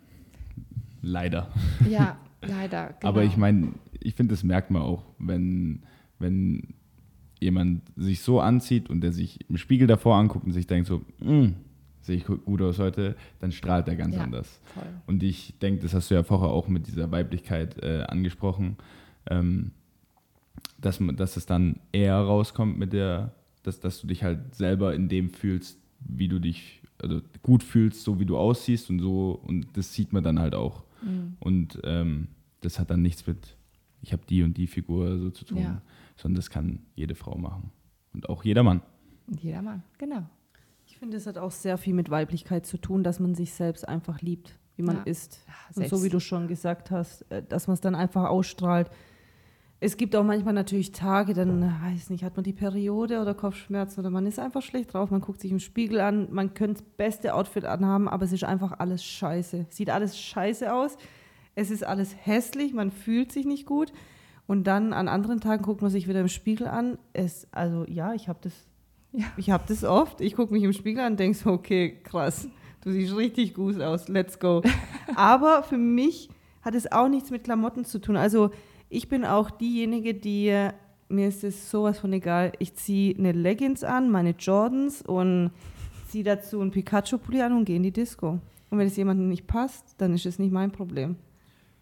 Leider. 1.03 1.53
Ja, 1.89 2.19
leider. 2.43 2.95
Genau. 3.01 3.09
Aber 3.09 3.25
ich 3.25 3.37
meine, 3.37 3.73
ich 4.01 4.15
finde, 4.15 4.33
das 4.35 4.43
merkt 4.45 4.71
man 4.71 4.83
auch, 4.83 5.05
wenn, 5.19 5.83
wenn 6.19 6.75
jemand 7.41 7.83
sich 7.97 8.21
so 8.21 8.41
anzieht 8.41 8.91
und 8.91 9.01
der 9.01 9.13
sich 9.13 9.49
im 9.49 9.57
Spiegel 9.57 9.87
davor 9.87 10.17
anguckt 10.17 10.47
und 10.47 10.53
sich 10.53 10.67
denkt 10.67 10.87
so, 10.89 11.03
"Mm, 11.21 11.55
sehe 12.01 12.17
ich 12.17 12.25
gut 12.25 12.63
aus 12.63 12.79
heute, 12.79 13.17
dann 13.41 13.53
strahlt 13.53 13.87
er 13.89 13.97
ganz 13.97 14.17
Ja. 14.17 14.23
anders. 14.23 14.61
Voll. 14.75 14.83
Und 15.07 15.23
ich 15.23 15.55
denke, 15.61 15.83
das 15.83 15.95
hast 15.95 16.11
du 16.11 16.15
ja 16.15 16.23
vorher 16.23 16.49
auch 16.49 16.69
mit 16.69 16.87
dieser 16.87 17.11
Weiblichkeit 17.11 17.83
äh, 17.83 18.03
angesprochen, 18.09 18.77
ähm, 19.31 19.73
dass, 20.81 21.01
man, 21.01 21.17
dass 21.17 21.37
es 21.37 21.47
dann 21.47 21.77
eher 21.93 22.17
rauskommt 22.17 22.79
mit 22.79 22.93
der, 22.93 23.33
dass, 23.63 23.81
dass 23.81 24.01
du 24.01 24.07
dich 24.07 24.23
halt 24.25 24.55
selber 24.55 24.95
in 24.95 25.09
dem 25.09 25.29
fühlst, 25.31 25.79
wie 26.01 26.29
du 26.29 26.39
dich 26.39 26.81
also 27.01 27.21
gut 27.43 27.63
fühlst, 27.63 28.03
so 28.03 28.19
wie 28.19 28.25
du 28.27 28.37
aussiehst 28.37 28.91
und 28.91 28.99
so, 29.01 29.39
und 29.47 29.67
das 29.77 29.93
sieht 29.95 30.13
man 30.13 30.25
dann 30.25 30.39
halt 30.41 30.55
auch. 30.55 30.85
Mhm. 31.03 31.37
Und 31.41 31.79
ähm, 31.85 32.29
das 32.61 32.79
hat 32.81 32.91
dann 32.91 33.03
nichts 33.03 33.27
mit, 33.27 33.57
ich 34.03 34.13
habe 34.13 34.23
die 34.29 34.43
und 34.43 34.57
die 34.57 34.67
Figur 34.67 35.19
so 35.19 35.31
zu 35.31 35.45
tun, 35.45 35.59
Ja. 35.59 35.83
Sondern 36.21 36.37
das 36.37 36.51
kann 36.51 36.81
jede 36.95 37.15
Frau 37.15 37.39
machen. 37.39 37.71
Und 38.13 38.29
auch 38.29 38.45
jeder 38.45 38.63
Mann. 38.63 38.83
Und 39.27 39.41
jeder 39.43 39.63
Mann, 39.63 39.83
genau. 39.99 40.25
Ich 40.87 40.97
finde, 40.99 41.17
es 41.17 41.27
hat 41.27 41.39
auch 41.39 41.51
sehr 41.53 41.79
viel 41.79 41.95
mit 41.95 42.11
Weiblichkeit 42.11 42.67
zu 42.67 42.77
tun, 42.79 43.03
dass 43.05 43.21
man 43.21 43.35
sich 43.35 43.53
selbst 43.53 43.87
einfach 43.89 44.21
liebt, 44.21 44.59
wie 44.77 44.83
man 44.83 44.97
Ja. 44.97 45.03
ist. 45.03 45.45
Ja, 45.47 45.83
Und 45.83 45.89
so 45.89 46.03
wie 46.03 46.09
du 46.09 46.19
schon 46.19 46.49
gesagt 46.49 46.91
hast, 46.91 47.23
äh, 47.31 47.43
dass 47.43 47.67
man 47.69 47.75
es 47.75 47.81
dann 47.81 47.95
einfach 47.95 48.25
ausstrahlt. 48.25 48.91
Es 49.81 49.97
gibt 49.97 50.17
auch 50.17 50.25
manchmal 50.25 50.55
natürlich 50.55 50.91
Tage, 50.91 51.35
dann, 51.35 51.63
weiß 51.63 52.11
nicht, 52.11 52.25
hat 52.25 52.35
man 52.35 52.43
die 52.43 52.53
Periode 52.53 53.21
oder 53.21 53.35
Kopfschmerzen 53.35 54.01
oder 54.01 54.11
man 54.11 54.27
ist 54.27 54.41
einfach 54.41 54.63
schlecht 54.63 54.93
drauf, 54.93 55.13
man 55.13 55.21
guckt 55.21 55.41
sich 55.41 55.53
im 55.53 55.61
Spiegel 55.61 56.01
an, 56.01 56.27
man 56.33 56.53
könnte 56.55 56.83
das 56.83 56.91
beste 56.97 57.33
Outfit 57.35 57.65
anhaben, 57.65 58.09
aber 58.09 58.25
es 58.25 58.33
ist 58.33 58.43
einfach 58.43 58.81
alles 58.81 59.05
scheiße. 59.05 59.67
Sieht 59.71 59.91
alles 59.91 60.19
scheiße 60.19 60.73
aus, 60.75 60.97
es 61.55 61.71
ist 61.71 61.85
alles 61.85 62.17
hässlich, 62.27 62.73
man 62.75 62.91
fühlt 62.91 63.31
sich 63.31 63.47
nicht 63.47 63.67
gut 63.67 63.93
und 64.49 64.65
dann 64.67 64.93
an 64.93 65.07
anderen 65.07 65.41
Tagen 65.41 65.63
guckt 65.63 65.83
man 65.83 65.91
sich 65.93 66.09
wieder 66.09 66.21
im 66.21 66.27
Spiegel 66.29 66.67
an. 66.67 66.99
Es, 67.13 67.47
also 67.53 67.85
ja, 67.87 68.15
ich 68.15 68.29
habe 68.29 68.41
das, 68.43 68.53
Ja. 69.13 69.27
ich 69.37 69.51
habe 69.51 69.63
das 69.69 69.85
oft. 69.85 70.21
Ich 70.21 70.35
gucke 70.35 70.53
mich 70.53 70.65
im 70.65 70.73
Spiegel 70.73 71.05
an 71.05 71.13
und 71.13 71.21
denke 71.21 71.39
so, 71.39 71.51
okay, 71.51 72.01
krass, 72.03 72.49
du 72.83 72.91
siehst 72.91 73.15
richtig 73.15 73.55
gut 73.55 73.81
aus, 73.81 74.09
let's 74.09 74.41
go. 74.41 74.63
Aber 75.15 75.63
für 75.63 75.79
mich 75.79 76.29
hat 76.63 76.75
es 76.75 76.91
auch 76.91 77.09
nichts 77.09 77.31
mit 77.31 77.45
Klamotten 77.45 77.85
zu 77.85 78.01
tun. 78.01 78.17
Also 78.17 78.51
ich 78.89 79.09
bin 79.09 79.25
auch 79.25 79.51
diejenige, 79.51 80.15
die, 80.15 80.71
mir 81.09 81.29
ist 81.29 81.45
es 81.45 81.71
sowas 81.71 81.99
von 82.01 82.13
egal, 82.13 82.53
ich 82.59 82.75
ziehe 82.75 83.17
eine 83.17 83.33
Leggings 83.33 83.85
an, 83.85 84.11
meine 84.11 84.31
Jordans 84.31 85.03
und 85.03 85.51
ziehe 86.09 86.25
dazu 86.25 86.61
einen 86.63 86.71
Pikachu-Pulli 86.71 87.43
an 87.43 87.53
und 87.53 87.65
gehe 87.67 87.77
in 87.77 87.83
die 87.83 87.93
Disco. 87.93 88.41
Und 88.71 88.79
wenn 88.79 88.87
es 88.87 88.97
jemandem 88.97 89.29
nicht 89.29 89.47
passt, 89.47 89.95
dann 89.99 90.15
ist 90.15 90.25
es 90.27 90.39
nicht 90.39 90.53
mein 90.53 90.71
Problem. 90.73 91.17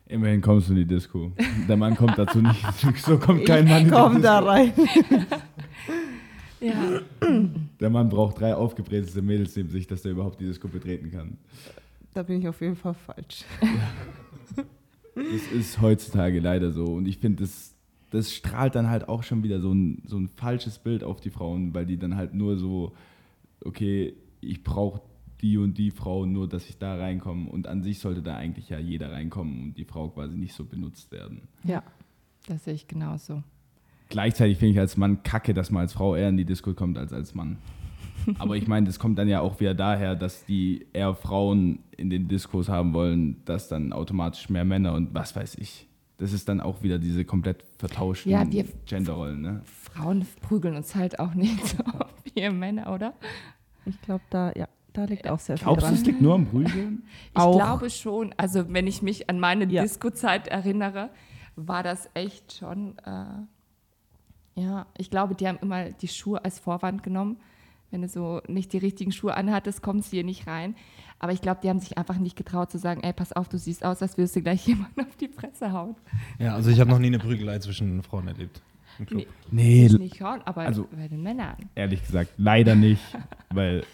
Immerhin 0.09 0.41
kommst 0.41 0.69
du 0.69 0.73
in 0.73 0.79
die 0.79 0.85
Disco. 0.87 1.33
Der 1.69 1.77
Mann 1.77 1.97
kommt 1.97 2.17
dazu 2.17 2.39
nicht. 2.41 2.65
So 2.99 3.19
kommt 3.19 3.45
kein 3.45 3.67
Mann 3.67 3.83
in 3.83 3.85
die 3.87 3.91
komm 3.91 4.13
Disco. 4.15 4.23
da 4.23 4.39
rein. 4.41 4.73
Ja, 6.61 7.01
Der 7.81 7.91
Mann 7.91 8.09
braucht 8.09 8.41
drei 8.41 8.55
aufgebrezelte 8.55 9.21
Mädels 9.21 9.55
neben 9.57 9.69
sich, 9.69 9.87
dass 9.87 10.05
er 10.05 10.13
überhaupt 10.13 10.41
die 10.41 10.47
Disco 10.47 10.69
betreten 10.69 11.11
kann. 11.11 11.37
Da 12.15 12.23
bin 12.23 12.41
ich 12.41 12.49
auf 12.49 12.61
jeden 12.61 12.77
Fall 12.77 12.95
falsch. 12.95 13.45
Das 15.15 15.53
ist 15.53 15.81
heutzutage 15.81 16.41
leider 16.41 16.73
so. 16.73 16.85
Und 16.85 17.07
ich 17.09 17.19
finde, 17.19 17.43
das, 17.43 17.75
das 18.11 18.33
strahlt 18.33 18.75
dann 18.75 18.89
halt 18.89 19.09
auch 19.09 19.23
schon 19.23 19.43
wieder 19.43 19.61
so 19.61 19.73
ein, 19.73 20.03
so 20.07 20.17
ein 20.19 20.29
falsches 20.29 20.79
Bild 20.79 21.05
auf 21.05 21.21
die 21.21 21.31
Frauen, 21.31 21.75
weil 21.75 21.85
die 21.87 21.99
dann 21.99 22.17
halt 22.17 22.33
nur 22.35 22.57
so, 22.57 22.93
okay, 23.65 24.15
ich 24.41 24.63
brauche 24.63 25.01
die 25.43 25.59
und 25.59 25.79
die 25.79 25.91
Frau, 25.91 26.27
nur 26.27 26.49
dass 26.49 26.69
ich 26.69 26.79
da 26.79 26.97
reinkomme. 26.97 27.49
Und 27.51 27.67
an 27.67 27.83
sich 27.83 27.99
sollte 27.99 28.23
da 28.23 28.37
eigentlich 28.37 28.69
ja 28.69 28.79
jeder 28.79 29.13
reinkommen 29.13 29.63
und 29.63 29.75
die 29.79 29.85
Frau 29.85 30.09
quasi 30.09 30.37
nicht 30.37 30.55
so 30.55 30.65
benutzt 30.65 31.13
werden. 31.13 31.43
Ja. 31.65 31.83
das 32.47 32.65
sehe 32.65 32.75
ich 32.75 32.87
genauso. 32.89 33.43
Gleichzeitig 34.09 34.59
finde 34.59 34.73
ich 34.75 34.79
als 34.79 34.97
Mann 34.97 35.23
kacke, 35.25 35.53
dass 35.53 35.71
man 35.71 35.83
als 35.83 35.93
Frau 35.93 36.15
eher 36.15 36.29
in 36.29 36.37
die 36.37 36.45
Disco 36.45 36.75
kommt 36.75 36.97
als 36.97 37.13
als 37.13 37.35
Mann. 37.35 37.59
Aber 38.39 38.57
ich 38.57 38.67
meine, 38.69 38.87
das 38.87 38.99
kommt 38.99 39.19
dann 39.19 39.29
ja 39.29 39.41
auch 39.41 39.59
wieder 39.61 39.75
daher, 39.75 40.15
dass 40.15 40.45
die 40.45 40.87
eher 40.93 41.15
Frauen 41.15 41.81
in 41.97 42.09
den 42.11 42.29
Diskos 42.29 42.69
haben 42.69 42.93
wollen, 42.95 43.37
dass 43.45 43.69
dann 43.69 43.93
automatisch 43.93 44.49
mehr 44.49 44.65
Männer 44.65 44.95
und 44.95 45.13
was 45.15 45.35
weiß 45.37 45.57
ich. 45.57 45.87
Das 46.19 46.33
ist 46.33 46.49
dann 46.49 46.61
auch 46.63 46.83
wieder 46.83 46.99
diese 46.99 47.25
komplett 47.27 47.63
vertauschten 47.79 48.33
Ja, 48.33 48.51
wir- 48.51 48.65
Genderrollen. 48.87 49.43
Ne? 49.43 49.61
Frauen 49.65 50.25
prügeln 50.41 50.75
uns 50.77 50.95
halt 50.95 51.19
auch 51.21 51.35
nicht 51.35 51.63
so 51.67 51.85
wie 52.25 52.41
ihr 52.41 52.53
Männer, 52.53 52.93
oder? 52.95 53.13
Ich 53.85 54.01
glaube, 54.03 54.23
da, 54.31 54.51
ja, 54.57 54.67
da 54.97 55.05
liegt 55.05 55.29
auch 55.29 55.39
sehr 55.39 55.57
viel 55.59 55.65
Glaubst 55.65 55.83
du, 55.83 55.87
dran. 55.87 55.95
es 55.95 56.05
liegt 56.07 56.21
nur 56.21 56.35
am 56.35 56.47
Prügeln? 56.47 57.03
Ich 57.35 57.41
Auch. 57.41 57.57
glaube 57.57 57.91
schon. 57.91 58.35
Also 58.37 58.73
wenn 58.73 58.87
ich 58.87 59.03
mich 59.03 59.29
an 59.29 59.39
meine 59.41 59.67
Ja. 59.67 59.83
Disco-Zeit 59.83 60.49
erinnere, 60.49 61.11
war 61.57 61.83
das 61.83 62.09
echt 62.15 62.53
schon. 62.55 62.97
Äh, 63.05 64.61
ja, 64.61 64.87
ich 64.97 65.11
glaube, 65.11 65.35
die 65.35 65.47
haben 65.47 65.59
immer 65.61 65.91
die 65.91 66.09
Schuhe 66.09 66.45
als 66.45 66.59
Vorwand 66.59 67.03
genommen. 67.03 67.39
Wenn 67.91 68.03
du 68.03 68.09
so 68.09 68.41
nicht 68.49 68.73
die 68.73 68.79
richtigen 68.79 69.13
Schuhe 69.13 69.37
anhattest, 69.37 69.81
kommst 69.83 70.13
du 70.13 70.17
hier 70.17 70.25
nicht 70.25 70.47
rein. 70.47 70.75
Aber 71.19 71.33
ich 71.33 71.41
glaube, 71.41 71.61
die 71.63 71.69
haben 71.69 71.79
sich 71.79 71.97
einfach 71.99 72.19
nicht 72.19 72.37
getraut 72.37 72.71
zu 72.71 72.79
sagen, 72.79 73.03
ey, 73.03 73.13
pass 73.13 73.33
auf, 73.33 73.49
du 73.49 73.59
siehst 73.59 73.85
aus, 73.85 74.03
als 74.03 74.19
würdest 74.19 74.35
du 74.37 74.43
gleich 74.43 74.67
jemanden 74.67 75.01
auf 75.03 75.17
die 75.17 75.29
Fresse 75.29 75.73
hauen. 75.73 75.95
Ja, 76.39 76.55
also 76.55 76.71
ich 76.71 76.81
habe 76.81 76.91
noch 76.91 76.99
nie 76.99 77.07
eine 77.07 77.19
Prügelei 77.19 77.59
zwischen 77.59 78.03
Frauen 78.03 78.29
erlebt. 78.29 78.61
Im 78.99 79.07
Club. 79.07 79.27
Nee, 79.51 79.87
Ich 79.87 79.99
nicht 79.99 80.21
hauen, 80.23 80.41
aber 80.45 80.63
also- 80.63 80.89
bei 80.97 81.09
den 81.09 81.23
Männern. 81.23 81.57
ehrlich 81.75 82.01
gesagt, 82.05 82.31
leider 82.37 82.75
nicht. 82.75 83.03
Weil 83.55 83.85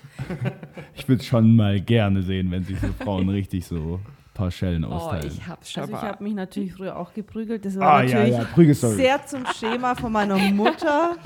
ich 0.95 1.09
würde 1.09 1.23
schon 1.23 1.57
mal 1.57 1.81
gerne 1.81 2.23
sehen, 2.23 2.51
wenn 2.51 2.65
sich 2.65 2.79
so 2.81 2.89
Frauen 3.03 3.29
richtig 3.29 3.67
so 3.67 4.01
ein 4.03 4.07
paar 4.35 4.51
Schellen 4.51 4.85
Oh, 4.85 4.89
austeilen. 4.93 5.27
ich 5.27 5.47
hab's 5.47 5.71
schon 5.73 5.83
Also 5.83 5.95
ich 5.95 6.03
habe 6.03 6.23
mich 6.25 6.35
natürlich 6.35 6.73
früher 6.75 6.97
auch 6.97 7.13
geprügelt. 7.13 7.65
Das 7.65 7.79
war 7.79 7.93
ah, 7.99 8.03
ja, 8.03 8.15
natürlich 8.19 8.39
ja, 8.39 8.45
Prügelstory. 8.45 8.95
sehr 8.97 9.27
zum 9.27 9.45
Schema 9.55 9.95
von 9.95 10.11
meiner 10.13 10.39
Mutter. 10.39 11.17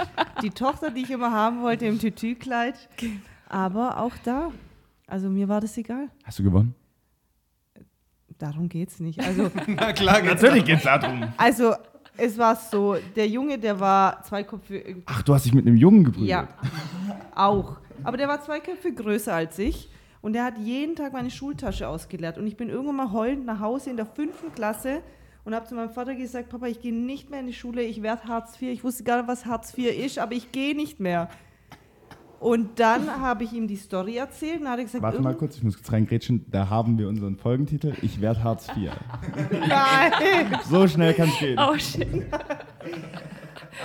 Die 0.42 0.50
Tochter, 0.50 0.90
die 0.90 1.02
ich 1.02 1.10
immer 1.10 1.30
haben 1.32 1.62
wollte 1.62 1.86
im 1.86 1.98
Tütü-Kleid. 1.98 2.74
Aber 3.48 4.00
auch 4.00 4.14
da, 4.24 4.50
also 5.06 5.28
mir 5.30 5.48
war 5.48 5.60
das 5.60 5.76
egal. 5.78 6.08
Hast 6.24 6.38
du 6.40 6.42
gewonnen? 6.42 6.74
Darum 8.38 8.68
geht 8.68 8.90
es 8.90 9.00
nicht. 9.00 9.20
Also, 9.20 9.50
Na 9.66 9.92
klar, 9.92 10.20
geht's 10.20 10.42
Natürlich 10.42 10.64
geht 10.64 10.78
es 10.78 10.82
darum. 10.82 11.24
also 11.38 11.74
es 12.16 12.38
war 12.38 12.56
so, 12.56 12.96
der 13.14 13.28
Junge, 13.28 13.58
der 13.58 13.78
war 13.78 14.22
zwei 14.22 14.42
Köpfe, 14.42 14.96
Ach, 15.06 15.22
du 15.22 15.34
hast 15.34 15.44
dich 15.46 15.54
mit 15.54 15.66
einem 15.66 15.76
Jungen 15.76 16.04
geprügelt? 16.04 16.30
ja, 16.30 16.48
auch. 17.34 17.76
Aber 18.04 18.16
der 18.16 18.28
war 18.28 18.40
zwei 18.42 18.60
Köpfe 18.60 18.92
größer 18.92 19.34
als 19.34 19.58
ich. 19.58 19.88
Und 20.22 20.32
der 20.32 20.44
hat 20.44 20.58
jeden 20.58 20.96
Tag 20.96 21.12
meine 21.12 21.30
Schultasche 21.30 21.86
ausgeleert. 21.86 22.36
Und 22.36 22.46
ich 22.46 22.56
bin 22.56 22.68
irgendwann 22.68 22.96
mal 22.96 23.12
heulend 23.12 23.46
nach 23.46 23.60
Hause 23.60 23.90
in 23.90 23.96
der 23.96 24.06
fünften 24.06 24.52
Klasse 24.52 25.02
und 25.44 25.54
habe 25.54 25.66
zu 25.66 25.74
meinem 25.76 25.90
Vater 25.90 26.14
gesagt, 26.16 26.48
Papa, 26.48 26.66
ich 26.66 26.80
gehe 26.80 26.92
nicht 26.92 27.30
mehr 27.30 27.40
in 27.40 27.46
die 27.46 27.52
Schule, 27.52 27.82
ich 27.82 28.02
werde 28.02 28.24
Hartz 28.24 28.60
IV. 28.60 28.72
Ich 28.72 28.82
wusste 28.82 29.04
gar 29.04 29.18
nicht, 29.18 29.28
was 29.28 29.46
Hartz 29.46 29.76
IV 29.78 29.96
ist, 30.04 30.18
aber 30.18 30.32
ich 30.32 30.50
gehe 30.50 30.74
nicht 30.74 30.98
mehr. 30.98 31.28
Und 32.38 32.78
dann 32.78 33.20
habe 33.20 33.44
ich 33.44 33.52
ihm 33.52 33.66
die 33.66 33.76
Story 33.76 34.16
erzählt 34.16 34.60
und 34.60 34.68
hat 34.68 34.78
gesagt, 34.78 35.02
Warte 35.02 35.20
mal 35.20 35.34
kurz, 35.34 35.56
ich 35.56 35.62
muss 35.62 35.76
kurz 35.76 35.90
reingrätschen. 35.90 36.44
Da 36.50 36.68
haben 36.68 36.98
wir 36.98 37.08
unseren 37.08 37.36
Folgentitel. 37.36 37.94
Ich 38.02 38.20
werde 38.20 38.44
Hartz 38.44 38.68
IV. 38.76 38.90
nein. 39.50 40.58
So 40.68 40.86
schnell 40.86 41.14
kann 41.14 41.28
es 41.28 41.38
gehen. 41.38 41.58
Oh 41.58 41.76
shit. 41.78 42.26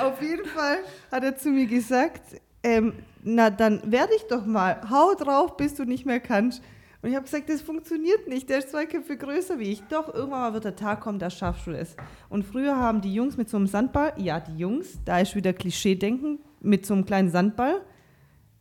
Auf 0.01 0.21
jeden 0.21 0.45
Fall 0.45 0.77
hat 1.11 1.23
er 1.23 1.37
zu 1.37 1.49
mir 1.49 1.65
gesagt, 1.65 2.41
ähm, 2.63 2.93
na 3.23 3.49
dann 3.49 3.81
werde 3.89 4.13
ich 4.15 4.23
doch 4.29 4.45
mal, 4.45 4.81
hau 4.89 5.13
drauf, 5.15 5.57
bis 5.57 5.75
du 5.75 5.85
nicht 5.85 6.05
mehr 6.05 6.19
kannst. 6.19 6.61
Und 7.01 7.09
ich 7.09 7.15
habe 7.15 7.25
gesagt, 7.25 7.49
das 7.49 7.61
funktioniert 7.61 8.27
nicht, 8.27 8.49
der 8.49 8.59
ist 8.59 8.69
zwei 8.69 8.85
Köpfe 8.85 9.17
größer 9.17 9.57
wie 9.57 9.71
ich. 9.71 9.81
Doch, 9.89 10.13
irgendwann 10.13 10.41
mal 10.41 10.53
wird 10.53 10.65
der 10.65 10.75
Tag 10.75 11.01
kommen, 11.01 11.17
da 11.17 11.29
schaffst 11.29 11.65
du 11.65 11.71
es. 11.71 11.95
Und 12.29 12.45
früher 12.45 12.77
haben 12.77 13.01
die 13.01 13.13
Jungs 13.13 13.37
mit 13.37 13.49
so 13.49 13.57
einem 13.57 13.65
Sandball, 13.67 14.13
ja, 14.17 14.39
die 14.39 14.57
Jungs, 14.57 14.99
da 15.03 15.19
ist 15.19 15.35
wieder 15.35 15.51
Klischee-Denken, 15.53 16.39
mit 16.61 16.85
so 16.85 16.93
einem 16.93 17.05
kleinen 17.05 17.31
Sandball 17.31 17.81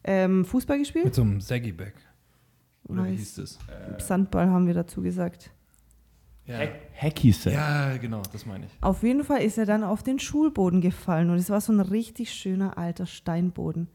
ähm, 0.05 0.44
Fußball 0.44 0.78
gespielt. 0.78 1.05
Mit 1.05 1.14
so 1.14 1.22
einem 1.22 1.40
Saggy-Bag. 1.40 1.94
Oder 2.88 3.05
wie 3.05 3.12
Weiß. 3.12 3.18
hieß 3.18 3.34
das? 3.36 3.59
Sandball 3.98 4.48
haben 4.48 4.66
wir 4.66 4.74
dazu 4.74 5.03
gesagt. 5.03 5.51
Ja. 6.46 6.59
Hacky 6.96 7.30
Set. 7.32 7.53
ja, 7.53 7.96
genau, 7.98 8.22
das 8.32 8.44
meine 8.44 8.66
ich. 8.66 8.72
Auf 8.80 9.03
jeden 9.03 9.22
Fall 9.22 9.42
ist 9.42 9.57
er 9.57 9.66
dann 9.66 9.84
auf 9.84 10.03
den 10.03 10.18
Schulboden 10.18 10.80
gefallen 10.80 11.30
und 11.30 11.36
es 11.36 11.48
war 11.48 11.61
so 11.61 11.72
ein 11.72 11.80
richtig 11.80 12.32
schöner 12.32 12.76
alter 12.76 13.07
Steinboden. 13.07 13.88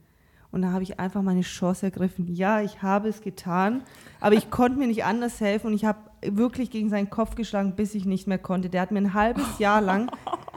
Und 0.52 0.62
da 0.62 0.72
habe 0.72 0.82
ich 0.82 0.98
einfach 0.98 1.20
meine 1.20 1.42
Chance 1.42 1.86
ergriffen. 1.86 2.32
Ja, 2.32 2.62
ich 2.62 2.80
habe 2.80 3.08
es 3.08 3.20
getan, 3.20 3.82
aber 4.20 4.36
ich 4.36 4.48
konnte 4.50 4.78
mir 4.78 4.86
nicht 4.86 5.04
anders 5.04 5.40
helfen 5.40 5.66
und 5.66 5.74
ich 5.74 5.84
habe 5.84 5.98
wirklich 6.22 6.70
gegen 6.70 6.88
seinen 6.88 7.10
Kopf 7.10 7.34
geschlagen, 7.34 7.74
bis 7.76 7.94
ich 7.94 8.06
nicht 8.06 8.26
mehr 8.26 8.38
konnte. 8.38 8.70
Der 8.70 8.80
hat 8.80 8.90
mir 8.90 9.00
ein 9.00 9.12
halbes 9.12 9.58
Jahr 9.58 9.82
lang, 9.82 10.10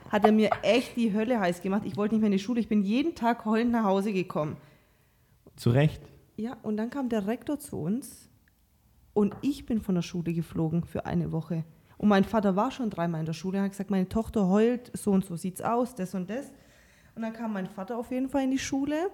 hat 0.10 0.24
er 0.24 0.32
mir 0.32 0.52
echt 0.62 0.96
die 0.96 1.14
Hölle 1.14 1.40
heiß 1.42 1.62
gemacht. 1.62 1.82
Ich 1.86 1.98
wollte 1.98 2.16
nicht 2.16 2.22
mehr 2.22 2.28
in 2.28 2.38
die 2.38 2.40
Schule. 2.40 2.62
Ich 2.62 2.70
bin 2.70 2.82
jeden 2.82 3.16
Tag 3.16 3.44
heulend 3.44 3.72
nach 3.72 3.84
Hause 3.84 4.14
gekommen. 4.14 4.56
Zu 5.60 5.72
Recht. 5.72 6.02
Ja, 6.38 6.56
und 6.64 6.78
dann 6.78 6.90
kam 6.90 7.10
der 7.10 7.28
Rektor 7.28 7.60
zu 7.60 7.82
uns 7.82 8.30
und 9.12 9.36
ich 9.42 9.66
bin 9.66 9.82
von 9.82 9.94
der 9.94 10.02
Schule 10.02 10.32
geflogen 10.32 10.86
für 10.86 11.06
eine 11.06 11.34
Woche. 11.34 11.66
Und 11.98 12.08
mein 12.08 12.24
Vater 12.24 12.56
war 12.56 12.72
schon 12.72 12.90
dreimal 12.90 13.20
in 13.20 13.26
der 13.26 13.34
Schule 13.34 13.58
und 13.58 13.66
hat 13.66 13.72
gesagt, 13.72 13.90
meine 13.90 14.08
Tochter 14.08 14.48
heult, 14.48 14.90
so 14.98 15.12
und 15.12 15.26
so 15.26 15.36
sieht's 15.36 15.62
aus, 15.62 15.96
das 15.96 16.16
und 16.16 16.30
das. 16.30 16.54
Und 17.14 17.24
dann 17.24 17.34
kam 17.34 17.52
mein 17.52 17.68
Vater 17.68 17.98
auf 17.98 18.10
jeden 18.10 18.30
Fall 18.30 18.46
in 18.46 18.52
die 18.52 18.58
Schule 18.58 19.12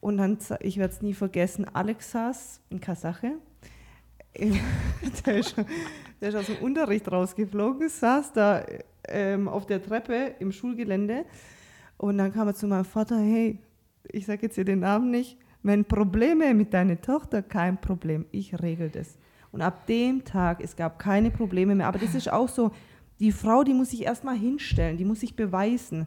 und 0.00 0.16
dann, 0.16 0.38
ich 0.58 0.76
werde 0.76 0.92
es 0.92 1.02
nie 1.02 1.14
vergessen, 1.14 1.66
Alex 1.72 2.10
saß 2.10 2.62
in 2.68 2.80
Kasache. 2.80 3.34
der, 4.36 5.38
ist, 5.38 5.54
der 6.20 6.30
ist 6.30 6.34
aus 6.34 6.46
dem 6.46 6.64
Unterricht 6.64 7.06
rausgeflogen, 7.12 7.88
saß 7.88 8.32
da 8.32 8.66
ähm, 9.06 9.46
auf 9.46 9.66
der 9.66 9.80
Treppe 9.80 10.34
im 10.40 10.50
Schulgelände 10.50 11.26
und 11.96 12.18
dann 12.18 12.32
kam 12.32 12.48
er 12.48 12.54
zu 12.56 12.66
meinem 12.66 12.84
Vater, 12.84 13.20
hey, 13.20 13.60
ich 14.10 14.26
sage 14.26 14.42
jetzt 14.42 14.56
hier 14.56 14.64
den 14.64 14.80
Namen 14.80 15.12
nicht, 15.12 15.38
wenn 15.66 15.84
Probleme 15.84 16.54
mit 16.54 16.72
deiner 16.72 17.00
Tochter, 17.00 17.42
kein 17.42 17.80
Problem, 17.80 18.26
ich 18.30 18.60
regel 18.62 18.88
das. 18.88 19.18
Und 19.50 19.62
ab 19.62 19.86
dem 19.86 20.24
Tag, 20.24 20.60
es 20.62 20.76
gab 20.76 20.98
keine 20.98 21.30
Probleme 21.30 21.74
mehr. 21.74 21.88
Aber 21.88 21.98
das 21.98 22.14
ist 22.14 22.30
auch 22.30 22.48
so, 22.48 22.70
die 23.18 23.32
Frau, 23.32 23.64
die 23.64 23.74
muss 23.74 23.90
sich 23.90 24.02
erstmal 24.02 24.36
hinstellen, 24.36 24.96
die 24.96 25.04
muss 25.04 25.20
sich 25.20 25.34
beweisen. 25.34 26.06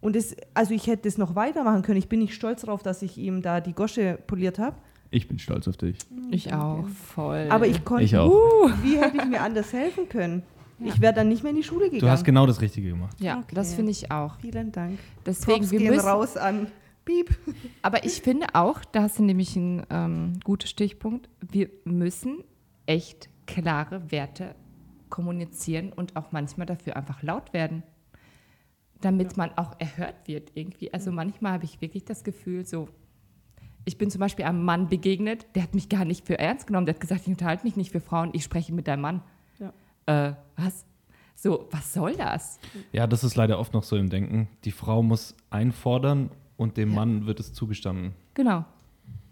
Und 0.00 0.16
das, 0.16 0.34
also 0.54 0.74
ich 0.74 0.86
hätte 0.86 1.02
das 1.04 1.18
noch 1.18 1.34
weitermachen 1.34 1.82
können. 1.82 1.98
Ich 1.98 2.08
bin 2.08 2.20
nicht 2.20 2.34
stolz 2.34 2.62
darauf, 2.62 2.82
dass 2.82 3.02
ich 3.02 3.18
ihm 3.18 3.42
da 3.42 3.60
die 3.60 3.72
Gosche 3.72 4.18
poliert 4.26 4.58
habe. 4.58 4.76
Ich 5.10 5.28
bin 5.28 5.38
stolz 5.38 5.68
auf 5.68 5.76
dich. 5.76 5.96
Ich 6.30 6.52
auch, 6.52 6.86
voll. 6.88 7.46
Aber 7.50 7.66
ich 7.66 7.84
konnte, 7.84 8.04
Ich 8.04 8.16
auch. 8.16 8.30
Uh, 8.30 8.70
wie 8.82 8.98
hätte 8.98 9.16
ich 9.16 9.24
mir 9.26 9.40
anders 9.40 9.72
helfen 9.72 10.08
können? 10.08 10.42
Ich 10.80 11.00
wäre 11.00 11.12
dann 11.12 11.28
nicht 11.28 11.42
mehr 11.42 11.50
in 11.50 11.56
die 11.56 11.64
Schule 11.64 11.86
gegangen. 11.86 12.00
Du 12.00 12.08
hast 12.08 12.24
genau 12.24 12.46
das 12.46 12.60
Richtige 12.60 12.90
gemacht. 12.90 13.16
Ja, 13.20 13.38
Okay. 13.38 13.54
das 13.54 13.74
finde 13.74 13.90
ich 13.90 14.10
auch. 14.10 14.36
Vielen 14.40 14.70
Dank. 14.70 14.98
Deswegen, 15.26 15.58
Props 15.58 15.70
wir 15.72 15.78
gehen 15.78 15.90
müssen, 15.94 16.08
raus 16.08 16.36
an 16.36 16.68
Piep. 17.08 17.38
Aber 17.80 18.04
ich 18.04 18.20
finde 18.20 18.48
auch, 18.52 18.84
da 18.84 19.02
hast 19.02 19.18
du 19.18 19.22
nämlich 19.22 19.56
einen 19.56 19.82
ähm, 19.88 20.40
guten 20.44 20.66
Stichpunkt, 20.66 21.30
wir 21.40 21.70
müssen 21.84 22.44
echt 22.84 23.30
klare 23.46 24.12
Werte 24.12 24.54
kommunizieren 25.08 25.90
und 25.90 26.16
auch 26.16 26.32
manchmal 26.32 26.66
dafür 26.66 26.96
einfach 26.96 27.22
laut 27.22 27.54
werden, 27.54 27.82
damit 29.00 29.38
man 29.38 29.56
auch 29.56 29.74
erhört 29.78 30.28
wird 30.28 30.50
irgendwie. 30.52 30.92
Also 30.92 31.10
manchmal 31.10 31.52
habe 31.52 31.64
ich 31.64 31.80
wirklich 31.80 32.04
das 32.04 32.24
Gefühl, 32.24 32.66
so, 32.66 32.90
ich 33.86 33.96
bin 33.96 34.10
zum 34.10 34.20
Beispiel 34.20 34.44
einem 34.44 34.62
Mann 34.62 34.88
begegnet, 34.88 35.46
der 35.54 35.62
hat 35.62 35.74
mich 35.74 35.88
gar 35.88 36.04
nicht 36.04 36.26
für 36.26 36.38
ernst 36.38 36.66
genommen, 36.66 36.84
der 36.84 36.94
hat 36.94 37.00
gesagt, 37.00 37.22
ich 37.22 37.28
unterhalte 37.28 37.64
mich 37.64 37.76
nicht 37.76 37.90
für 37.90 38.00
Frauen, 38.00 38.30
ich 38.34 38.44
spreche 38.44 38.74
mit 38.74 38.86
deinem 38.86 39.00
Mann. 39.00 39.22
Ja. 39.58 39.72
Äh, 40.28 40.34
was? 40.56 40.84
So, 41.34 41.68
was 41.70 41.94
soll 41.94 42.16
das? 42.16 42.58
Ja, 42.92 43.06
das 43.06 43.24
ist 43.24 43.34
leider 43.34 43.58
oft 43.58 43.72
noch 43.72 43.84
so 43.84 43.96
im 43.96 44.10
Denken. 44.10 44.48
Die 44.64 44.72
Frau 44.72 45.02
muss 45.02 45.34
einfordern 45.48 46.30
und 46.58 46.76
dem 46.76 46.90
Ja. 46.90 46.94
Mann 46.96 47.24
wird 47.24 47.40
es 47.40 47.54
zugestanden. 47.54 48.12
Genau. 48.34 48.66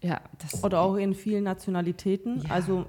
Ja, 0.03 0.21
das 0.39 0.65
Oder 0.65 0.81
auch 0.81 0.97
in 0.97 1.13
vielen 1.15 1.45
Nationalitäten. 1.45 2.41
Ja. 2.43 2.51
Also 2.51 2.87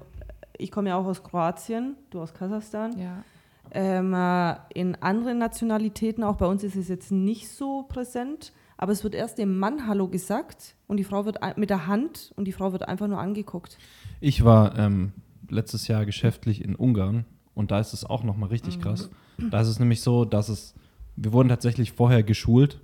ich 0.56 0.70
komme 0.70 0.88
ja 0.88 0.96
auch 0.96 1.04
aus 1.04 1.22
Kroatien, 1.22 1.96
du 2.10 2.20
aus 2.22 2.32
Kasachstan. 2.32 2.98
ja. 2.98 3.22
Ähm, 3.70 4.14
äh, 4.14 4.56
in 4.72 4.94
anderen 5.02 5.36
Nationalitäten, 5.36 6.24
auch 6.24 6.36
bei 6.36 6.46
uns 6.46 6.64
ist 6.64 6.74
es 6.74 6.88
jetzt 6.88 7.12
nicht 7.12 7.50
so 7.50 7.82
präsent, 7.82 8.54
aber 8.78 8.92
es 8.92 9.04
wird 9.04 9.14
erst 9.14 9.36
dem 9.36 9.58
Mann 9.58 9.86
Hallo 9.86 10.08
gesagt 10.08 10.74
und 10.86 10.96
die 10.96 11.04
Frau 11.04 11.26
wird 11.26 11.36
mit 11.58 11.68
der 11.68 11.86
Hand 11.86 12.32
und 12.36 12.46
die 12.46 12.52
Frau 12.52 12.72
wird 12.72 12.88
einfach 12.88 13.08
nur 13.08 13.18
angeguckt. 13.18 13.76
Ich 14.20 14.42
war 14.42 14.78
ähm, 14.78 15.12
letztes 15.50 15.86
Jahr 15.86 16.06
geschäftlich 16.06 16.64
in 16.64 16.76
Ungarn 16.76 17.26
und 17.54 17.70
da 17.70 17.78
ist 17.78 17.92
es 17.92 18.06
auch 18.06 18.22
nochmal 18.24 18.48
richtig 18.48 18.80
krass. 18.80 19.10
Da 19.50 19.60
ist 19.60 19.68
es 19.68 19.78
nämlich 19.78 20.00
so, 20.00 20.24
dass 20.24 20.48
es, 20.48 20.74
wir 21.16 21.34
wurden 21.34 21.50
tatsächlich 21.50 21.92
vorher 21.92 22.22
geschult, 22.22 22.80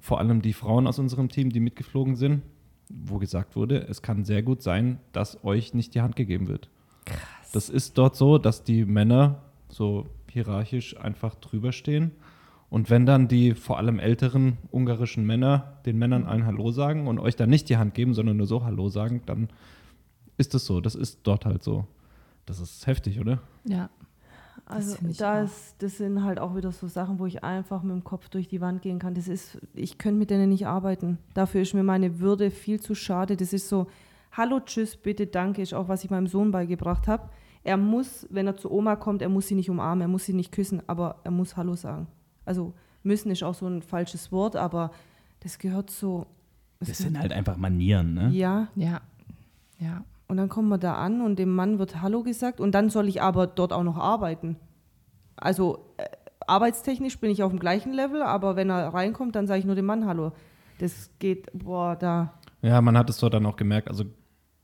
vor 0.00 0.18
allem 0.18 0.42
die 0.42 0.52
Frauen 0.52 0.86
aus 0.86 0.98
unserem 0.98 1.28
Team, 1.28 1.50
die 1.50 1.60
mitgeflogen 1.60 2.16
sind, 2.16 2.42
wo 2.88 3.18
gesagt 3.18 3.54
wurde, 3.56 3.86
es 3.88 4.02
kann 4.02 4.24
sehr 4.24 4.42
gut 4.42 4.62
sein, 4.62 4.98
dass 5.12 5.44
euch 5.44 5.74
nicht 5.74 5.94
die 5.94 6.00
Hand 6.00 6.16
gegeben 6.16 6.48
wird. 6.48 6.70
Krass. 7.04 7.18
Das 7.52 7.68
ist 7.68 7.98
dort 7.98 8.16
so, 8.16 8.38
dass 8.38 8.64
die 8.64 8.84
Männer 8.84 9.42
so 9.68 10.06
hierarchisch 10.30 10.96
einfach 10.96 11.34
drüber 11.36 11.72
stehen. 11.72 12.12
Und 12.68 12.88
wenn 12.88 13.04
dann 13.04 13.26
die 13.26 13.54
vor 13.54 13.78
allem 13.78 13.98
älteren 13.98 14.58
ungarischen 14.70 15.26
Männer 15.26 15.78
den 15.86 15.98
Männern 15.98 16.24
allen 16.24 16.46
Hallo 16.46 16.70
sagen 16.70 17.08
und 17.08 17.18
euch 17.18 17.34
dann 17.36 17.50
nicht 17.50 17.68
die 17.68 17.76
Hand 17.76 17.94
geben, 17.94 18.14
sondern 18.14 18.36
nur 18.36 18.46
so 18.46 18.64
Hallo 18.64 18.88
sagen, 18.88 19.22
dann 19.26 19.48
ist 20.36 20.54
das 20.54 20.66
so. 20.66 20.80
Das 20.80 20.94
ist 20.94 21.20
dort 21.24 21.44
halt 21.44 21.62
so. 21.62 21.86
Das 22.46 22.60
ist 22.60 22.86
heftig, 22.86 23.20
oder? 23.20 23.40
Ja. 23.64 23.90
Also 24.72 24.96
ich 25.08 25.16
das, 25.16 25.74
das 25.78 25.96
sind 25.98 26.22
halt 26.22 26.38
auch 26.38 26.56
wieder 26.56 26.72
so 26.72 26.86
Sachen, 26.88 27.18
wo 27.18 27.26
ich 27.26 27.44
einfach 27.44 27.82
mit 27.82 27.92
dem 27.92 28.04
Kopf 28.04 28.28
durch 28.28 28.48
die 28.48 28.60
Wand 28.60 28.82
gehen 28.82 28.98
kann. 28.98 29.14
Das 29.14 29.28
ist, 29.28 29.58
ich 29.74 29.98
könnte 29.98 30.18
mit 30.18 30.30
denen 30.30 30.48
nicht 30.48 30.66
arbeiten. 30.66 31.18
Dafür 31.34 31.62
ist 31.62 31.74
mir 31.74 31.82
meine 31.82 32.20
Würde 32.20 32.50
viel 32.50 32.80
zu 32.80 32.94
schade. 32.94 33.36
Das 33.36 33.52
ist 33.52 33.68
so, 33.68 33.86
hallo, 34.32 34.60
tschüss, 34.60 34.96
bitte, 34.96 35.26
danke, 35.26 35.62
ist 35.62 35.74
auch, 35.74 35.88
was 35.88 36.04
ich 36.04 36.10
meinem 36.10 36.26
Sohn 36.26 36.50
beigebracht 36.50 37.08
habe. 37.08 37.28
Er 37.62 37.76
muss, 37.76 38.26
wenn 38.30 38.46
er 38.46 38.56
zu 38.56 38.70
Oma 38.70 38.96
kommt, 38.96 39.22
er 39.22 39.28
muss 39.28 39.48
sie 39.48 39.54
nicht 39.54 39.68
umarmen, 39.68 40.02
er 40.02 40.08
muss 40.08 40.24
sie 40.24 40.32
nicht 40.32 40.52
küssen, 40.52 40.82
aber 40.86 41.16
er 41.24 41.30
muss 41.30 41.56
Hallo 41.56 41.74
sagen. 41.74 42.06
Also 42.44 42.72
müssen 43.02 43.30
ist 43.30 43.42
auch 43.42 43.54
so 43.54 43.66
ein 43.66 43.82
falsches 43.82 44.32
Wort, 44.32 44.56
aber 44.56 44.92
das 45.40 45.58
gehört 45.58 45.90
so. 45.90 46.26
Das 46.78 46.96
sind 46.96 47.18
halt 47.18 47.32
einfach 47.32 47.56
Manieren, 47.58 48.14
ne? 48.14 48.30
Ja, 48.30 48.68
Ja. 48.74 49.00
Ja. 49.78 50.04
Und 50.30 50.36
dann 50.36 50.48
kommen 50.48 50.68
wir 50.68 50.78
da 50.78 50.94
an 50.94 51.22
und 51.22 51.38
dem 51.38 51.54
Mann 51.54 51.78
wird 51.80 52.00
Hallo 52.00 52.22
gesagt 52.22 52.60
und 52.60 52.72
dann 52.72 52.88
soll 52.88 53.08
ich 53.08 53.20
aber 53.20 53.48
dort 53.48 53.72
auch 53.72 53.82
noch 53.82 53.98
arbeiten. 53.98 54.56
Also 55.34 55.92
äh, 55.96 56.04
arbeitstechnisch 56.46 57.18
bin 57.18 57.30
ich 57.30 57.42
auf 57.42 57.50
dem 57.50 57.58
gleichen 57.58 57.92
Level, 57.92 58.22
aber 58.22 58.54
wenn 58.54 58.70
er 58.70 58.94
reinkommt, 58.94 59.34
dann 59.34 59.48
sage 59.48 59.58
ich 59.58 59.66
nur 59.66 59.74
dem 59.74 59.86
Mann 59.86 60.06
Hallo. 60.06 60.32
Das 60.78 61.10
geht, 61.18 61.48
boah, 61.52 61.96
da. 61.96 62.34
Ja, 62.62 62.80
man 62.80 62.96
hat 62.96 63.10
es 63.10 63.18
dort 63.18 63.34
dann 63.34 63.44
auch 63.44 63.56
gemerkt. 63.56 63.88
Also 63.88 64.04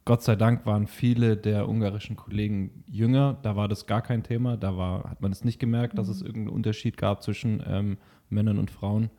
Gott 0.04 0.22
sei 0.22 0.36
Dank 0.36 0.66
waren 0.66 0.86
viele 0.86 1.36
der 1.36 1.68
ungarischen 1.68 2.14
Kollegen 2.14 2.84
jünger. 2.86 3.36
Da 3.42 3.56
war 3.56 3.66
das 3.66 3.86
gar 3.86 4.02
kein 4.02 4.22
Thema. 4.22 4.56
Da 4.56 4.76
war, 4.76 5.10
hat 5.10 5.20
man 5.20 5.32
es 5.32 5.44
nicht 5.44 5.58
gemerkt, 5.58 5.98
dass 5.98 6.08
es 6.08 6.22
irgendeinen 6.22 6.54
Unterschied 6.54 6.96
gab 6.96 7.24
zwischen 7.24 7.60
ähm, 7.66 7.98
Männern 8.28 8.58
und 8.58 8.70
Frauen. 8.70 9.10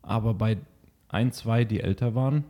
Aber 0.00 0.32
bei 0.32 0.56
ein, 1.08 1.30
zwei, 1.30 1.66
die 1.66 1.80
älter 1.80 2.14
waren, 2.14 2.44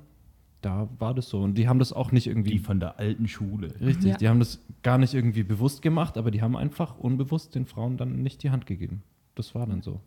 da 0.65 0.89
war 0.99 1.15
das 1.15 1.29
so. 1.29 1.41
Und 1.43 1.55
die 1.59 1.69
haben 1.69 1.79
das 1.79 1.93
auch 1.93 2.13
nicht 2.13 2.27
irgendwie. 2.27 2.51
Die 2.51 2.59
von 2.59 2.81
der 2.81 2.99
alten 2.99 3.29
Schule. 3.29 3.75
richtig, 3.81 4.11
Ja. 4.13 4.17
die 4.17 4.29
haben 4.29 4.39
das 4.39 4.61
gar 4.83 4.99
nicht 4.99 5.15
irgendwie 5.15 5.43
bewusst 5.43 5.83
gemacht, 5.83 6.17
aber 6.19 6.31
die 6.31 6.43
haben 6.43 6.57
einfach 6.57 6.99
unbewusst 6.99 7.55
den 7.55 7.67
Frauen 7.67 7.97
dann 7.97 8.23
nicht 8.23 8.43
die 8.43 8.51
Hand 8.51 8.67
gegeben. 8.67 9.03
Das 9.35 9.55
war 9.55 9.67
dann 9.67 9.83
so. 9.83 10.01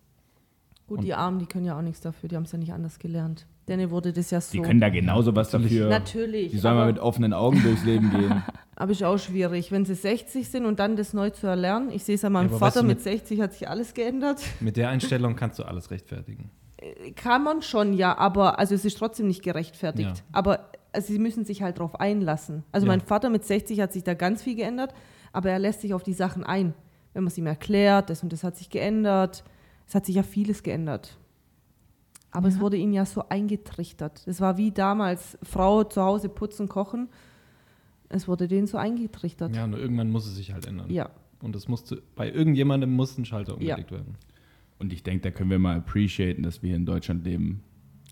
Gut, 0.88 0.99
Und- 0.99 1.03
die 1.05 1.14
Armen, 1.14 1.39
die 1.39 1.45
können 1.47 1.66
ja 1.66 1.78
auch 1.78 1.82
nichts 1.82 1.99
dafür, 2.01 2.30
die 2.30 2.36
haben 2.38 2.43
es 2.43 2.51
ja 2.53 2.58
nicht 2.58 2.72
anders 2.74 2.97
gelernt. 2.99 3.45
Denen 3.68 3.89
wurde 3.91 4.14
das 4.14 4.32
ja 4.32 4.39
so. 4.39 4.53
Die 4.53 4.62
können 4.62 4.80
da 4.80 4.88
genauso 4.88 5.36
was 5.36 5.49
dafür. 5.49 5.89
Natürlich. 5.89 6.51
Die 6.51 6.58
sollen 6.58 6.76
mal 6.76 6.88
mit 6.88 6.99
offenen 6.99 7.34
Augen 7.34 7.62
durchs 7.62 7.84
Leben 7.84 8.10
gehen. 8.12 8.41
aber 8.78 8.91
ist 8.93 9.03
auch 9.03 9.18
schwierig, 9.18 9.74
wenn 9.74 9.84
sie 9.84 9.95
60 9.95 10.47
sind 10.47 10.66
und 10.66 10.80
dann 10.80 10.95
das 10.95 11.14
neu 11.14 11.32
zu 11.32 11.47
erlernen. 11.47 11.89
Ich 11.91 12.05
sehe 12.05 12.16
es 12.16 12.24
an 12.24 12.32
meinem 12.32 12.45
Ja, 12.49 12.58
Vater, 12.58 12.66
weißt 12.68 12.76
du, 12.78 12.84
mit 12.84 12.97
mit- 12.99 13.03
60 13.03 13.41
hat 13.41 13.51
sich 13.53 13.68
alles 13.68 13.93
geändert. 13.93 14.41
Mit 14.62 14.78
der 14.78 14.88
Einstellung 14.89 15.36
kannst 15.36 15.60
du 15.60 15.64
alles 15.64 15.91
rechtfertigen. 15.91 16.49
Kann 17.16 17.43
man 17.43 17.62
schon, 17.62 17.93
ja, 17.93 18.18
aber 18.18 18.60
also 18.60 18.76
es 18.76 18.86
ist 18.86 18.97
trotzdem 18.97 19.28
nicht 19.28 19.43
gerechtfertigt. 19.43 20.18
Ja. 20.18 20.24
Aber 20.32 20.72
also, 20.93 21.14
sie 21.14 21.20
müssen 21.20 21.45
sich 21.45 21.62
halt 21.62 21.78
darauf 21.78 21.99
einlassen. 21.99 22.64
Also 22.72 22.86
Ja. 22.88 22.93
mein 22.93 23.01
Vater 23.01 23.30
mit 23.30 23.43
60 23.45 23.80
hat 23.82 23.93
sich 23.93 24.03
da 24.03 24.14
ganz 24.14 24.41
viel 24.43 24.55
geändert, 24.55 24.93
aber 25.34 25.51
er 25.51 25.60
lässt 25.60 25.82
sich 25.82 25.93
auf 25.93 26.03
die 26.03 26.14
Sachen 26.14 26.43
ein. 26.43 26.74
Wenn 27.14 27.24
man 27.24 27.32
es 27.32 27.38
ihm 27.38 27.47
erklärt, 27.47 28.10
das 28.10 28.24
und 28.24 28.32
das 28.34 28.43
hat 28.43 28.55
sich 28.58 28.70
geändert. 28.70 29.43
Es 29.88 29.95
hat 29.95 30.05
sich 30.05 30.16
ja 30.16 30.24
vieles 30.24 30.64
geändert. 30.64 31.18
Aber 32.32 32.47
es 32.47 32.55
Ja. 32.55 32.62
wurde 32.62 32.78
ihnen 32.78 32.93
ja 32.93 33.05
so 33.05 33.24
eingetrichtert. 33.30 34.24
Es 34.28 34.41
war 34.41 34.58
wie 34.58 34.72
damals 34.72 35.38
Frau 35.43 35.84
zu 35.84 36.01
Hause 36.03 36.30
putzen, 36.30 36.68
kochen. 36.68 37.10
Es 38.10 38.28
wurde 38.28 38.47
denen 38.47 38.68
so 38.68 38.78
eingetrichtert. 38.78 39.55
Ja, 39.55 39.66
nur 39.68 39.80
irgendwann 39.80 40.10
muss 40.12 40.26
es 40.28 40.36
sich 40.36 40.51
halt 40.53 40.66
ändern. 40.66 40.89
Ja. 40.89 41.10
Und 41.41 41.55
es 41.55 41.68
musste, 41.68 42.01
bei 42.16 42.32
irgendjemandem 42.32 42.91
muss 42.91 43.18
ein 43.18 43.26
Schalter 43.26 43.53
umgelegt 43.53 43.91
werden. 43.91 44.16
Und 44.80 44.93
ich 44.93 45.03
denke, 45.03 45.23
da 45.23 45.32
können 45.32 45.49
wir 45.49 45.59
mal 45.59 45.78
appreciaten, 45.78 46.43
dass 46.43 46.61
wir 46.61 46.67
hier 46.69 46.78
in 46.78 46.86
Deutschland 46.86 47.25
leben, 47.25 47.61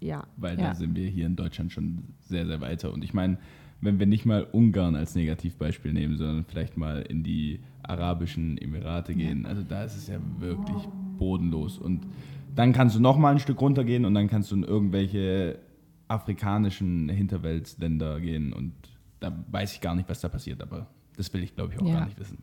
ja. 0.02 0.26
weil 0.38 0.58
Ja. 0.60 0.70
da 0.70 0.76
sind 0.76 0.96
wir 0.96 1.08
hier 1.08 1.26
in 1.28 1.36
Deutschland 1.36 1.72
schon 1.72 2.06
sehr, 2.22 2.46
sehr 2.48 2.60
weiter. 2.62 2.92
Und 2.94 3.04
ich 3.04 3.14
meine, 3.14 3.38
wenn 3.82 4.00
wir 4.00 4.08
nicht 4.08 4.26
mal 4.26 4.44
Ungarn 4.52 4.96
als 4.96 5.16
Negativbeispiel 5.16 5.94
nehmen, 5.94 6.18
sondern 6.18 6.46
vielleicht 6.46 6.76
mal 6.78 7.02
in 7.02 7.24
die 7.24 7.60
arabischen 7.84 8.58
Emirate 8.58 9.14
gehen, 9.14 9.46
also 9.46 9.62
da 9.62 9.84
ist 9.84 9.96
es 9.96 10.08
ja 10.08 10.18
wirklich 10.40 10.78
bodenlos. 11.18 11.78
Und 11.78 12.08
dann 12.56 12.74
kannst 12.74 12.96
du 12.96 13.00
noch 13.00 13.18
mal 13.18 13.32
ein 13.32 13.40
Stück 13.40 13.62
runtergehen 13.62 14.06
und 14.06 14.14
dann 14.16 14.28
kannst 14.28 14.50
du 14.52 14.56
in 14.56 14.64
irgendwelche 14.64 15.60
afrikanischen 16.08 17.10
Hinterweltsländer 17.10 18.20
gehen 18.20 18.54
und 18.54 18.74
da 19.20 19.36
weiß 19.52 19.74
ich 19.74 19.82
gar 19.82 19.96
nicht, 19.96 20.08
was 20.10 20.22
da 20.22 20.30
passiert, 20.30 20.62
aber 20.62 20.88
das 21.18 21.34
will 21.34 21.44
ich, 21.44 21.56
glaube 21.56 21.74
ich, 21.74 21.80
auch 21.82 21.86
Ja. 21.88 21.96
gar 22.00 22.06
nicht 22.06 22.20
wissen. 22.20 22.38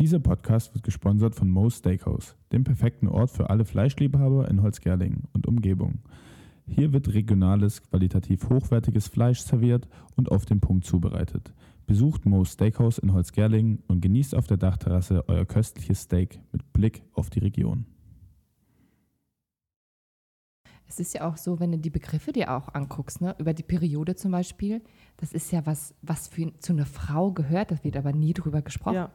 Dieser 0.00 0.18
Podcast 0.18 0.74
wird 0.74 0.82
gesponsert 0.82 1.36
von 1.36 1.48
Moe's 1.48 1.78
Steakhouse, 1.78 2.34
dem 2.50 2.64
perfekten 2.64 3.06
Ort 3.06 3.30
für 3.30 3.48
alle 3.48 3.64
Fleischliebhaber 3.64 4.48
in 4.50 4.60
Holzgerlingen 4.60 5.28
und 5.32 5.46
Umgebung. 5.46 6.00
Hier 6.66 6.92
wird 6.92 7.14
regionales, 7.14 7.80
qualitativ 7.80 8.48
hochwertiges 8.50 9.06
Fleisch 9.06 9.38
serviert 9.38 9.86
und 10.16 10.32
auf 10.32 10.46
den 10.46 10.58
Punkt 10.60 10.84
zubereitet. 10.84 11.54
Besucht 11.86 12.26
Moe's 12.26 12.54
Steakhouse 12.54 12.98
in 12.98 13.12
Holzgerlingen 13.12 13.84
und 13.86 14.00
genießt 14.00 14.34
auf 14.34 14.48
der 14.48 14.56
Dachterrasse 14.56 15.28
euer 15.28 15.44
köstliches 15.44 16.00
Steak 16.00 16.40
mit 16.50 16.72
Blick 16.72 17.04
auf 17.12 17.30
die 17.30 17.40
Region. 17.40 17.86
Es 20.88 20.98
ist 20.98 21.14
ja 21.14 21.28
auch 21.28 21.36
so, 21.36 21.60
wenn 21.60 21.70
du 21.70 21.78
die 21.78 21.90
Begriffe 21.90 22.32
dir 22.32 22.52
auch 22.52 22.74
anguckst, 22.74 23.20
ne, 23.20 23.36
über 23.38 23.54
die 23.54 23.62
Periode 23.62 24.16
zum 24.16 24.32
Beispiel, 24.32 24.82
das 25.18 25.32
ist 25.32 25.52
ja 25.52 25.64
was, 25.66 25.94
was 26.02 26.26
für, 26.26 26.52
zu 26.58 26.72
einer 26.72 26.86
Frau 26.86 27.30
gehört, 27.30 27.70
das 27.70 27.84
wird 27.84 27.96
aber 27.96 28.12
nie 28.12 28.34
drüber 28.34 28.60
gesprochen. 28.60 28.96
Ja. 28.96 29.10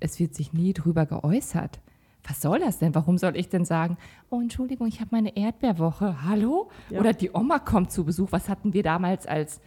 Es 0.00 0.18
wird 0.18 0.34
sich 0.34 0.52
nie 0.52 0.72
drüber 0.72 1.06
geäußert. 1.06 1.80
Was 2.26 2.40
soll 2.42 2.58
das 2.60 2.78
denn? 2.78 2.94
Warum 2.94 3.18
soll 3.18 3.36
ich 3.36 3.48
denn 3.48 3.64
sagen, 3.64 3.96
oh 4.28 4.40
Entschuldigung, 4.40 4.86
ich 4.86 5.00
habe 5.00 5.08
meine 5.12 5.36
Erdbeerwoche, 5.36 6.22
hallo? 6.22 6.70
Ja. 6.90 7.00
Oder 7.00 7.12
die 7.12 7.30
Oma 7.30 7.58
kommt 7.58 7.92
zu 7.92 8.04
Besuch. 8.04 8.32
Was 8.32 8.48
hatten 8.48 8.72
wir 8.72 8.82
damals 8.82 9.26
als 9.26 9.60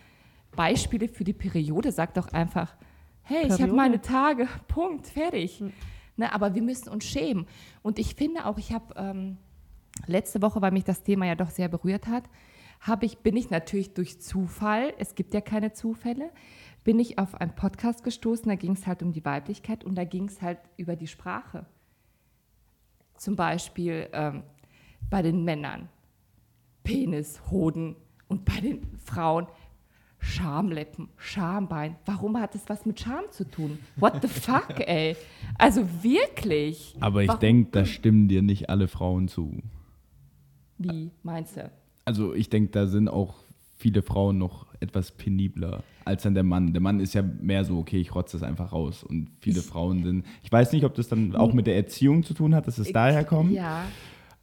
Beispiele 0.56 1.08
für 1.08 1.24
die 1.24 1.34
Periode? 1.34 1.92
Sag 1.92 2.14
doch 2.14 2.32
einfach, 2.32 2.76
hey, 3.24 3.44
ich 3.44 3.44
habe 3.44 3.58
Periode. 3.58 3.76
meine 3.76 4.02
Tage, 4.02 4.48
Punkt, 4.68 5.08
fertig. 5.08 5.64
Ne, 6.16 6.32
aber 6.32 6.54
wir 6.54 6.62
müssen 6.62 6.90
uns 6.90 7.06
schämen. 7.06 7.48
Und 7.82 7.98
ich 7.98 8.14
finde 8.14 8.46
auch, 8.46 8.60
ich 8.60 8.72
habe 8.72 8.94
ähm, 8.98 9.38
letzte 10.06 10.42
Woche, 10.44 10.62
weil 10.62 10.72
mich 10.72 10.84
das 10.84 11.02
Thema 11.02 11.26
ja 11.26 11.36
doch 11.36 11.50
sehr 11.50 11.70
berührt 11.70 12.08
hat, 12.08 12.24
ich, 13.02 13.20
bin 13.20 13.38
ich 13.38 13.50
natürlich 13.50 13.94
durch 13.94 14.20
Zufall, 14.20 14.94
es 14.98 15.16
gibt 15.16 15.34
ja 15.34 15.42
keine 15.42 15.74
Zufälle, 15.74 16.30
bin 16.84 17.00
ich 17.00 17.18
auf 17.18 17.36
einen 17.36 17.56
Podcast 17.56 18.04
gestoßen, 18.04 18.48
da 18.48 18.56
ging 18.56 18.74
es 18.74 18.88
halt 18.88 19.04
um 19.04 19.12
die 19.12 19.24
Weiblichkeit 19.24 19.84
und 19.84 19.96
da 19.96 20.04
ging 20.04 20.26
es 20.26 20.42
halt 20.42 20.60
über 20.78 20.96
die 20.96 21.08
Sprache. 21.08 21.66
Zum 23.16 23.36
Beispiel 23.36 24.10
ähm, 24.12 24.44
bei 25.10 25.22
den 25.22 25.44
Männern 25.44 25.90
Penis, 26.84 27.42
Hoden 27.50 27.96
und 28.28 28.46
bei 28.46 28.60
den 28.60 28.82
Frauen 28.98 29.48
Schamlippen, 30.20 31.10
Schambein. 31.18 31.98
Warum 32.06 32.40
hat 32.40 32.56
das 32.56 32.68
was 32.68 32.86
mit 32.86 33.00
Scham 33.00 33.26
zu 33.32 33.44
tun? 33.44 33.78
What 33.98 34.22
the 34.22 34.28
fuck, 34.28 34.80
ey? 34.88 35.18
Also 35.58 35.86
wirklich. 36.02 36.96
Aber 37.02 37.24
ich 37.24 37.34
denke, 37.34 37.72
da 37.72 37.86
stimmen 37.86 38.28
dir 38.30 38.42
nicht 38.42 38.70
alle 38.70 38.88
Frauen 38.88 39.28
zu. 39.28 39.62
Wie 40.78 41.12
meinst 41.24 41.58
du? 41.58 41.70
Also 42.06 42.34
ich 42.34 42.50
denke, 42.50 42.72
da 42.72 42.88
sind 42.88 43.10
auch 43.10 43.36
viele 43.76 44.02
Frauen 44.02 44.38
noch 44.38 44.68
etwas 44.80 45.12
penibler 45.12 45.84
als 46.06 46.24
dann 46.24 46.34
der 46.34 46.44
Mann. 46.44 46.74
Der 46.74 46.82
Mann 46.82 47.00
ist 47.00 47.14
ja 47.14 47.22
mehr 47.22 47.64
so, 47.64 47.78
okay, 47.80 47.98
ich 48.00 48.14
rotze 48.14 48.36
es 48.38 48.44
einfach 48.44 48.72
raus. 48.74 49.04
Und 49.04 49.30
viele 49.40 49.60
Ich- 49.60 49.66
Frauen 49.66 50.04
sind, 50.04 50.26
ich 50.44 50.52
weiß 50.52 50.74
nicht, 50.74 50.84
ob 50.86 50.94
das 50.96 51.08
dann 51.08 51.36
auch 51.36 51.54
mit 51.54 51.66
der 51.68 51.76
Erziehung 51.76 52.24
zu 52.24 52.34
tun 52.34 52.54
hat, 52.56 52.68
dass 52.68 52.78
es 52.78 52.92
daher 52.92 53.24
kommt. 53.24 53.52
Ja, 53.52 53.86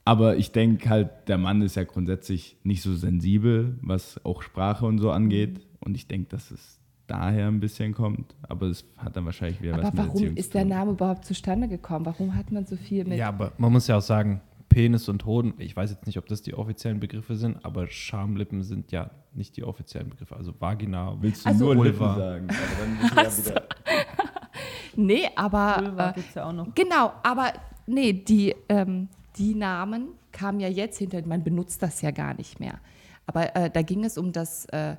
Aber 0.06 0.36
ich 0.38 0.50
denke 0.50 0.88
halt, 0.88 1.10
der 1.28 1.36
Mann 1.38 1.60
ist 1.62 1.76
ja 1.76 1.84
grundsätzlich 1.84 2.56
nicht 2.64 2.82
so 2.82 2.94
sensibel, 2.96 3.78
was 3.82 4.18
auch 4.24 4.42
Sprache 4.42 4.86
und 4.86 4.98
so 4.98 5.10
angeht. 5.10 5.60
Und 5.80 5.94
ich 5.94 6.08
denke, 6.08 6.28
dass 6.30 6.50
es 6.50 6.78
daher 7.06 7.48
ein 7.48 7.60
bisschen 7.60 7.92
kommt. 7.92 8.34
Aber 8.42 8.66
es 8.66 8.84
hat 8.96 9.16
dann 9.16 9.26
wahrscheinlich 9.26 9.60
wieder 9.60 9.72
was 9.76 9.80
aber 9.84 9.88
mit 9.90 9.98
warum 9.98 10.10
Erziehung 10.14 10.36
ist 10.36 10.46
zu 10.46 10.52
der 10.52 10.62
tun. 10.62 10.68
Name 10.70 10.90
überhaupt 10.92 11.24
zustande 11.26 11.68
gekommen? 11.68 12.06
Warum 12.06 12.34
hat 12.34 12.50
man 12.50 12.64
so 12.66 12.76
viel 12.76 13.04
mit? 13.04 13.18
Ja, 13.18 13.28
aber 13.28 13.52
man 13.58 13.70
muss 13.72 13.86
ja 13.86 13.98
auch 13.98 14.02
sagen, 14.02 14.40
Penis 14.70 15.08
und 15.10 15.26
Hoden, 15.26 15.52
ich 15.58 15.76
weiß 15.76 15.90
jetzt 15.90 16.06
nicht, 16.06 16.16
ob 16.16 16.26
das 16.26 16.40
die 16.40 16.54
offiziellen 16.54 17.00
Begriffe 17.00 17.36
sind, 17.36 17.62
aber 17.64 17.86
Schamlippen 17.88 18.62
sind 18.62 18.90
ja 18.92 19.10
nicht 19.34 19.56
die 19.58 19.64
offiziellen 19.64 20.08
Begriffe. 20.08 20.34
Also 20.36 20.54
Vagina. 20.58 21.16
Willst 21.20 21.44
du 21.44 21.50
Also- 21.50 21.74
nur 21.74 21.84
Lippen 21.84 21.98
Vulva. 22.00 22.14
sagen? 22.16 22.48
Aber 22.48 23.22
dann 23.22 23.36
wieder 23.46 23.62
Nee, 24.96 25.28
aber 25.36 25.76
Vulva 25.84 26.10
äh, 26.10 26.12
gibt 26.14 26.28
es 26.30 26.34
ja 26.34 26.44
auch 26.48 26.52
noch. 26.52 26.74
genau, 26.74 27.12
aber 27.22 27.52
nee, 27.86 28.12
die, 28.12 28.54
ähm, 28.68 29.08
die 29.36 29.54
Namen 29.54 30.08
kamen 30.32 30.60
ja 30.60 30.68
jetzt 30.68 30.98
hinter, 30.98 31.24
man 31.26 31.42
benutzt 31.44 31.82
das 31.82 32.00
ja 32.02 32.10
gar 32.10 32.34
nicht 32.34 32.60
mehr. 32.60 32.78
Aber 33.26 33.54
äh, 33.56 33.70
da 33.70 33.82
ging 33.82 34.04
es 34.04 34.18
um 34.18 34.32
das 34.32 34.66
äh, 34.66 34.96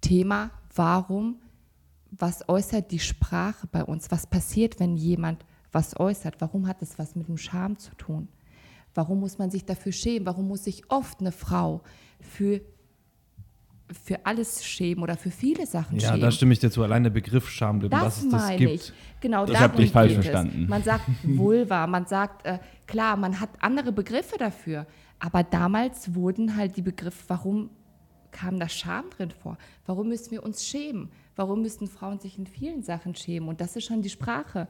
Thema, 0.00 0.50
warum, 0.74 1.36
was 2.10 2.48
äußert 2.48 2.90
die 2.90 2.98
Sprache 2.98 3.66
bei 3.70 3.84
uns? 3.84 4.10
Was 4.10 4.26
passiert, 4.26 4.78
wenn 4.80 4.96
jemand 4.96 5.44
was 5.72 5.98
äußert? 5.98 6.40
Warum 6.40 6.66
hat 6.66 6.82
es 6.82 6.98
was 6.98 7.16
mit 7.16 7.28
dem 7.28 7.38
Scham 7.38 7.78
zu 7.78 7.94
tun? 7.96 8.28
Warum 8.94 9.20
muss 9.20 9.38
man 9.38 9.50
sich 9.50 9.64
dafür 9.64 9.92
schämen? 9.92 10.26
Warum 10.26 10.48
muss 10.48 10.64
sich 10.64 10.82
oft 10.90 11.20
eine 11.20 11.32
Frau 11.32 11.82
für, 12.20 12.60
für 13.90 14.24
alles 14.26 14.64
schämen 14.64 15.02
oder 15.02 15.16
für 15.16 15.30
viele 15.30 15.66
Sachen 15.66 15.98
Ja, 15.98 16.08
schämen? 16.08 16.20
da 16.20 16.30
stimme 16.30 16.52
ich 16.52 16.58
dir 16.58 16.70
zu. 16.70 16.82
Allein 16.82 17.02
der 17.02 17.10
Begriff 17.10 17.48
Schamlippen, 17.48 17.90
Das 17.90 18.02
dass 18.16 18.24
es 18.24 18.30
das 18.30 18.42
meine 18.42 18.56
gibt. 18.56 18.72
ich. 18.72 18.92
Genau, 19.20 19.46
Das 19.46 19.58
darum 19.58 19.80
ihr 19.80 19.88
falsch 19.88 20.12
verstanden. 20.14 20.64
Es. 20.64 20.68
Man 20.68 20.82
sagt 20.82 21.04
Vulva, 21.22 21.86
man 21.86 22.06
sagt, 22.06 22.44
äh, 22.46 22.58
klar, 22.86 23.16
man 23.16 23.40
hat 23.40 23.50
andere 23.60 23.92
Begriffe 23.92 24.36
dafür. 24.38 24.86
Aber 25.18 25.42
damals 25.42 26.14
wurden 26.14 26.56
halt 26.56 26.76
die 26.76 26.82
Begriffe, 26.82 27.24
warum 27.28 27.70
kam 28.30 28.58
da 28.58 28.68
Scham 28.68 29.08
drin 29.10 29.30
vor? 29.30 29.56
Warum 29.86 30.08
müssen 30.08 30.30
wir 30.32 30.42
uns 30.42 30.66
schämen? 30.66 31.10
Warum 31.36 31.62
müssen 31.62 31.86
Frauen 31.86 32.18
sich 32.18 32.38
in 32.38 32.46
vielen 32.46 32.82
Sachen 32.82 33.14
schämen? 33.14 33.48
Und 33.48 33.60
das 33.60 33.76
ist 33.76 33.84
schon 33.84 34.02
die 34.02 34.10
Sprache. 34.10 34.68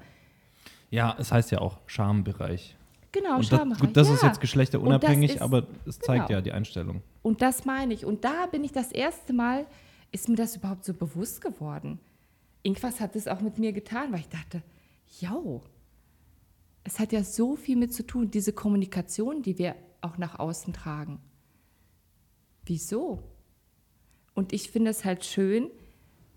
Ja, 0.91 1.17
es 1.19 1.33
heißt 1.33 1.51
ja 1.53 1.59
auch 1.61 1.79
Schambereich. 1.87 2.77
Genau, 3.13 3.37
Und 3.37 3.53
das, 3.53 3.59
Schambereich. 3.59 3.81
gut, 3.81 3.97
das 3.97 4.09
ja. 4.09 4.15
ist 4.15 4.23
jetzt 4.23 4.41
geschlechterunabhängig, 4.41 5.29
das 5.33 5.37
ist- 5.37 5.43
aber 5.43 5.67
es 5.87 5.99
zeigt 5.99 6.29
genau. 6.29 6.39
ja 6.39 6.41
die 6.41 6.53
Einstellung. 6.53 7.03
Und 7.23 7.43
das 7.43 7.65
meine 7.67 7.93
ich. 7.93 8.07
Und 8.07 8.25
da 8.25 8.47
bin 8.47 8.65
ich 8.65 8.73
das 8.73 8.91
erste 8.91 9.33
Mal, 9.35 9.67
ist 10.13 10.29
mir 10.29 10.37
das 10.37 10.57
überhaupt 10.57 10.85
so 10.85 10.95
bewusst 10.95 11.41
geworden. 11.43 12.01
Irgendwas 12.63 13.01
hat 13.01 13.15
es 13.17 13.29
auch 13.29 13.41
mit 13.41 13.59
mir 13.59 13.73
getan, 13.73 14.13
weil 14.13 14.21
ich 14.21 14.29
dachte, 14.29 14.63
yo, 15.21 15.63
es 16.85 16.99
hat 16.99 17.13
ja 17.13 17.23
so 17.23 17.55
viel 17.57 17.77
mit 17.77 17.93
zu 17.93 18.07
tun, 18.07 18.31
diese 18.31 18.53
Kommunikation, 18.53 19.43
die 19.43 19.59
wir 19.59 19.75
auch 20.01 20.17
nach 20.19 20.39
außen 20.39 20.73
tragen. 20.73 21.21
Wieso? 22.65 23.23
Und 24.35 24.53
ich 24.53 24.71
finde 24.71 24.91
es 24.91 25.05
halt 25.05 25.25
schön, 25.25 25.71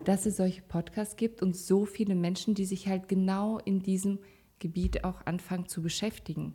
dass 0.04 0.26
es 0.26 0.38
solche 0.38 0.62
Podcasts 0.62 1.16
gibt 1.16 1.42
und 1.42 1.56
so 1.56 1.86
viele 1.86 2.16
Menschen, 2.16 2.54
die 2.54 2.66
sich 2.66 2.88
halt 2.88 3.08
genau 3.08 3.60
in 3.60 3.82
diesem 3.82 4.20
Gebiet 4.60 5.04
auch 5.04 5.26
anfangen 5.26 5.68
zu 5.68 5.82
beschäftigen. 5.82 6.54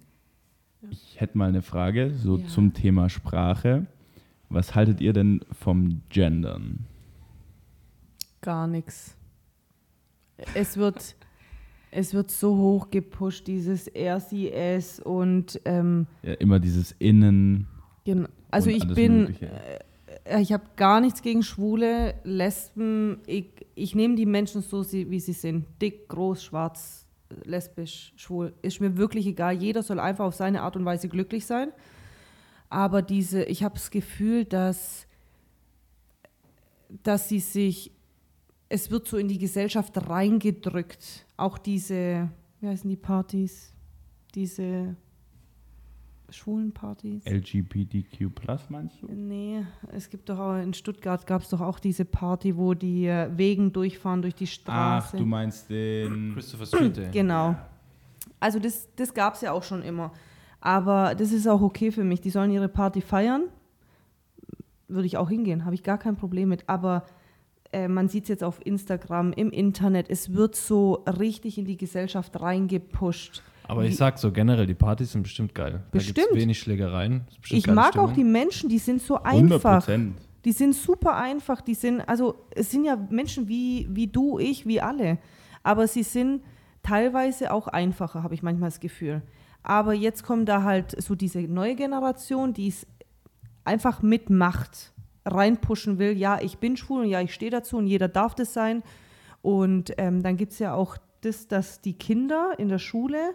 Ich 0.89 1.21
hätte 1.21 1.37
mal 1.37 1.49
eine 1.49 1.63
Frage 1.63 2.13
so 2.15 2.39
Ja. 2.39 2.47
zum 2.47 2.73
Thema 2.73 3.09
Sprache. 3.09 3.87
Was 4.49 4.75
haltet 4.75 5.01
ihr 5.01 5.13
denn 5.13 5.41
vom 5.53 6.01
Gendern? 6.09 6.87
Gar 8.41 8.67
nichts. 8.67 9.17
Es 10.55 10.77
wird, 10.79 11.15
es 11.91 12.15
wird 12.15 12.31
so 12.31 12.57
hoch 12.57 12.91
gepusht, 12.91 13.47
dieses 13.47 13.87
er, 13.89 14.19
sie, 14.21 14.51
es 14.51 14.99
und 15.01 15.61
ähm, 15.67 16.07
Ja, 16.23 16.33
immer 16.35 16.59
dieses 16.59 16.93
Innen. 16.99 17.67
gen- 18.05 18.29
also 18.51 18.71
ich 18.71 18.87
bin, 18.89 19.19
Mögliche. 19.25 19.51
äh, 20.25 20.41
ich 20.41 20.53
habe 20.53 20.65
gar 20.77 21.01
nichts 21.01 21.21
gegen 21.23 21.43
Schwule, 21.43 22.15
Lesben. 22.25 23.19
Ich, 23.27 23.51
ich 23.75 23.95
nehme 23.95 24.15
die 24.17 24.27
Menschen 24.27 24.63
so, 24.63 24.83
wie 24.91 25.21
sie 25.21 25.35
sind. 25.35 25.67
Dick, 25.83 26.09
groß, 26.09 26.43
schwarz, 26.43 27.07
lesbisch, 27.45 28.13
schwul. 28.17 28.55
Ist 28.63 28.81
mir 28.81 28.97
wirklich 28.97 29.27
egal. 29.27 29.55
Jeder 29.55 29.83
soll 29.83 30.01
einfach 30.01 30.25
auf 30.25 30.35
seine 30.35 30.63
Art 30.63 30.77
und 30.77 30.85
Weise 30.85 31.09
glücklich 31.09 31.47
sein. 31.47 31.73
Aber 32.69 33.03
diese, 33.03 33.45
ich 33.45 33.65
habe 33.65 33.75
das 33.75 33.91
Gefühl, 33.91 34.45
dass, 34.45 35.07
dass 37.03 37.29
sie 37.29 37.41
sich, 37.41 37.93
es 38.69 38.91
wird 38.91 39.09
so 39.09 39.17
in 39.17 39.29
die 39.29 39.39
Gesellschaft 39.39 40.09
reingedrückt. 40.09 41.27
Auch 41.37 41.59
diese, 41.59 42.31
wie 42.61 42.69
heißen 42.69 42.89
die 42.89 42.97
Partys? 42.97 43.73
Diese 44.35 44.95
schwulen 46.37 46.73
Partys. 46.73 47.25
LGBTQ 47.27 48.31
meinst 48.69 49.03
du? 49.03 49.07
Nee, 49.07 49.65
es 49.93 50.11
gibt 50.11 50.29
doch 50.29 50.39
auch 50.39 50.57
in 50.57 50.75
Stuttgart 50.75 51.27
gab 51.27 51.43
es 51.43 51.49
doch 51.49 51.61
auch 51.61 51.79
diese 51.79 52.05
Party, 52.05 52.57
wo 52.57 52.75
die 52.75 53.07
äh, 53.07 53.29
Wegen 53.37 53.73
durchfahren 53.73 54.23
durch 54.23 54.35
die 54.35 54.47
Straße. 54.47 55.09
Ach, 55.15 55.19
du 55.19 55.27
meinst 55.27 55.71
den. 55.71 56.33
Christopher 56.35 56.67
Street. 56.67 57.13
Genau. 57.13 57.57
Also 58.39 58.59
das, 58.59 58.89
das 58.97 59.13
gab 59.13 59.35
es 59.35 59.43
ja 59.43 59.53
auch 59.53 59.63
schon 59.63 59.83
immer. 59.83 60.13
Aber 60.61 61.15
das 61.15 61.33
ist 61.33 61.47
auch 61.47 61.61
okay 61.61 61.91
für 61.91 62.05
mich. 62.05 62.21
Die 62.21 62.31
sollen 62.31 62.51
ihre 62.51 62.69
Party 62.69 63.01
feiern. 63.01 63.45
Würde 64.89 65.07
ich 65.07 65.17
auch 65.17 65.29
hingehen, 65.29 65.65
habe 65.65 65.75
ich 65.75 65.83
gar 65.83 65.99
kein 65.99 66.17
Problem 66.17 66.49
mit. 66.49 66.69
Aber 66.69 67.05
äh, 67.73 67.89
man 67.89 68.09
sieht 68.09 68.25
es 68.25 68.29
jetzt 68.29 68.45
auf 68.45 68.65
Instagram, 68.65 69.33
im 69.33 69.51
Internet. 69.51 70.11
Es 70.11 70.35
wird 70.35 70.57
so 70.57 71.05
richtig 71.07 71.59
in 71.59 71.65
die 71.65 71.77
Gesellschaft 71.77 72.41
reingepusht. 72.41 73.43
Aber 73.71 73.85
ich 73.85 73.97
sag 73.97 74.19
so 74.19 74.33
generell, 74.33 74.67
die 74.67 74.75
Partys 74.75 75.13
sind 75.13 75.23
bestimmt 75.23 75.55
geil. 75.55 75.85
Da 75.93 75.99
Bestimmt. 75.99 76.17
gibt's 76.17 76.35
wenig 76.35 76.59
Schlägereien. 76.59 77.23
Ich 77.51 77.69
mag 77.69 77.97
auch 77.97 78.09
die 78.09 78.15
Stimmung. 78.15 78.33
Menschen, 78.33 78.69
die 78.69 78.79
sind 78.79 79.01
so 79.01 79.23
100 79.23 79.55
einfach. 79.55 79.85
Prozent. 79.85 80.19
Die 80.45 80.51
sind 80.51 80.75
super 80.75 81.17
einfach, 81.17 81.61
die 81.61 81.75
sind, 81.75 82.01
also 82.01 82.35
es 82.51 82.73
sind 82.73 82.85
ja 82.85 82.97
Menschen 82.97 83.47
wie, 83.47 83.87
wie 83.91 84.09
du, 84.09 84.41
ich, 84.41 84.67
wie 84.67 84.81
alle. 84.81 85.19
Aber 85.63 85.87
sie 85.87 86.03
sind 86.03 86.43
teilweise 86.83 87.53
auch 87.53 87.69
einfacher, 87.69 88.25
habe 88.25 88.35
ich 88.35 88.43
manchmal 88.43 88.71
das 88.71 88.81
Gefühl. 88.81 89.23
Aber 89.63 89.95
jetzt 89.95 90.25
kommt 90.25 90.49
da 90.49 90.65
halt 90.65 91.01
so 91.01 91.15
diese 91.15 91.41
neue 91.41 91.77
Generation, 91.77 92.53
die 92.53 92.69
es 92.69 92.89
einfach 93.65 94.03
mit 94.03 94.31
Macht 94.31 94.93
reinpushen 95.25 96.01
will. 96.01 96.17
Ja, 96.17 96.41
ich 96.41 96.59
bin 96.59 96.77
schwul 96.77 97.03
und 97.03 97.09
ja, 97.09 97.21
ich 97.21 97.33
stehe 97.33 97.53
dazu 97.53 97.77
und 97.77 97.87
jeder 97.87 98.09
darf 98.09 98.35
das 98.35 98.53
sein. 98.53 98.83
Und 99.43 99.93
ähm, 99.97 100.25
dann 100.25 100.37
gibt 100.37 100.53
es 100.53 100.59
ja 100.59 100.75
auch 100.75 100.97
das, 101.21 101.47
dass 101.47 101.81
die 101.81 101.93
Kinder 101.93 102.55
in 102.59 102.69
der 102.69 102.79
Schule, 102.79 103.35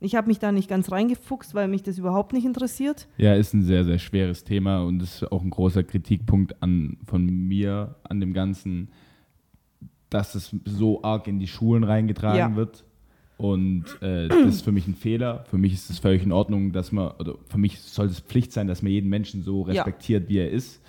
ich 0.00 0.14
habe 0.14 0.28
mich 0.28 0.38
da 0.38 0.50
nicht 0.52 0.68
ganz 0.68 0.90
reingefuchst, 0.90 1.54
weil 1.54 1.68
mich 1.68 1.82
das 1.82 1.98
überhaupt 1.98 2.32
nicht 2.32 2.44
interessiert. 2.46 3.06
Ja, 3.18 3.34
ist 3.34 3.52
ein 3.54 3.62
sehr, 3.62 3.84
sehr 3.84 3.98
schweres 3.98 4.44
Thema 4.44 4.82
und 4.82 5.02
ist 5.02 5.30
auch 5.30 5.42
ein 5.42 5.50
großer 5.50 5.82
Kritikpunkt 5.82 6.62
an, 6.62 6.96
von 7.04 7.24
mir 7.26 7.96
an 8.08 8.20
dem 8.20 8.32
Ganzen, 8.32 8.88
dass 10.08 10.34
es 10.34 10.54
so 10.64 11.02
arg 11.02 11.28
in 11.28 11.38
die 11.38 11.46
Schulen 11.46 11.84
reingetragen 11.84 12.36
Ja. 12.52 12.56
wird. 12.56 12.84
Und 13.36 13.84
äh, 14.02 14.28
das 14.28 14.56
ist 14.56 14.62
für 14.62 14.72
mich 14.72 14.86
ein 14.86 14.94
Fehler. 14.94 15.44
Für 15.48 15.56
mich 15.56 15.72
ist 15.72 15.88
es 15.88 15.98
völlig 15.98 16.22
in 16.22 16.32
Ordnung, 16.32 16.72
dass 16.72 16.92
man, 16.92 17.12
oder 17.18 17.36
für 17.48 17.56
mich 17.58 17.80
sollte 17.80 18.12
es 18.12 18.20
Pflicht 18.20 18.52
sein, 18.52 18.66
dass 18.66 18.82
man 18.82 18.92
jeden 18.92 19.08
Menschen 19.08 19.42
so 19.42 19.60
Ja. 19.62 19.72
respektiert, 19.72 20.28
wie 20.28 20.38
er 20.38 20.50
ist. 20.50 20.82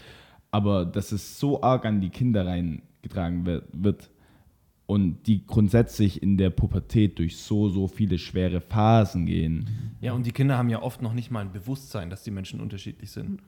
Aber 0.52 0.84
dass 0.86 1.14
es 1.14 1.40
so 1.40 1.62
arg 1.64 1.86
an 1.86 2.02
die 2.02 2.10
Kinder 2.10 2.46
reingetragen 2.46 3.46
wird 3.72 4.10
und 4.92 5.26
die 5.26 5.48
grundsätzlich 5.48 6.22
in 6.22 6.36
der 6.36 6.50
Pubertät 6.50 7.18
durch 7.18 7.38
so, 7.38 7.70
so 7.70 7.88
viele 7.88 8.18
schwere 8.18 8.60
Phasen 8.60 9.26
gehen. 9.26 9.96
Ja, 10.02 10.12
und 10.12 10.26
die 10.26 10.34
Kinder 10.34 10.58
haben 10.58 10.68
ja 10.68 10.82
oft 10.82 11.02
noch 11.02 11.14
nicht 11.14 11.32
mal 11.32 11.40
ein 11.40 11.54
Bewusstsein, 11.54 12.10
dass 12.10 12.24
die 12.24 12.32
Menschen 12.32 12.60
unterschiedlich 12.60 13.10
sind. 13.10 13.40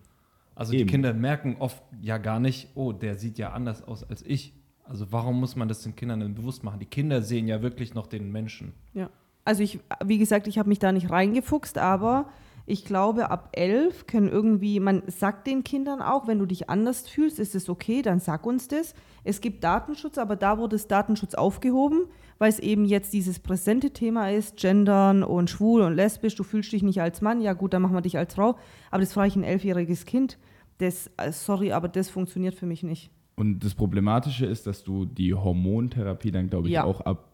Also 0.56 0.72
Eben. 0.72 0.88
die 0.88 0.92
Kinder 0.94 1.14
merken 1.14 1.58
oft 1.60 1.84
ja 2.02 2.18
gar 2.18 2.40
nicht, 2.40 2.70
oh, 2.76 2.94
der 2.94 3.16
sieht 3.16 3.38
ja 3.40 3.52
anders 3.52 3.84
aus 3.84 4.06
als 4.06 4.26
ich. 4.26 4.54
Also 4.86 5.12
warum 5.12 5.38
muss 5.42 5.58
man 5.58 5.68
das 5.68 5.84
den 5.84 5.98
Kindern 5.98 6.22
denn 6.22 6.34
bewusst 6.34 6.64
machen? 6.64 6.80
Die 6.80 6.86
Kinder 6.86 7.22
sehen 7.22 7.46
ja 7.50 7.62
wirklich 7.62 7.94
noch 7.94 8.08
den 8.08 8.32
Menschen. 8.32 8.72
Ja. 8.94 9.10
Also 9.44 9.64
ich, 9.64 9.82
wie 10.06 10.20
gesagt, 10.20 10.48
ich 10.48 10.58
habe 10.58 10.70
mich 10.70 10.80
da 10.80 10.94
nicht 10.94 11.10
reingefuchst, 11.10 11.78
aber 11.78 12.30
ich 12.66 12.86
glaube, 12.86 13.30
ab 13.30 13.50
elf 13.54 14.08
können 14.08 14.30
irgendwie, 14.30 14.80
man 14.80 15.04
sagt 15.08 15.48
den 15.48 15.64
Kindern 15.66 16.02
auch, 16.02 16.28
wenn 16.28 16.40
du 16.40 16.46
dich 16.46 16.70
anders 16.70 17.08
fühlst, 17.08 17.40
ist 17.40 17.56
es 17.56 17.68
okay, 17.68 18.02
dann 18.02 18.20
sag 18.20 18.46
uns 18.46 18.70
das. 18.70 18.94
Es 19.26 19.42
gibt 19.42 19.64
Datenschutz, 19.64 20.18
aber 20.18 20.36
da 20.38 20.58
wurde 20.58 20.76
das 20.78 20.88
Datenschutz 20.88 21.36
aufgehoben, 21.36 22.06
weil 22.38 22.50
es 22.50 22.60
eben 22.60 22.86
jetzt 22.86 23.12
dieses 23.14 23.40
präsente 23.40 23.92
Thema 23.92 24.30
ist, 24.32 24.58
Gendern 24.58 25.24
und 25.24 25.50
schwul 25.50 25.82
und 25.82 25.94
lesbisch, 25.96 26.36
du 26.36 26.44
fühlst 26.44 26.72
dich 26.72 26.84
nicht 26.84 27.02
als 27.02 27.22
Mann, 27.22 27.42
ja 27.42 27.52
gut, 27.54 27.74
dann 27.74 27.82
machen 27.82 27.96
wir 27.96 28.02
dich 28.02 28.18
als 28.18 28.36
Frau. 28.36 28.56
Aber 28.92 29.02
das 29.02 29.12
frage 29.14 29.28
ich 29.28 29.36
ein 29.36 29.44
elfjähriges 29.44 30.06
Kind. 30.06 30.38
Das, 30.78 31.12
äh, 31.18 31.32
sorry, 31.32 31.74
aber 31.74 31.90
das 31.90 32.10
funktioniert 32.10 32.56
für 32.56 32.66
mich 32.66 32.82
nicht. 32.84 33.12
Und 33.36 33.60
das 33.64 33.76
Problematische 33.76 34.46
ist, 34.46 34.68
dass 34.68 34.84
du 34.84 35.06
die 35.06 35.34
Hormontherapie 35.34 36.32
dann, 36.32 36.50
glaube 36.50 36.68
ich, 36.68 36.74
Ja. 36.76 36.84
auch 36.86 37.02
ab, 37.02 37.30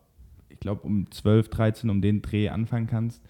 ich 0.49 0.59
glaube, 0.59 0.81
um 0.83 1.09
12, 1.11 1.49
13, 1.49 1.89
um 1.89 2.01
den 2.01 2.21
Dreh 2.21 2.49
anfangen 2.49 2.87
kannst. 2.87 3.21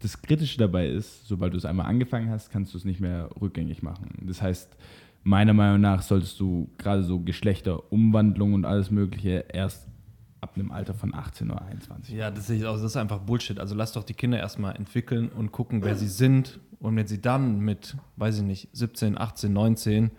Das 0.00 0.22
Kritische 0.22 0.58
dabei 0.58 0.88
ist, 0.88 1.26
sobald 1.26 1.54
du 1.54 1.56
es 1.56 1.64
einmal 1.64 1.86
angefangen 1.86 2.30
hast, 2.30 2.50
kannst 2.50 2.72
du 2.72 2.78
es 2.78 2.84
nicht 2.84 3.00
mehr 3.00 3.30
rückgängig 3.40 3.82
machen. 3.82 4.24
Das 4.26 4.40
heißt, 4.40 4.76
meiner 5.24 5.54
Meinung 5.54 5.80
nach 5.80 6.02
solltest 6.02 6.38
du 6.38 6.70
gerade 6.78 7.02
so 7.02 7.20
Geschlechterumwandlung 7.20 8.54
und 8.54 8.64
alles 8.64 8.90
Mögliche 8.90 9.44
erst 9.52 9.88
ab 10.40 10.52
einem 10.54 10.70
Alter 10.70 10.94
von 10.94 11.14
18 11.14 11.50
oder 11.50 11.62
21. 11.62 12.14
Ja, 12.14 12.30
das 12.30 12.48
ich 12.48 12.64
auch. 12.64 12.74
Das 12.74 12.84
ist 12.84 12.96
einfach 12.96 13.18
Bullshit. 13.18 13.58
Also 13.58 13.74
lass 13.74 13.92
doch 13.92 14.04
die 14.04 14.14
Kinder 14.14 14.38
erstmal 14.38 14.76
entwickeln 14.76 15.28
und 15.30 15.50
gucken, 15.52 15.82
wer 15.82 15.96
sie 15.96 16.06
sind. 16.06 16.60
Und 16.78 16.94
wenn 16.96 17.08
sie 17.08 17.20
dann 17.20 17.58
mit, 17.60 17.96
weiß 18.16 18.38
ich 18.38 18.44
nicht, 18.44 18.68
17, 18.72 19.18
18, 19.18 19.52
19 19.52 20.10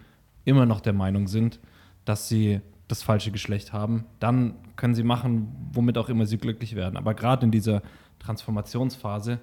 immer 0.43 0.65
noch 0.65 0.81
der 0.81 0.93
Meinung 0.93 1.27
sind, 1.27 1.59
dass 2.03 2.27
sie 2.27 2.59
das 2.89 3.01
falsche 3.03 3.31
Geschlecht 3.31 3.71
haben, 3.71 4.05
dann 4.19 4.55
können 4.75 4.95
sie 4.95 5.03
machen, 5.03 5.69
womit 5.71 5.97
auch 5.97 6.09
immer 6.09 6.25
sie 6.25 6.37
glücklich 6.37 6.75
werden. 6.75 6.97
Aber 6.97 7.13
gerade 7.13 7.45
in 7.45 7.51
dieser 7.51 7.81
Transformationsphase 8.17 9.39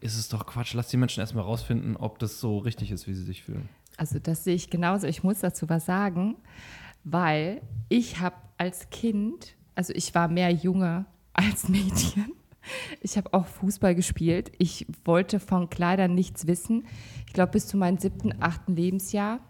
ist 0.00 0.16
es 0.16 0.28
doch 0.28 0.46
Quatsch. 0.46 0.74
Lass 0.74 0.88
die 0.88 0.96
Menschen 0.96 1.20
erstmal 1.20 1.44
rausfinden, 1.44 1.96
ob 1.96 2.18
das 2.18 2.40
so 2.40 2.58
richtig 2.58 2.90
ist, 2.90 3.06
wie 3.06 3.14
sie 3.14 3.24
sich 3.24 3.42
fühlen. 3.42 3.68
Also 3.96 4.18
das 4.18 4.44
sehe 4.44 4.54
ich 4.54 4.70
genauso. 4.70 5.06
Ich 5.06 5.22
muss 5.22 5.40
dazu 5.40 5.68
was 5.68 5.86
sagen, 5.86 6.36
weil 7.04 7.62
ich 7.88 8.20
habe 8.20 8.36
als 8.56 8.90
Kind, 8.90 9.56
also 9.74 9.92
ich 9.94 10.14
war 10.14 10.28
mehr 10.28 10.50
Junge 10.50 11.06
als 11.32 11.68
Mädchen. 11.68 12.32
Ich 13.00 13.16
habe 13.16 13.32
auch 13.32 13.46
Fußball 13.46 13.94
gespielt. 13.94 14.52
Ich 14.58 14.86
wollte 15.04 15.40
von 15.40 15.70
Kleidern 15.70 16.14
nichts 16.14 16.46
wissen. 16.46 16.86
Ich 17.26 17.32
glaube 17.32 17.52
bis 17.52 17.66
zu 17.66 17.76
meinem 17.76 17.98
siebten, 17.98 18.34
achten 18.40 18.76
Lebensjahr. 18.76 19.40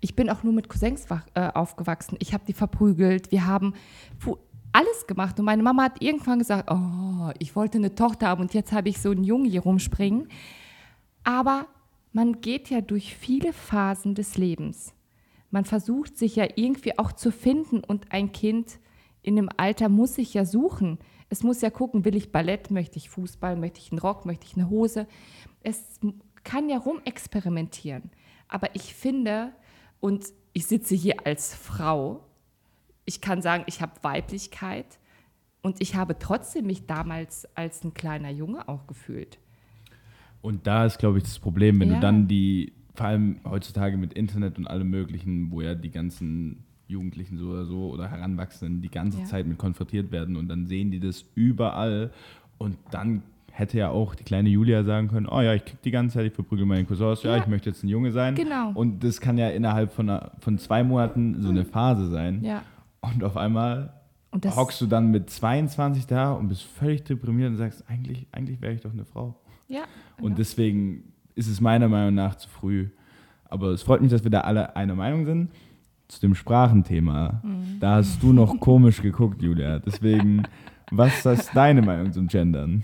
Ich 0.00 0.16
bin 0.16 0.30
auch 0.30 0.42
nur 0.42 0.52
mit 0.52 0.68
Cousins 0.68 1.06
äh, 1.34 1.40
aufgewachsen. 1.40 2.16
Ich 2.20 2.32
habe 2.32 2.44
die 2.46 2.52
verprügelt. 2.52 3.30
Wir 3.30 3.46
haben 3.46 3.74
alles 4.72 5.06
gemacht. 5.06 5.38
Und 5.38 5.44
meine 5.44 5.62
Mama 5.62 5.84
hat 5.84 6.02
irgendwann 6.02 6.38
gesagt, 6.38 6.70
oh, 6.70 7.30
ich 7.38 7.56
wollte 7.56 7.78
eine 7.78 7.94
Tochter 7.94 8.28
haben 8.28 8.42
und 8.42 8.54
jetzt 8.54 8.72
habe 8.72 8.88
ich 8.88 9.00
so 9.00 9.10
einen 9.10 9.24
Jungen 9.24 9.46
hier 9.46 9.62
rumspringen. 9.62 10.28
Aber 11.24 11.66
man 12.12 12.40
geht 12.40 12.70
ja 12.70 12.80
durch 12.80 13.14
viele 13.14 13.52
Phasen 13.52 14.14
des 14.14 14.36
Lebens. 14.36 14.94
Man 15.50 15.64
versucht 15.64 16.16
sich 16.16 16.36
ja 16.36 16.46
irgendwie 16.56 16.98
auch 16.98 17.12
zu 17.12 17.30
finden 17.30 17.80
und 17.80 18.12
ein 18.12 18.32
Kind 18.32 18.78
in 19.22 19.36
dem 19.36 19.48
Alter 19.56 19.88
muss 19.88 20.14
sich 20.14 20.34
ja 20.34 20.44
suchen. 20.44 20.98
Es 21.28 21.42
muss 21.42 21.60
ja 21.60 21.70
gucken, 21.70 22.04
will 22.04 22.16
ich 22.16 22.32
Ballett, 22.32 22.70
möchte 22.70 22.98
ich 22.98 23.10
Fußball, 23.10 23.56
möchte 23.56 23.80
ich 23.80 23.92
einen 23.92 23.98
Rock, 23.98 24.24
möchte 24.24 24.46
ich 24.46 24.56
eine 24.56 24.70
Hose. 24.70 25.06
Es 25.62 26.00
kann 26.44 26.68
ja 26.68 26.78
rumexperimentieren. 26.78 28.10
Aber 28.48 28.74
ich 28.74 28.94
finde, 28.94 29.52
und 30.00 30.26
ich 30.52 30.66
sitze 30.66 30.94
hier 30.94 31.26
als 31.26 31.54
Frau, 31.54 32.24
ich 33.08 33.22
kann 33.22 33.40
sagen, 33.40 33.64
ich 33.66 33.80
habe 33.80 33.92
Weiblichkeit 34.02 34.98
und 35.62 35.80
ich 35.80 35.96
habe 35.96 36.18
trotzdem 36.18 36.66
mich 36.66 36.84
damals 36.86 37.48
als 37.56 37.82
ein 37.82 37.94
kleiner 37.94 38.30
Junge 38.30 38.68
auch 38.68 38.86
gefühlt. 38.86 39.38
Und 40.42 40.66
da 40.66 40.84
ist, 40.84 40.98
glaube 40.98 41.16
ich, 41.18 41.24
das 41.24 41.38
Problem, 41.38 41.80
wenn 41.80 41.88
Ja. 41.88 41.94
du 41.94 42.00
dann 42.00 42.28
die, 42.28 42.72
vor 42.94 43.06
allem 43.06 43.40
heutzutage 43.48 43.96
mit 43.96 44.12
Internet 44.12 44.58
und 44.58 44.66
allem 44.66 44.90
Möglichen, 44.90 45.50
wo 45.50 45.62
ja 45.62 45.74
die 45.74 45.90
ganzen 45.90 46.64
Jugendlichen 46.86 47.38
so 47.38 47.46
oder 47.48 47.64
so 47.64 47.88
oder 47.90 48.10
Heranwachsenden 48.10 48.82
die 48.82 48.90
ganze 48.90 49.20
Ja. 49.20 49.24
Zeit 49.24 49.46
mit 49.46 49.56
konfrontiert 49.58 50.12
werden 50.12 50.36
und 50.36 50.48
dann 50.48 50.66
sehen 50.66 50.90
die 50.90 51.00
das 51.00 51.24
überall 51.34 52.10
und 52.58 52.76
dann 52.90 53.22
hätte 53.52 53.78
ja 53.78 53.88
auch 53.88 54.14
die 54.14 54.22
kleine 54.24 54.48
Julia 54.50 54.84
sagen 54.84 55.08
können, 55.08 55.26
oh 55.26 55.40
ja, 55.40 55.54
ich 55.54 55.64
krieg 55.64 55.82
die 55.82 55.90
ganze 55.90 56.14
Zeit, 56.18 56.26
ich 56.26 56.32
verprügel 56.34 56.64
meine 56.66 56.84
Cousins, 56.84 57.22
ja, 57.24 57.34
Ja. 57.36 57.42
ich 57.42 57.48
möchte 57.48 57.70
jetzt 57.70 57.82
ein 57.82 57.88
Junge 57.88 58.12
sein. 58.12 58.34
Genau. 58.36 58.70
Und 58.74 59.02
das 59.02 59.20
kann 59.20 59.36
ja 59.38 59.48
innerhalb 59.48 59.92
von, 59.92 60.08
einer, 60.10 60.30
von 60.40 60.58
zwei 60.58 60.84
Monaten 60.84 61.42
so 61.42 61.48
eine 61.48 61.64
Phase 61.64 62.08
sein. 62.08 62.44
Ja. 62.44 62.62
Und 63.00 63.22
auf 63.24 63.36
einmal 63.36 63.92
Und 64.30 64.44
hockst 64.56 64.80
du 64.80 64.86
dann 64.86 65.10
mit 65.10 65.30
22 65.30 66.06
da 66.06 66.32
und 66.32 66.48
bist 66.48 66.62
völlig 66.62 67.04
deprimiert 67.04 67.50
und 67.50 67.56
sagst, 67.56 67.84
eigentlich, 67.88 68.26
eigentlich 68.32 68.60
wäre 68.60 68.74
ich 68.74 68.80
doch 68.80 68.92
eine 68.92 69.04
Frau. 69.04 69.40
ja, 69.68 69.82
Und 70.16 70.24
genau. 70.24 70.36
deswegen 70.36 71.12
ist 71.34 71.48
es 71.48 71.60
meiner 71.60 71.88
Meinung 71.88 72.14
nach 72.14 72.34
zu 72.36 72.48
früh. 72.48 72.88
Aber 73.44 73.68
es 73.68 73.82
freut 73.82 74.02
mich, 74.02 74.10
dass 74.10 74.24
wir 74.24 74.30
da 74.30 74.40
alle 74.40 74.76
einer 74.76 74.94
Meinung 74.94 75.24
sind. 75.24 75.50
Zu 76.08 76.20
dem 76.20 76.34
Sprachenthema. 76.34 77.40
Mhm. 77.42 77.78
Da 77.80 77.96
hast 77.96 78.22
du 78.22 78.32
noch 78.32 78.58
komisch 78.60 79.02
geguckt, 79.02 79.42
Julia. 79.42 79.78
Deswegen, 79.78 80.42
was 80.90 81.24
ist 81.26 81.50
deine 81.54 81.82
Meinung 81.82 82.12
zum 82.12 82.28
Gendern? 82.28 82.82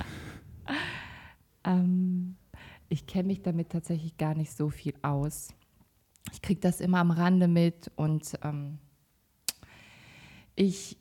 Ähm, 1.64 2.36
ich 2.88 3.06
kenne 3.06 3.28
mich 3.28 3.42
damit 3.42 3.70
tatsächlich 3.70 4.16
gar 4.18 4.34
nicht 4.34 4.52
so 4.52 4.68
viel 4.68 4.94
aus. 5.02 5.48
Ich 6.32 6.42
kriege 6.42 6.60
das 6.60 6.80
immer 6.80 6.98
am 6.98 7.10
Rande 7.10 7.48
mit 7.48 7.90
und 7.96 8.38
ähm, 8.42 8.78
ich, 10.56 10.96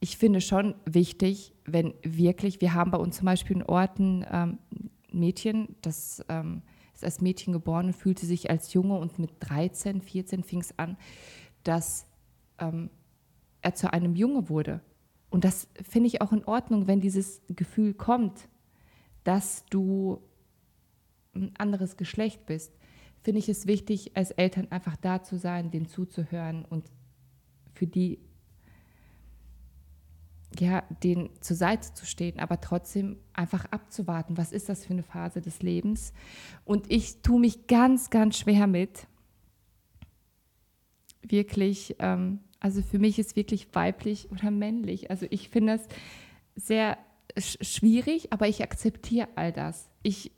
ich 0.00 0.16
finde 0.16 0.40
schon 0.40 0.74
wichtig, 0.84 1.54
wenn 1.64 1.94
wirklich, 2.02 2.60
wir 2.60 2.74
haben 2.74 2.90
bei 2.90 2.98
uns 2.98 3.16
zum 3.16 3.26
Beispiel 3.26 3.56
in 3.56 3.62
Orten 3.62 4.24
ähm, 4.30 4.58
Mädchen, 5.10 5.76
das 5.82 6.24
ähm, 6.28 6.62
ist 6.94 7.04
als 7.04 7.20
Mädchen 7.20 7.52
geboren 7.52 7.86
und 7.86 7.92
fühlte 7.94 8.26
sich 8.26 8.50
als 8.50 8.72
Junge 8.72 8.98
und 8.98 9.18
mit 9.18 9.32
13, 9.40 10.00
14 10.00 10.42
fing 10.42 10.60
es 10.60 10.78
an, 10.78 10.96
dass 11.62 12.06
ähm, 12.58 12.90
er 13.62 13.74
zu 13.74 13.92
einem 13.92 14.16
Junge 14.16 14.48
wurde. 14.48 14.80
Und 15.30 15.44
das 15.44 15.68
finde 15.82 16.06
ich 16.08 16.22
auch 16.22 16.32
in 16.32 16.44
Ordnung, 16.44 16.86
wenn 16.86 17.00
dieses 17.00 17.42
Gefühl 17.48 17.94
kommt, 17.94 18.48
dass 19.24 19.64
du 19.66 20.22
ein 21.34 21.52
anderes 21.58 21.96
Geschlecht 21.96 22.46
bist, 22.46 22.72
finde 23.20 23.40
ich 23.40 23.48
es 23.48 23.66
wichtig, 23.66 24.16
als 24.16 24.30
Eltern 24.30 24.68
einfach 24.70 24.96
da 24.96 25.22
zu 25.22 25.36
sein, 25.36 25.70
denen 25.70 25.86
zuzuhören 25.86 26.64
und 26.64 26.90
für 27.74 27.86
die, 27.86 28.20
ja, 30.58 30.82
denen 31.02 31.30
zur 31.40 31.56
Seite 31.56 31.92
zu 31.94 32.06
stehen, 32.06 32.38
aber 32.38 32.60
trotzdem 32.60 33.16
einfach 33.32 33.66
abzuwarten, 33.66 34.36
was 34.36 34.52
ist 34.52 34.68
das 34.68 34.84
für 34.84 34.92
eine 34.92 35.02
Phase 35.02 35.40
des 35.40 35.62
Lebens. 35.62 36.12
Und 36.64 36.90
ich 36.90 37.20
tue 37.22 37.40
mich 37.40 37.66
ganz, 37.66 38.10
ganz 38.10 38.38
schwer 38.38 38.66
mit. 38.66 39.06
Wirklich, 41.22 41.96
ähm, 41.98 42.40
also 42.60 42.82
für 42.82 42.98
mich 42.98 43.18
ist 43.18 43.36
wirklich 43.36 43.68
weiblich 43.74 44.30
oder 44.30 44.50
männlich. 44.50 45.10
Also 45.10 45.26
ich 45.30 45.48
finde 45.50 45.74
es 45.74 45.86
sehr 46.56 46.98
sch 47.38 47.58
schwierig, 47.60 48.32
aber 48.32 48.48
ich 48.48 48.62
akzeptiere 48.62 49.28
all 49.36 49.52
das. 49.52 49.90
Ich, 50.02 50.32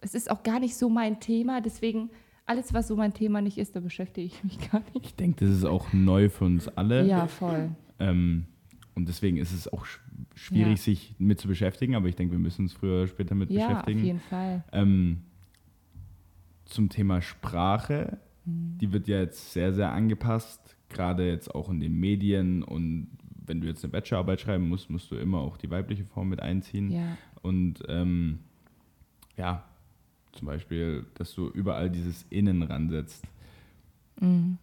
es 0.00 0.14
ist 0.14 0.30
auch 0.30 0.42
gar 0.42 0.60
nicht 0.60 0.76
so 0.76 0.88
mein 0.88 1.20
Thema, 1.20 1.60
deswegen 1.60 2.10
alles, 2.46 2.72
was 2.72 2.86
so 2.86 2.94
mein 2.94 3.12
Thema 3.12 3.42
nicht 3.42 3.58
ist, 3.58 3.74
da 3.74 3.80
beschäftige 3.80 4.26
ich 4.26 4.44
mich 4.44 4.70
gar 4.70 4.80
nicht. 4.94 5.06
Ich 5.06 5.14
denke, 5.16 5.44
das 5.44 5.54
ist 5.54 5.64
auch 5.64 5.92
neu 5.92 6.28
für 6.28 6.44
uns 6.44 6.68
alle. 6.68 7.04
Ja, 7.04 7.26
voll. 7.26 7.70
Ähm, 7.98 8.46
und 8.96 9.06
deswegen 9.08 9.36
ist 9.36 9.52
es 9.52 9.68
auch 9.72 9.84
sch 9.86 10.00
schwierig, 10.34 10.70
Ja. 10.70 10.76
sich 10.76 11.14
mit 11.18 11.38
zu 11.40 11.46
beschäftigen. 11.48 11.94
Aber 11.94 12.08
ich 12.08 12.16
denke, 12.16 12.32
wir 12.32 12.38
müssen 12.40 12.62
uns 12.62 12.72
früher 12.72 12.98
oder 13.02 13.06
später 13.06 13.34
mit 13.34 13.50
Ja, 13.50 13.60
auf 13.66 13.68
beschäftigen. 13.68 14.04
jeden 14.04 14.20
Fall. 14.20 14.64
Ähm, 14.72 15.22
zum 16.64 16.88
Thema 16.88 17.22
Sprache, 17.22 18.18
Mhm. 18.44 18.78
die 18.78 18.92
wird 18.92 19.06
ja 19.08 19.20
jetzt 19.20 19.52
sehr, 19.52 19.72
sehr 19.72 19.92
angepasst, 19.92 20.76
gerade 20.88 21.26
jetzt 21.28 21.54
auch 21.54 21.70
in 21.70 21.80
den 21.80 21.94
Medien 21.98 22.62
und 22.62 23.08
wenn 23.46 23.60
du 23.60 23.66
jetzt 23.68 23.84
eine 23.84 23.92
Bachelorarbeit 23.92 24.40
schreiben 24.40 24.68
musst, 24.68 24.90
musst 24.90 25.10
du 25.10 25.16
immer 25.16 25.38
auch 25.38 25.56
die 25.56 25.70
weibliche 25.70 26.04
Form 26.04 26.28
mit 26.28 26.40
einziehen. 26.40 26.90
Ja. 26.90 27.16
Und 27.42 27.82
ähm, 27.88 28.40
ja, 29.36 29.64
zum 30.32 30.46
Beispiel, 30.46 31.06
dass 31.14 31.32
du 31.34 31.48
überall 31.48 31.88
dieses 31.90 32.24
Innen 32.30 32.62
ransetzt. 32.62 33.24
Mhm. 34.20 34.58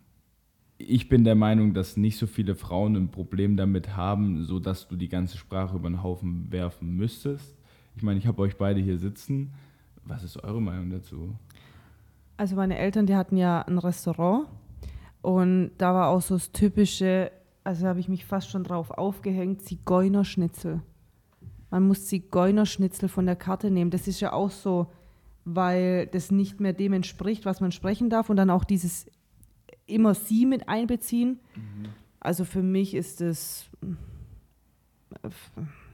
Ich 0.88 1.08
bin 1.08 1.24
der 1.24 1.36
Meinung, 1.36 1.74
dass 1.74 1.98
nicht 1.98 2.18
so 2.18 2.28
viele 2.28 2.56
Frauen 2.56 2.96
ein 2.96 3.10
Problem 3.10 3.56
damit 3.56 3.96
haben, 3.96 4.44
so 4.44 4.60
dass 4.60 4.88
du 4.88 4.96
die 4.96 5.08
ganze 5.08 5.38
Sprache 5.38 5.76
über 5.76 5.90
den 5.90 6.04
Haufen 6.04 6.52
werfen 6.52 6.96
müsstest. 6.96 7.56
Ich 7.96 8.04
meine, 8.04 8.20
ich 8.20 8.28
habe 8.28 8.42
euch 8.42 8.58
beide 8.58 8.82
hier 8.82 8.98
sitzen. 8.98 9.54
Was 10.04 10.24
ist 10.24 10.44
eure 10.44 10.62
Meinung 10.62 10.90
dazu? 10.90 11.36
Also 12.36 12.56
meine 12.56 12.78
Eltern, 12.78 13.06
die 13.06 13.16
hatten 13.16 13.38
ja 13.38 13.62
ein 13.62 13.78
Restaurant 13.78 14.48
und 15.22 15.72
da 15.78 15.94
war 15.94 16.10
auch 16.10 16.22
so 16.22 16.36
das 16.36 16.52
typische, 16.52 17.32
also 17.64 17.88
habe 17.88 18.00
ich 18.00 18.10
mich 18.10 18.26
fast 18.26 18.50
schon 18.50 18.64
drauf 18.64 18.92
aufgehängt, 18.92 19.62
Zigeunerschnitzel. 19.62 20.82
Man 21.70 21.88
muss 21.88 22.08
Zigeunerschnitzel 22.08 23.08
von 23.08 23.26
der 23.26 23.36
Karte 23.36 23.72
nehmen. 23.72 23.92
Das 23.92 24.08
ist 24.08 24.20
ja 24.20 24.34
auch 24.34 24.52
so, 24.52 24.88
weil 25.46 26.08
das 26.08 26.32
nicht 26.32 26.60
mehr 26.60 26.74
dem 26.74 26.94
entspricht, 26.94 27.46
was 27.46 27.62
man 27.62 27.72
sprechen 27.72 28.10
darf 28.10 28.30
und 28.30 28.36
dann 28.36 28.50
auch 28.50 28.64
dieses 28.64 29.10
immer 29.86 30.14
sie 30.14 30.46
mit 30.46 30.70
einbeziehen. 30.70 31.40
Also 32.20 32.46
für 32.46 32.64
mich 32.64 32.94
ist 32.94 33.22
es 33.22 33.70
äh, 33.82 35.30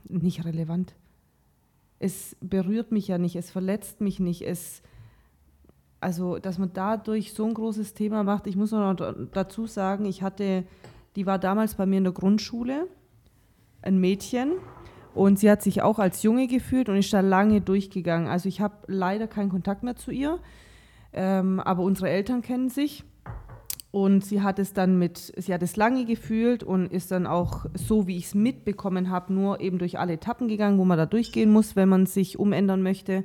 nicht 0.07 0.45
relevant. 0.45 0.95
Es 1.99 2.37
berührt 2.39 2.91
mich 2.91 3.07
ja 3.07 3.17
nicht, 3.17 3.35
es 3.35 3.51
verletzt 3.51 3.99
mich 3.99 4.19
nicht, 4.19 4.41
es 4.41 4.81
also, 6.01 6.37
dass 6.37 6.57
man 6.57 6.71
dadurch 6.73 7.33
so 7.33 7.45
ein 7.45 7.53
großes 7.53 7.93
Thema 7.93 8.23
macht. 8.23 8.47
Ich 8.47 8.55
muss 8.55 8.71
noch 8.71 8.95
dazu 9.33 9.65
sagen, 9.65 10.05
ich 10.05 10.21
hatte, 10.21 10.63
die 11.15 11.25
war 11.25 11.39
damals 11.39 11.75
bei 11.75 11.85
mir 11.85 11.97
in 11.97 12.05
der 12.05 12.13
Grundschule, 12.13 12.87
ein 13.81 13.99
Mädchen, 13.99 14.53
und 15.13 15.39
sie 15.39 15.49
hat 15.49 15.61
sich 15.61 15.81
auch 15.81 15.99
als 15.99 16.23
Junge 16.23 16.47
gefühlt 16.47 16.87
und 16.87 16.95
ist 16.95 17.11
da 17.11 17.19
lange 17.19 17.61
durchgegangen. 17.61 18.27
Also 18.27 18.47
ich 18.47 18.61
habe 18.61 18.75
leider 18.87 19.27
keinen 19.27 19.49
Kontakt 19.49 19.83
mehr 19.83 19.95
zu 19.95 20.11
ihr, 20.11 20.39
ähm, 21.11 21.59
aber 21.59 21.83
unsere 21.83 22.09
Eltern 22.09 22.41
kennen 22.41 22.69
sich. 22.69 23.03
Und 23.91 24.23
sie 24.23 24.41
hat 24.41 24.59
es 24.59 24.73
dann 24.73 24.99
mit, 24.99 25.33
sie 25.35 25.53
hat 25.53 25.63
es 25.63 25.75
lange 25.75 26.05
gefühlt 26.05 26.63
und 26.63 26.91
ist 26.91 27.09
dann 27.09 27.25
auch 27.25 27.65
so, 27.73 28.05
wie 28.05 28.17
ich 28.17 28.25
es 28.25 28.35
mitbekommen 28.35 29.09
habe, 29.09 29.33
nur 29.33 29.61
eben 29.61 29.79
durch 29.79 29.97
alle 29.97 30.13
Etappen 30.13 30.47
gegangen, 30.47 30.77
wo 30.77 30.85
man 30.85 30.97
da 30.97 31.07
durchgehen 31.07 31.51
muss, 31.51 31.75
wenn 31.75 31.89
man 31.89 32.05
sich 32.05 32.37
umändern 32.37 32.83
möchte. 32.83 33.23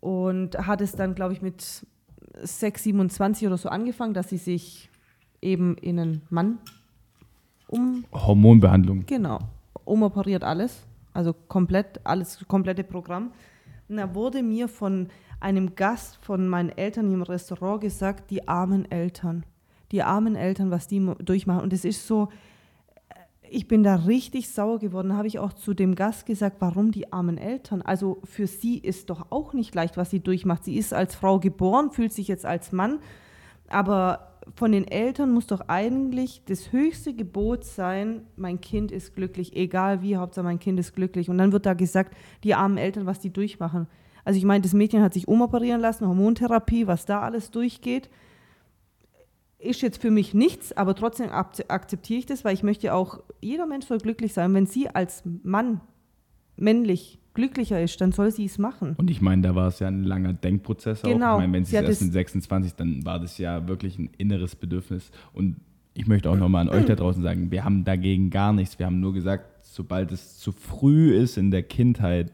Und 0.00 0.58
hat 0.58 0.82
es 0.82 0.92
dann, 0.92 1.14
glaube 1.14 1.32
ich, 1.32 1.40
mit 1.40 1.86
6, 2.42 2.82
27 2.82 3.46
oder 3.46 3.56
so 3.56 3.70
angefangen, 3.70 4.12
dass 4.12 4.28
sie 4.28 4.36
sich 4.36 4.90
eben 5.40 5.76
in 5.78 5.98
einen 5.98 6.22
Mann 6.28 6.58
um, 7.68 8.04
Hormonbehandlung. 8.12 9.06
genau, 9.06 9.38
umoperiert 9.84 10.44
alles. 10.44 10.84
Also 11.14 11.32
komplett, 11.32 12.00
alles, 12.04 12.44
komplette 12.46 12.84
Programm. 12.84 13.32
Und 13.88 13.96
da 13.96 14.14
wurde 14.14 14.42
mir 14.42 14.68
von 14.68 15.08
einem 15.46 15.76
Gast 15.76 16.18
von 16.22 16.48
meinen 16.48 16.70
Eltern 16.70 17.12
im 17.12 17.22
Restaurant 17.22 17.80
gesagt, 17.80 18.32
die 18.32 18.48
armen 18.48 18.90
Eltern. 18.90 19.46
Die 19.92 20.02
armen 20.02 20.34
Eltern, 20.34 20.72
was 20.72 20.88
die 20.88 20.98
durchmachen. 21.20 21.62
Und 21.62 21.72
es 21.72 21.84
ist 21.84 22.04
so, 22.04 22.30
äh, 23.10 23.14
ich 23.48 23.68
bin 23.68 23.84
da 23.84 23.94
richtig 23.94 24.50
sauer 24.50 24.80
geworden. 24.80 25.16
Habe 25.16 25.28
ich 25.28 25.38
auch 25.38 25.52
zu 25.52 25.72
dem 25.72 25.94
Gast 25.94 26.26
gesagt, 26.26 26.56
warum 26.58 26.90
die 26.90 27.12
armen 27.12 27.38
Eltern? 27.38 27.80
Also 27.80 28.18
für 28.24 28.48
sie 28.48 28.78
ist 28.78 29.08
doch 29.08 29.26
auch 29.30 29.52
nicht 29.52 29.72
leicht, 29.72 29.96
was 29.96 30.10
sie 30.10 30.18
durchmacht. 30.18 30.64
Sie 30.64 30.76
ist 30.76 30.92
als 30.92 31.14
Frau 31.14 31.38
geboren, 31.38 31.92
fühlt 31.92 32.12
sich 32.12 32.26
jetzt 32.26 32.44
als 32.44 32.72
Mann. 32.72 32.98
Aber 33.68 34.40
von 34.56 34.72
den 34.72 34.88
Eltern 34.88 35.32
muss 35.32 35.46
doch 35.46 35.68
eigentlich 35.68 36.42
das 36.46 36.72
höchste 36.72 37.14
Gebot 37.14 37.64
sein, 37.64 38.22
mein 38.34 38.60
Kind 38.60 38.90
ist 38.90 39.14
glücklich, 39.14 39.54
egal 39.54 40.02
wie, 40.02 40.16
Hauptsache 40.16 40.44
mein 40.44 40.58
Kind 40.58 40.80
ist 40.80 40.92
glücklich. 40.92 41.30
Und 41.30 41.38
dann 41.38 41.52
wird 41.52 41.66
da 41.66 41.74
gesagt, 41.74 42.16
die 42.42 42.54
armen 42.54 42.78
Eltern, 42.78 43.06
was 43.06 43.20
die 43.20 43.32
durchmachen. 43.32 43.86
Also 44.26 44.38
ich 44.38 44.44
meine, 44.44 44.60
das 44.62 44.72
Mädchen 44.74 45.02
hat 45.02 45.14
sich 45.14 45.28
umoperieren 45.28 45.80
lassen, 45.80 46.06
Hormontherapie, 46.08 46.88
was 46.88 47.06
da 47.06 47.20
alles 47.20 47.52
durchgeht, 47.52 48.10
ist 49.58 49.82
jetzt 49.82 50.02
für 50.02 50.10
mich 50.10 50.34
nichts, 50.34 50.72
aber 50.76 50.94
trotzdem 50.96 51.30
ak- 51.30 51.64
akzeptiere 51.68 52.18
ich 52.18 52.26
das, 52.26 52.44
weil 52.44 52.52
ich 52.52 52.62
möchte 52.64 52.92
auch, 52.92 53.20
jeder 53.40 53.66
Mensch 53.66 53.86
soll 53.86 53.98
glücklich 53.98 54.32
sein. 54.34 54.52
Wenn 54.52 54.66
sie 54.66 54.88
als 54.88 55.22
Mann 55.44 55.80
männlich 56.56 57.18
glücklicher 57.34 57.80
ist, 57.80 58.00
dann 58.00 58.10
soll 58.12 58.32
sie 58.32 58.46
es 58.46 58.58
machen. 58.58 58.94
Und 58.98 59.10
ich 59.10 59.20
meine, 59.20 59.42
da 59.42 59.54
war 59.54 59.68
es 59.68 59.78
ja 59.78 59.86
ein 59.88 60.02
langer 60.04 60.32
Denkprozess 60.32 61.04
auch. 61.04 61.08
Genau. 61.08 61.34
Ich 61.36 61.40
meine, 61.42 61.52
wenn 61.52 61.64
sie 61.64 61.76
es 61.76 61.82
erst 61.88 62.02
mit 62.02 62.12
26, 62.12 62.74
dann 62.74 63.04
war 63.06 63.20
das 63.20 63.38
ja 63.38 63.68
wirklich 63.68 63.96
ein 63.98 64.10
inneres 64.18 64.56
Bedürfnis. 64.56 65.10
Und 65.32 65.56
ich 65.94 66.06
möchte 66.08 66.30
auch 66.30 66.36
nochmal 66.36 66.68
an 66.68 66.74
euch 66.74 66.84
da 66.86 66.94
draußen 66.96 67.22
sagen, 67.22 67.50
wir 67.50 67.64
haben 67.64 67.84
dagegen 67.84 68.30
gar 68.30 68.52
nichts. 68.52 68.78
Wir 68.78 68.86
haben 68.86 69.00
nur 69.00 69.12
gesagt, 69.14 69.46
sobald 69.66 70.10
es 70.12 70.38
zu 70.38 70.50
früh 70.52 71.14
ist 71.14 71.36
in 71.38 71.50
der 71.50 71.62
Kindheit, 71.62 72.32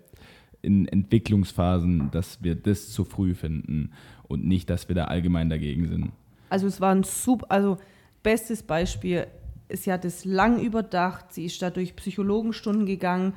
in 0.62 0.86
Entwicklungsphasen, 0.86 2.10
dass 2.12 2.42
wir 2.42 2.54
das 2.54 2.90
zu 2.90 3.04
früh 3.04 3.34
finden 3.34 3.90
und 4.28 4.44
nicht, 4.46 4.70
dass 4.70 4.88
wir 4.88 4.94
da 4.94 5.04
allgemein 5.04 5.50
dagegen 5.50 5.88
sind. 5.88 6.12
Also 6.48 6.66
es 6.66 6.80
war 6.80 6.94
ein 6.94 7.02
super, 7.02 7.46
also 7.50 7.78
bestes 8.22 8.62
Beispiel, 8.62 9.26
sie 9.68 9.92
hat 9.92 10.04
es 10.04 10.24
lang 10.24 10.60
überdacht, 10.60 11.32
sie 11.32 11.46
ist 11.46 11.60
da 11.62 11.70
durch 11.70 11.96
Psychologenstunden 11.96 12.86
gegangen, 12.86 13.34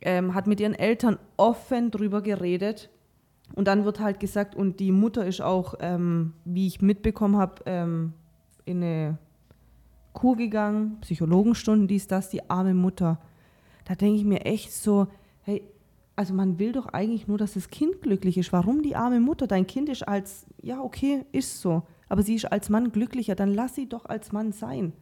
ähm, 0.00 0.34
hat 0.34 0.46
mit 0.46 0.60
ihren 0.60 0.74
Eltern 0.74 1.18
offen 1.36 1.90
drüber 1.90 2.22
geredet 2.22 2.90
und 3.54 3.68
dann 3.68 3.84
wird 3.84 4.00
halt 4.00 4.20
gesagt, 4.20 4.54
und 4.54 4.80
die 4.80 4.92
Mutter 4.92 5.26
ist 5.26 5.40
auch, 5.40 5.74
ähm, 5.80 6.32
wie 6.44 6.66
ich 6.66 6.80
mitbekommen 6.80 7.36
habe, 7.36 7.62
ähm, 7.66 8.12
in 8.64 8.82
eine 8.82 9.18
Kur 10.12 10.36
gegangen, 10.36 10.98
Psychologenstunden, 11.00 11.88
dies, 11.88 12.06
das, 12.06 12.30
die 12.30 12.48
arme 12.48 12.74
Mutter. 12.74 13.20
Da 13.84 13.94
denke 13.94 14.16
ich 14.16 14.24
mir 14.24 14.44
echt 14.44 14.72
so, 14.72 15.08
hey, 15.42 15.62
also 16.16 16.34
man 16.34 16.58
will 16.58 16.72
doch 16.72 16.86
eigentlich 16.86 17.26
nur, 17.26 17.38
dass 17.38 17.54
das 17.54 17.70
Kind 17.70 18.02
glücklich 18.02 18.38
ist. 18.38 18.52
Warum 18.52 18.82
die 18.82 18.96
arme 18.96 19.20
Mutter? 19.20 19.46
Dein 19.46 19.66
Kind 19.66 19.88
ist 19.88 20.06
als, 20.06 20.46
ja, 20.62 20.80
okay, 20.80 21.24
ist 21.32 21.60
so. 21.60 21.82
Aber 22.08 22.22
sie 22.22 22.34
ist 22.34 22.46
als 22.46 22.68
Mann 22.68 22.92
glücklicher, 22.92 23.34
dann 23.34 23.52
lass 23.52 23.74
sie 23.74 23.88
doch 23.88 24.06
als 24.06 24.32
Mann 24.32 24.52
sein. 24.52 24.92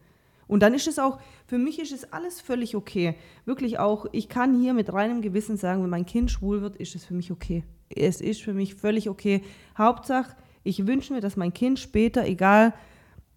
Und 0.47 0.61
dann 0.61 0.73
ist 0.73 0.87
es 0.87 0.99
auch, 0.99 1.19
für 1.45 1.57
mich 1.57 1.79
ist 1.79 1.91
es 1.91 2.11
alles 2.11 2.41
völlig 2.41 2.75
okay. 2.75 3.15
Wirklich 3.45 3.79
auch, 3.79 4.05
ich 4.11 4.29
kann 4.29 4.59
hier 4.59 4.73
mit 4.73 4.91
reinem 4.91 5.21
Gewissen 5.21 5.57
sagen, 5.57 5.83
wenn 5.83 5.89
mein 5.89 6.05
Kind 6.05 6.31
schwul 6.31 6.61
wird, 6.61 6.75
ist 6.77 6.95
es 6.95 7.05
für 7.05 7.13
mich 7.13 7.31
okay. 7.31 7.63
Es 7.89 8.21
ist 8.21 8.41
für 8.41 8.53
mich 8.53 8.75
völlig 8.75 9.09
okay. 9.09 9.41
Hauptsache, 9.77 10.35
ich 10.63 10.87
wünsche 10.87 11.13
mir, 11.13 11.21
dass 11.21 11.37
mein 11.37 11.53
Kind 11.53 11.79
später, 11.79 12.25
egal, 12.25 12.73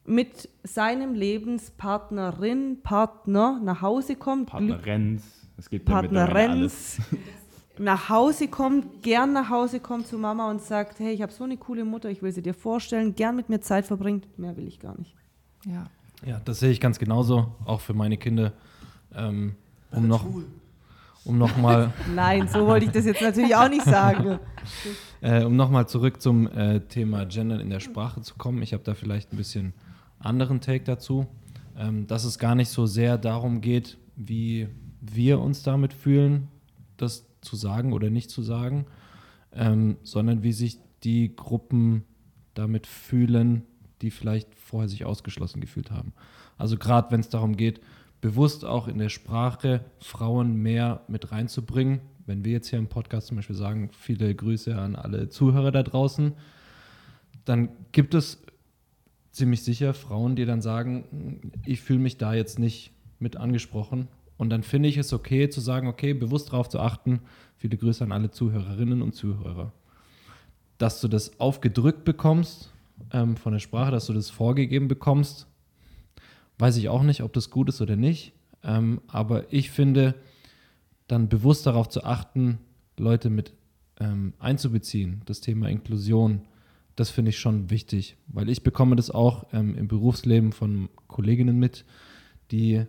mit 0.04 0.48
seinem 0.62 1.14
Lebenspartnerin, 1.14 2.80
Partner 2.82 3.60
nach 3.62 3.82
Hause 3.82 4.16
kommt, 4.16 4.50
Partnerenz, 4.50 5.48
es 5.56 5.68
gibt 5.68 5.88
ja. 5.88 5.94
Partnerenz 5.94 7.00
nach 7.78 8.08
Hause 8.08 8.48
kommt, 8.48 9.02
gern 9.02 9.32
nach 9.32 9.50
Hause 9.50 9.80
kommt 9.80 10.06
zu 10.06 10.18
Mama 10.18 10.50
und 10.50 10.62
sagt, 10.62 10.98
hey, 10.98 11.12
ich 11.12 11.22
habe 11.22 11.32
so 11.32 11.44
eine 11.44 11.56
coole 11.56 11.84
Mutter, 11.84 12.10
ich 12.10 12.22
will 12.22 12.32
sie 12.32 12.42
dir 12.42 12.54
vorstellen, 12.54 13.14
gern 13.14 13.36
mit 13.36 13.48
mir 13.48 13.60
Zeit 13.60 13.86
verbringt, 13.86 14.38
mehr 14.38 14.56
will 14.56 14.66
ich 14.66 14.80
gar 14.80 14.96
nicht. 14.98 15.14
Ja. 15.64 15.86
Ja, 16.24 16.40
das 16.44 16.60
sehe 16.60 16.70
ich 16.70 16.80
ganz 16.80 16.98
genauso, 16.98 17.54
auch 17.64 17.80
für 17.80 17.94
meine 17.94 18.16
Kinder. 18.16 18.52
Ähm, 19.14 19.54
um 19.90 20.08
noch, 20.08 20.24
um 21.24 21.38
noch 21.38 21.56
mal, 21.56 21.92
Nein, 22.14 22.48
so 22.48 22.66
wollte 22.66 22.86
ich 22.86 22.92
das 22.92 23.04
jetzt 23.04 23.20
natürlich 23.20 23.54
auch 23.54 23.68
nicht 23.68 23.84
sagen. 23.84 24.38
äh, 25.20 25.44
um 25.44 25.56
noch 25.56 25.70
mal 25.70 25.86
zurück 25.86 26.22
zum 26.22 26.46
äh, 26.48 26.80
Thema 26.80 27.26
Gender 27.26 27.60
in 27.60 27.70
der 27.70 27.80
Sprache 27.80 28.22
zu 28.22 28.34
kommen. 28.36 28.62
Ich 28.62 28.72
habe 28.72 28.82
da 28.82 28.94
vielleicht 28.94 29.32
ein 29.32 29.36
bisschen 29.36 29.74
anderen 30.18 30.60
Take 30.60 30.84
dazu, 30.84 31.26
ähm, 31.78 32.06
dass 32.06 32.24
es 32.24 32.38
gar 32.38 32.54
nicht 32.54 32.70
so 32.70 32.86
sehr 32.86 33.18
darum 33.18 33.60
geht, 33.60 33.98
wie 34.16 34.68
wir 35.00 35.40
uns 35.40 35.62
damit 35.62 35.92
fühlen, 35.92 36.48
das 36.96 37.26
zu 37.46 37.56
sagen 37.56 37.92
oder 37.92 38.10
nicht 38.10 38.30
zu 38.30 38.42
sagen, 38.42 38.86
ähm, 39.52 39.96
sondern 40.02 40.42
wie 40.42 40.52
sich 40.52 40.78
die 41.04 41.34
Gruppen 41.34 42.04
damit 42.54 42.86
fühlen, 42.86 43.62
die 44.02 44.10
vielleicht 44.10 44.54
vorher 44.54 44.88
sich 44.88 45.04
ausgeschlossen 45.04 45.60
gefühlt 45.60 45.90
haben. 45.90 46.12
Also 46.58 46.76
gerade 46.76 47.10
wenn 47.10 47.20
es 47.20 47.28
darum 47.28 47.56
geht, 47.56 47.80
bewusst 48.20 48.64
auch 48.64 48.88
in 48.88 48.98
der 48.98 49.08
Sprache 49.08 49.84
Frauen 49.98 50.56
mehr 50.56 51.02
mit 51.08 51.32
reinzubringen. 51.32 52.00
Wenn 52.26 52.44
wir 52.44 52.52
jetzt 52.52 52.68
hier 52.68 52.78
im 52.78 52.88
Podcast 52.88 53.28
zum 53.28 53.36
Beispiel 53.36 53.56
sagen, 53.56 53.90
viele 53.92 54.34
Grüße 54.34 54.76
an 54.76 54.96
alle 54.96 55.28
Zuhörer 55.28 55.70
da 55.70 55.82
draußen, 55.82 56.32
dann 57.44 57.68
gibt 57.92 58.14
es 58.14 58.42
ziemlich 59.30 59.62
sicher 59.62 59.94
Frauen, 59.94 60.34
die 60.34 60.44
dann 60.44 60.62
sagen, 60.62 61.52
ich 61.64 61.82
fühle 61.82 62.00
mich 62.00 62.16
da 62.16 62.34
jetzt 62.34 62.58
nicht 62.58 62.92
mit 63.18 63.36
angesprochen. 63.36 64.08
Und 64.36 64.50
dann 64.50 64.62
finde 64.62 64.88
ich 64.88 64.96
es 64.96 65.12
okay 65.12 65.48
zu 65.48 65.60
sagen, 65.60 65.88
okay, 65.88 66.12
bewusst 66.12 66.48
darauf 66.48 66.68
zu 66.68 66.80
achten, 66.80 67.20
viele 67.56 67.76
Grüße 67.76 68.04
an 68.04 68.12
alle 68.12 68.30
Zuhörerinnen 68.30 69.02
und 69.02 69.14
Zuhörer. 69.14 69.72
Dass 70.78 71.00
du 71.00 71.08
das 71.08 71.40
aufgedrückt 71.40 72.04
bekommst 72.04 72.70
ähm, 73.12 73.36
von 73.36 73.52
der 73.52 73.60
Sprache, 73.60 73.90
dass 73.90 74.06
du 74.06 74.12
das 74.12 74.30
vorgegeben 74.30 74.88
bekommst, 74.88 75.46
weiß 76.58 76.76
ich 76.76 76.88
auch 76.88 77.02
nicht, 77.02 77.22
ob 77.22 77.32
das 77.32 77.50
gut 77.50 77.68
ist 77.68 77.80
oder 77.80 77.96
nicht. 77.96 78.32
Ähm, 78.62 79.00
aber 79.06 79.52
ich 79.52 79.70
finde, 79.70 80.14
dann 81.06 81.28
bewusst 81.28 81.66
darauf 81.66 81.88
zu 81.88 82.04
achten, 82.04 82.58
Leute 82.98 83.30
mit 83.30 83.52
ähm, 84.00 84.34
einzubeziehen, 84.38 85.22
das 85.26 85.40
Thema 85.40 85.68
Inklusion, 85.68 86.42
das 86.96 87.10
finde 87.10 87.28
ich 87.30 87.38
schon 87.38 87.70
wichtig, 87.70 88.16
weil 88.26 88.48
ich 88.48 88.62
bekomme 88.62 88.96
das 88.96 89.10
auch 89.10 89.46
ähm, 89.52 89.76
im 89.76 89.86
Berufsleben 89.86 90.52
von 90.52 90.88
Kolleginnen 91.08 91.58
mit, 91.58 91.84
die 92.50 92.86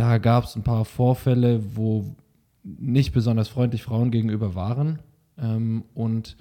da 0.00 0.16
gab 0.16 0.44
es 0.44 0.56
ein 0.56 0.62
paar 0.62 0.86
Vorfälle, 0.86 1.76
wo 1.76 2.16
nicht 2.62 3.12
besonders 3.12 3.48
freundlich 3.48 3.82
Frauen 3.82 4.10
gegenüber 4.10 4.54
waren. 4.54 4.98
Ähm, 5.36 5.84
und 5.92 6.38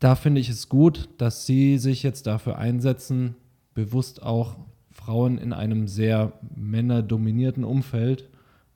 da 0.00 0.16
finde 0.16 0.40
ich 0.40 0.48
es 0.48 0.68
gut, 0.68 1.08
dass 1.18 1.46
Sie 1.46 1.78
sich 1.78 2.02
jetzt 2.02 2.26
dafür 2.26 2.58
einsetzen, 2.58 3.36
bewusst 3.72 4.20
auch 4.20 4.56
Frauen 4.90 5.38
in 5.38 5.52
einem 5.52 5.86
sehr 5.86 6.32
männerdominierten 6.56 7.62
Umfeld 7.62 8.30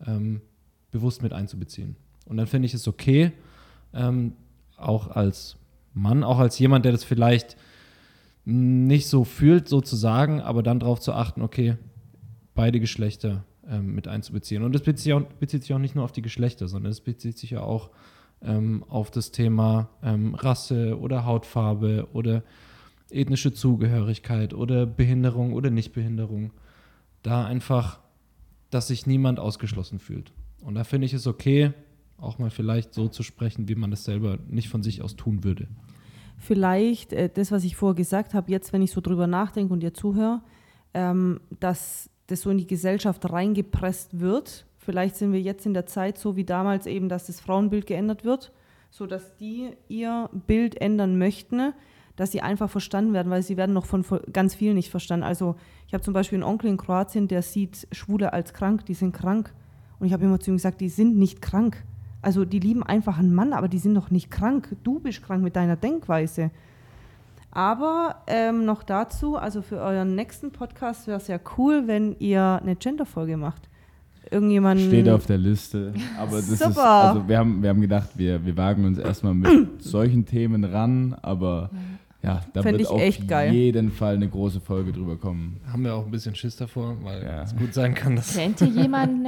ähm, 0.07 0.41
bewusst 0.93 1.21
mit 1.21 1.33
einzubeziehen. 1.33 1.97
Und 2.27 2.37
dann 2.37 2.47
finde 2.47 2.67
ich 2.67 2.75
es 2.75 2.87
okay, 2.87 3.33
ähm, 3.93 4.35
auch 4.77 5.09
als 5.09 5.57
Mann, 5.95 6.23
auch 6.23 6.39
als 6.39 6.61
jemand, 6.61 6.85
der 6.85 6.93
das 6.93 7.03
vielleicht 7.03 7.57
nicht 8.45 9.09
so 9.09 9.25
fühlt, 9.25 9.69
sozusagen, 9.69 10.41
aber 10.41 10.63
dann 10.63 10.79
darauf 10.79 11.01
zu 11.01 11.13
achten, 11.13 11.43
okay, 11.43 11.77
beide 12.61 12.79
Geschlechter 12.79 13.43
ähm, 13.67 13.95
mit 13.95 14.07
einzubeziehen. 14.07 14.63
Und 14.63 14.75
das 14.75 14.83
bezieht 14.83 14.99
sich, 14.99 15.13
auch, 15.15 15.23
bezieht 15.23 15.63
sich, 15.63 15.73
auch, 15.73 15.79
nicht 15.79 15.95
nur 15.95 16.05
auf 16.05 16.13
die 16.13 16.21
Geschlechter, 16.21 16.69
sondern 16.69 16.93
es 16.93 17.01
bezieht 17.01 17.39
sich 17.39 17.53
ja 17.53 17.63
auch 17.63 17.89
ähm, 18.43 18.85
auf 18.87 19.11
das 19.11 19.33
Thema 19.33 19.89
ähm, 20.03 20.35
Rasse 20.35 21.01
oder 21.01 21.25
Hautfarbe 21.25 22.09
oder 22.13 22.43
ethnische 23.09 23.55
Zugehörigkeit 23.55 24.53
oder 24.53 24.85
Behinderung 24.85 25.55
oder 25.55 25.71
Nichtbehinderung. 25.71 26.53
Da 27.23 27.47
einfach, 27.47 28.01
dass 28.69 28.89
sich 28.89 29.07
niemand 29.07 29.41
ausgeschlossen 29.41 29.99
fühlt. 29.99 30.31
Und 30.63 30.75
da 30.75 30.85
finde 30.85 31.07
ich 31.07 31.15
es 31.15 31.27
okay, 31.27 31.73
auch 32.19 32.39
mal 32.39 32.51
vielleicht 32.51 32.93
so 32.93 33.09
zu 33.09 33.23
sprechen, 33.23 33.71
wie 33.71 33.75
man 33.75 33.91
es 33.91 34.05
selber 34.05 34.39
nicht 34.51 34.69
von 34.69 34.83
sich 34.83 35.01
aus 35.01 35.17
tun 35.17 35.45
würde. 35.45 35.67
Vielleicht 36.37 37.15
äh, 37.15 37.31
das, 37.33 37.53
was 37.53 37.65
ich 37.65 37.75
vorher 37.75 37.97
gesagt 37.97 38.35
habe, 38.35 38.51
jetzt, 38.51 38.75
wenn 38.75 38.83
ich 38.83 38.91
so 38.91 39.01
drüber 39.01 39.27
nachdenke 39.27 39.73
und 39.73 39.81
dir 39.81 39.95
zuhöre, 39.95 40.43
ähm, 40.93 41.41
dass 41.59 42.11
das 42.31 42.43
so 42.43 42.51
in 42.51 42.59
die 42.59 42.67
Gesellschaft 42.67 43.31
reingepresst 43.31 44.21
wird. 44.21 44.67
Vielleicht 44.79 45.17
sind 45.17 45.33
wir 45.33 45.41
jetzt 45.41 45.67
in 45.67 45.75
der 45.75 45.87
Zeit 45.87 46.19
so 46.19 46.37
wie 46.37 46.45
damals 46.45 46.87
eben, 46.87 47.09
dass 47.09 47.27
das 47.27 47.41
Frauenbild 47.41 47.87
geändert 47.87 48.25
wird, 48.25 48.53
sodass 48.91 49.37
die 49.37 49.71
ihr 49.89 50.31
Bild 50.47 50.81
ändern 50.81 51.19
möchten, 51.19 51.73
dass 52.17 52.33
sie 52.33 52.43
einfach 52.43 52.71
verstanden 52.71 53.13
werden, 53.13 53.31
weil 53.31 53.43
sie 53.43 53.57
werden 53.57 53.73
noch 53.73 53.87
von 53.87 54.05
ganz 54.33 54.55
vielen 54.55 54.75
nicht 54.75 54.91
verstanden. 54.91 55.25
Also 55.25 55.57
ich 55.87 55.95
habe 55.95 56.03
zum 56.03 56.15
Beispiel 56.15 56.37
einen 56.37 56.45
Onkel 56.45 56.71
in 56.71 56.77
Kroatien, 56.77 57.29
der 57.29 57.43
sieht 57.43 57.89
Schwule 57.93 58.33
als 58.33 58.53
krank, 58.53 58.85
die 58.87 58.95
sind 58.95 59.13
krank. 59.13 59.53
Und 59.99 60.07
ich 60.07 60.13
habe 60.13 60.25
immer 60.25 60.41
zu 60.41 60.51
ihm 60.51 60.57
gesagt, 60.57 60.81
die 60.81 60.89
sind 60.89 61.17
nicht 61.17 61.43
krank. 61.43 61.85
Also 62.23 62.45
die 62.45 62.59
lieben 62.59 62.83
einfach 62.83 63.19
einen 63.19 63.35
Mann, 63.35 63.53
aber 63.53 63.69
die 63.69 63.79
sind 63.79 63.95
doch 63.95 64.11
nicht 64.11 64.31
krank. 64.31 64.77
Du 64.83 65.01
bist 65.01 65.23
krank 65.23 65.43
mit 65.43 65.57
deiner 65.57 65.77
Denkweise. 65.77 66.51
Aber 67.53 68.23
ähm, 68.27 68.65
noch 68.65 68.83
dazu, 68.83 69.37
also 69.37 69.61
für 69.63 69.81
euren 69.81 70.15
nächsten 70.15 70.53
Podcast 70.53 71.07
wäre 71.07 71.19
es 71.19 71.27
ja 71.27 71.39
cool, 71.59 71.85
wenn 71.87 72.15
ihr 72.21 72.61
eine 72.63 72.77
Gender-Folge 72.77 73.37
macht. 73.37 73.69
Irgendjemand. 74.31 74.81
Steht 74.81 75.09
auf 75.09 75.27
der 75.27 75.39
Liste. 75.39 75.93
Aber 76.17 76.37
das 76.37 76.47
Super. 76.51 76.71
ist, 76.71 76.79
also 76.79 77.29
wir 77.29 77.39
haben, 77.39 77.63
wir 77.63 77.71
haben 77.71 77.81
gedacht, 77.81 78.11
wir, 78.15 78.45
wir 78.45 78.57
wagen 78.57 78.85
uns 78.85 78.99
erstmal 78.99 79.35
mit 79.35 79.83
solchen 79.83 80.25
Themen 80.27 80.63
ran, 80.65 81.17
aber 81.23 81.71
ja, 82.23 82.41
da 82.53 82.63
Fänd 82.63 82.75
wird 82.79 82.83
ich 82.83 82.89
auf 82.89 83.01
echt 83.01 83.27
geil. 83.27 83.53
jeden 83.53 83.91
Fall 83.91 84.15
eine 84.15 84.29
große 84.29 84.61
Folge 84.61 84.93
drüber 84.93 85.17
kommen. 85.17 85.61
Haben 85.73 85.85
wir 85.85 85.95
auch 85.95 86.05
ein 86.05 86.11
bisschen 86.13 86.35
Schiss 86.37 86.55
davor, 86.55 86.97
weil 87.03 87.23
Ja. 87.25 87.43
es 87.43 87.57
gut 87.57 87.75
sein 87.75 87.95
kann, 87.95 88.15
dass. 88.15 88.37
Kennt 88.37 88.61
ihr 88.61 88.69
jemanden? 88.69 89.27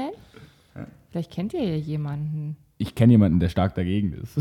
Vielleicht 1.10 1.32
kennt 1.32 1.52
ihr 1.54 1.64
ja 1.64 1.76
jemanden. 1.76 2.56
Ich 2.82 2.96
kenne 2.96 3.12
jemanden, 3.12 3.38
der 3.38 3.48
stark 3.48 3.76
dagegen 3.76 4.12
ist. 4.12 4.36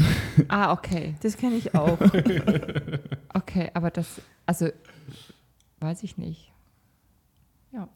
Ah, 0.47 0.73
okay. 0.73 1.13
Das 1.21 1.37
kenne 1.37 1.55
ich 1.57 1.75
auch. 1.75 1.97
Okay, 3.33 3.69
aber 3.73 3.91
das, 3.91 4.19
also, 4.45 4.67
weiß 5.79 6.03
ich 6.03 6.17
nicht. 6.17 6.51
Ja. 7.71 7.87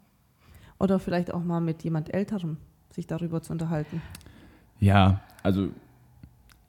Oder 0.80 0.98
vielleicht 1.00 1.34
auch 1.34 1.44
mal 1.44 1.60
mit 1.60 1.84
jemand 1.84 2.14
Älterem 2.14 2.56
sich 2.92 3.06
darüber 3.06 3.42
zu 3.42 3.52
unterhalten. 3.52 4.02
Ja, 4.80 5.20
also 5.44 5.68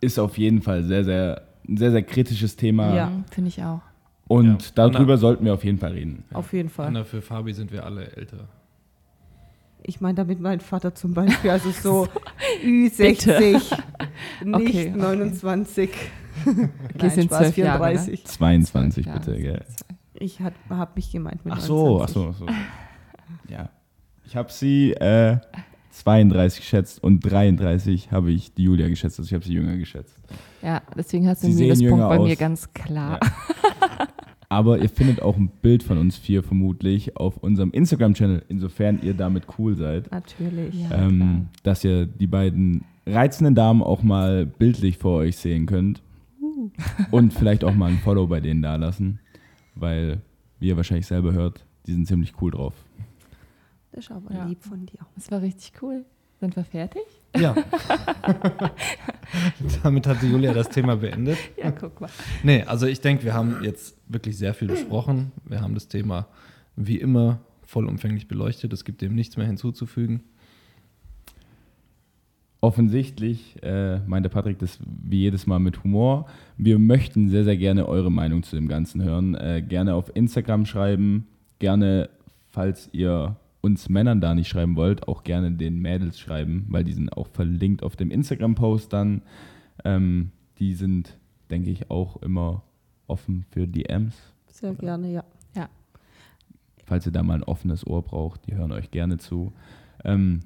ist 0.00 0.18
auf 0.18 0.36
jeden 0.36 0.62
Fall 0.62 0.82
sehr, 0.82 1.04
sehr, 1.04 1.42
ein 1.68 1.76
sehr, 1.76 1.92
sehr 1.92 2.02
kritisches 2.02 2.56
Thema. 2.56 2.92
Ja. 2.94 3.10
Mhm, 3.10 3.24
Finde 3.30 3.48
ich 3.48 3.62
auch. 3.62 3.82
Und 4.26 4.62
Ja. 4.64 4.72
darüber 4.88 5.12
Anna- 5.12 5.16
sollten 5.18 5.44
wir 5.44 5.54
auf 5.54 5.62
jeden 5.64 5.78
Fall 5.78 5.92
reden. 5.92 6.24
Auf 6.32 6.52
jeden 6.52 6.68
Fall. 6.68 6.88
Anna, 6.88 7.04
für 7.04 7.22
Fabi 7.22 7.52
sind 7.52 7.70
wir 7.70 7.84
alle 7.84 8.10
älter. 8.16 8.48
Ich 9.88 10.00
meine 10.00 10.14
damit 10.16 10.40
mein 10.40 10.58
Vater 10.60 10.94
zum 10.96 11.14
Beispiel, 11.14 11.50
also 11.50 11.70
so 11.70 12.08
Ü60, 12.64 13.52
nicht 13.52 13.72
Okay, 14.42 14.90
okay. 14.90 14.92
29. 14.96 15.90
Okay, 16.44 16.68
Nein, 16.98 17.10
sind 17.10 17.24
Spaß, 17.26 17.38
zwölf 17.38 17.56
Jahre, 17.56 17.92
ne? 17.92 17.98
34. 17.98 18.24
22 18.24 19.06
Ja, 19.06 19.12
bitte, 19.14 19.38
gell? 19.40 19.64
Ich 20.14 20.40
habe 20.40 20.90
mich 20.96 21.12
gemeint 21.12 21.44
mit 21.44 21.54
Ach 21.54 21.60
so, 21.60 22.00
ach 22.02 22.08
29. 22.08 22.14
so, 22.14 22.30
ach 22.30 22.38
so. 22.38 23.52
Ja. 23.52 23.70
Ich 24.24 24.34
habe 24.34 24.50
sie 24.50 24.92
äh, 24.94 25.38
32 25.92 26.60
geschätzt 26.60 27.02
und 27.02 27.20
33 27.20 28.10
habe 28.10 28.32
ich 28.32 28.52
die 28.54 28.64
Julia 28.64 28.88
geschätzt. 28.88 29.18
Also 29.20 29.28
ich 29.28 29.34
habe 29.34 29.44
sie 29.44 29.52
jünger 29.52 29.76
geschätzt. 29.76 30.16
Ja, 30.62 30.82
deswegen 30.96 31.28
hast 31.28 31.42
du 31.44 31.46
Sie 31.46 31.52
einen 31.70 31.78
Minuspunkt 31.78 32.08
bei 32.08 32.18
mir 32.18 32.32
aus. 32.32 32.38
ganz 32.38 32.72
klar. 32.74 33.20
Aber 34.48 34.78
ihr 34.78 34.88
findet 34.88 35.20
auch 35.22 35.36
ein 35.36 35.48
Bild 35.62 35.82
von 35.82 35.98
uns 35.98 36.16
vier 36.16 36.42
vermutlich 36.42 37.16
auf 37.16 37.36
unserem 37.38 37.70
Instagram-Channel, 37.72 38.44
insofern 38.48 39.00
ihr 39.02 39.14
damit 39.14 39.44
cool 39.58 39.76
seid. 39.76 40.10
Natürlich. 40.12 40.74
Ja, 40.88 41.06
ähm, 41.06 41.48
dass 41.64 41.82
ihr 41.84 42.06
die 42.06 42.28
beiden 42.28 42.84
reizenden 43.06 43.54
Damen 43.56 43.82
auch 43.82 44.02
mal 44.02 44.46
bildlich 44.46 44.98
vor 44.98 45.18
euch 45.18 45.36
sehen 45.36 45.66
könnt. 45.66 46.02
Und 47.10 47.32
vielleicht 47.32 47.64
auch 47.64 47.74
mal 47.74 47.90
ein 47.90 47.98
Follow 47.98 48.26
bei 48.28 48.40
denen 48.40 48.62
da 48.62 48.76
lassen, 48.76 49.18
weil, 49.74 50.22
wie 50.58 50.68
ihr 50.68 50.76
wahrscheinlich 50.76 51.06
selber 51.06 51.32
hört, 51.32 51.64
die 51.86 51.92
sind 51.92 52.06
ziemlich 52.06 52.32
cool 52.40 52.50
drauf. 52.52 52.72
Das 53.92 54.04
ist 54.04 54.10
aber 54.10 54.32
Ja. 54.32 54.46
lieb 54.46 54.62
von 54.62 54.86
dir. 54.86 54.98
Das 55.14 55.30
war 55.30 55.42
richtig 55.42 55.72
cool. 55.82 56.04
Sind 56.40 56.54
wir 56.56 56.64
fertig? 56.64 57.02
Ja. 57.36 57.54
Damit 59.82 60.06
hat 60.06 60.22
die 60.22 60.30
Julia 60.30 60.54
das 60.54 60.68
Thema 60.68 60.96
beendet. 60.96 61.38
Ja, 61.56 61.70
guck 61.70 62.00
mal. 62.00 62.10
Nee, 62.42 62.62
also 62.62 62.86
ich 62.86 63.00
denke, 63.00 63.24
wir 63.24 63.34
haben 63.34 63.62
jetzt 63.62 63.96
wirklich 64.08 64.38
sehr 64.38 64.54
viel 64.54 64.68
besprochen. 64.68 65.32
Wir 65.44 65.60
haben 65.60 65.74
das 65.74 65.88
Thema 65.88 66.28
wie 66.76 66.98
immer 66.98 67.40
vollumfänglich 67.64 68.28
beleuchtet. 68.28 68.72
Es 68.72 68.84
gibt 68.84 69.02
dem 69.02 69.14
nichts 69.14 69.36
mehr 69.36 69.46
hinzuzufügen. 69.46 70.22
Offensichtlich 72.60 73.62
äh, 73.62 73.98
meinte 74.06 74.28
Patrick 74.28 74.58
das 74.58 74.78
wie 74.86 75.20
jedes 75.20 75.46
Mal 75.46 75.58
mit 75.58 75.84
Humor. 75.84 76.26
Wir 76.56 76.78
möchten 76.78 77.28
sehr, 77.28 77.44
sehr 77.44 77.56
gerne 77.56 77.86
eure 77.86 78.10
Meinung 78.10 78.42
zu 78.42 78.56
dem 78.56 78.66
Ganzen 78.66 79.02
hören. 79.02 79.34
Äh, 79.34 79.62
gerne 79.62 79.94
auf 79.94 80.14
Instagram 80.14 80.64
schreiben. 80.64 81.26
Gerne, 81.58 82.08
falls 82.48 82.88
ihr 82.92 83.36
uns 83.66 83.88
Männern 83.88 84.20
da 84.20 84.34
nicht 84.34 84.48
schreiben 84.48 84.76
wollt, 84.76 85.08
auch 85.08 85.24
gerne 85.24 85.52
den 85.52 85.80
Mädels 85.80 86.18
schreiben, 86.18 86.66
weil 86.68 86.84
die 86.84 86.92
sind 86.92 87.12
auch 87.12 87.26
verlinkt 87.26 87.82
auf 87.82 87.96
dem 87.96 88.10
Instagram-Post 88.10 88.92
dann. 88.92 89.22
Ähm, 89.84 90.30
die 90.58 90.74
sind, 90.74 91.18
denke 91.50 91.70
ich, 91.70 91.90
auch 91.90 92.22
immer 92.22 92.62
offen 93.08 93.44
für 93.50 93.66
DMs. 93.66 94.14
Sehr 94.48 94.74
gerne, 94.74 95.12
ja. 95.12 95.24
falls 96.86 97.04
ihr 97.04 97.12
da 97.12 97.22
mal 97.22 97.34
ein 97.34 97.42
offenes 97.42 97.86
Ohr 97.86 98.02
braucht, 98.02 98.46
die 98.46 98.54
hören 98.54 98.72
euch 98.72 98.90
gerne 98.90 99.18
zu. 99.18 99.52
Ähm, 100.04 100.40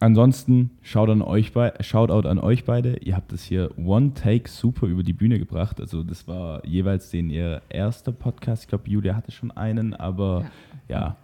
ansonsten 0.00 0.70
schaut 0.82 1.08
an 1.08 1.22
euch 1.22 1.52
bei, 1.52 1.72
Shoutout 1.80 2.28
an 2.28 2.38
euch 2.38 2.64
beide. 2.64 2.96
Ihr 2.98 3.16
habt 3.16 3.32
es 3.32 3.44
hier 3.44 3.70
One 3.78 4.12
Take 4.14 4.50
super 4.50 4.86
über 4.86 5.02
die 5.02 5.12
Bühne 5.12 5.38
gebracht. 5.38 5.80
Also 5.80 6.02
das 6.02 6.26
war 6.28 6.66
jeweils 6.66 7.10
den 7.10 7.30
ihr 7.30 7.62
erster 7.68 8.12
Podcast. 8.12 8.64
Ich 8.64 8.68
glaube, 8.68 8.90
Julia 8.90 9.14
hatte 9.14 9.30
schon 9.30 9.52
einen, 9.52 9.94
aber 9.94 10.50
ja, 10.88 11.16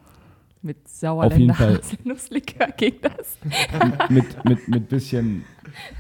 Mit 0.67 0.79
Auf 0.79 0.83
jeden 0.83 0.99
Sauerländer 0.99 1.55
Fall. 1.55 1.79
Haselnusslikör 1.79 2.69
ging 2.77 2.95
das. 3.01 3.39
mit, 4.11 4.45
mit, 4.45 4.69
mit 4.69 4.89
bisschen 4.89 5.45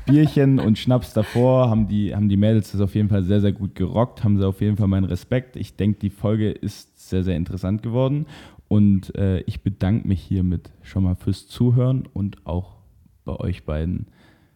Bierchen 0.06 0.58
und 0.58 0.76
Schnaps 0.76 1.12
davor 1.12 1.70
haben 1.70 1.86
die, 1.86 2.14
haben 2.14 2.28
die 2.28 2.36
Mädels 2.36 2.72
das 2.72 2.80
auf 2.80 2.96
jeden 2.96 3.08
Fall 3.08 3.22
sehr, 3.22 3.40
sehr 3.40 3.52
gut 3.52 3.76
gerockt, 3.76 4.24
haben 4.24 4.38
sie 4.38 4.46
auf 4.46 4.60
jeden 4.60 4.76
Fall 4.76 4.88
meinen 4.88 5.04
Respekt. 5.04 5.54
Ich 5.54 5.76
denke, 5.76 6.00
die 6.00 6.10
Folge 6.10 6.50
ist 6.50 7.08
sehr, 7.08 7.22
sehr 7.22 7.36
interessant 7.36 7.84
geworden 7.84 8.26
und 8.66 9.14
äh, 9.14 9.40
ich 9.42 9.62
bedanke 9.62 10.08
mich 10.08 10.20
hiermit 10.20 10.70
schon 10.82 11.04
mal 11.04 11.14
fürs 11.14 11.46
Zuhören 11.46 12.08
und 12.12 12.44
auch 12.44 12.76
bei 13.24 13.36
euch 13.36 13.64
beiden. 13.64 14.08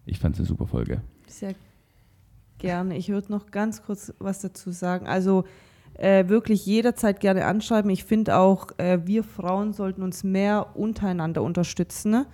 Ich 0.07 0.19
fand 0.19 0.35
es 0.35 0.41
eine 0.41 0.49
super 0.49 0.67
Folge. 0.67 1.03
Sehr 1.29 1.55
gerne. 2.59 2.97
Ich 2.97 3.09
würde 3.11 3.31
noch 3.31 3.53
ganz 3.53 3.83
kurz 3.85 4.13
was 4.19 4.41
dazu 4.41 4.73
sagen. 4.73 5.07
Also 5.07 5.45
äh, 5.95 6.29
wirklich 6.29 6.67
jederzeit 6.67 7.21
gerne 7.21 7.45
anschreiben. 7.45 7.91
Ich 7.91 8.05
finde 8.05 8.37
auch, 8.37 8.69
äh, 8.79 9.01
wir 9.05 9.23
Frauen 9.25 9.73
sollten 9.73 10.03
uns 10.03 10.25
mehr 10.25 10.75
untereinander 10.75 11.43
unterstützen, 11.43 12.11
ne? 12.11 12.27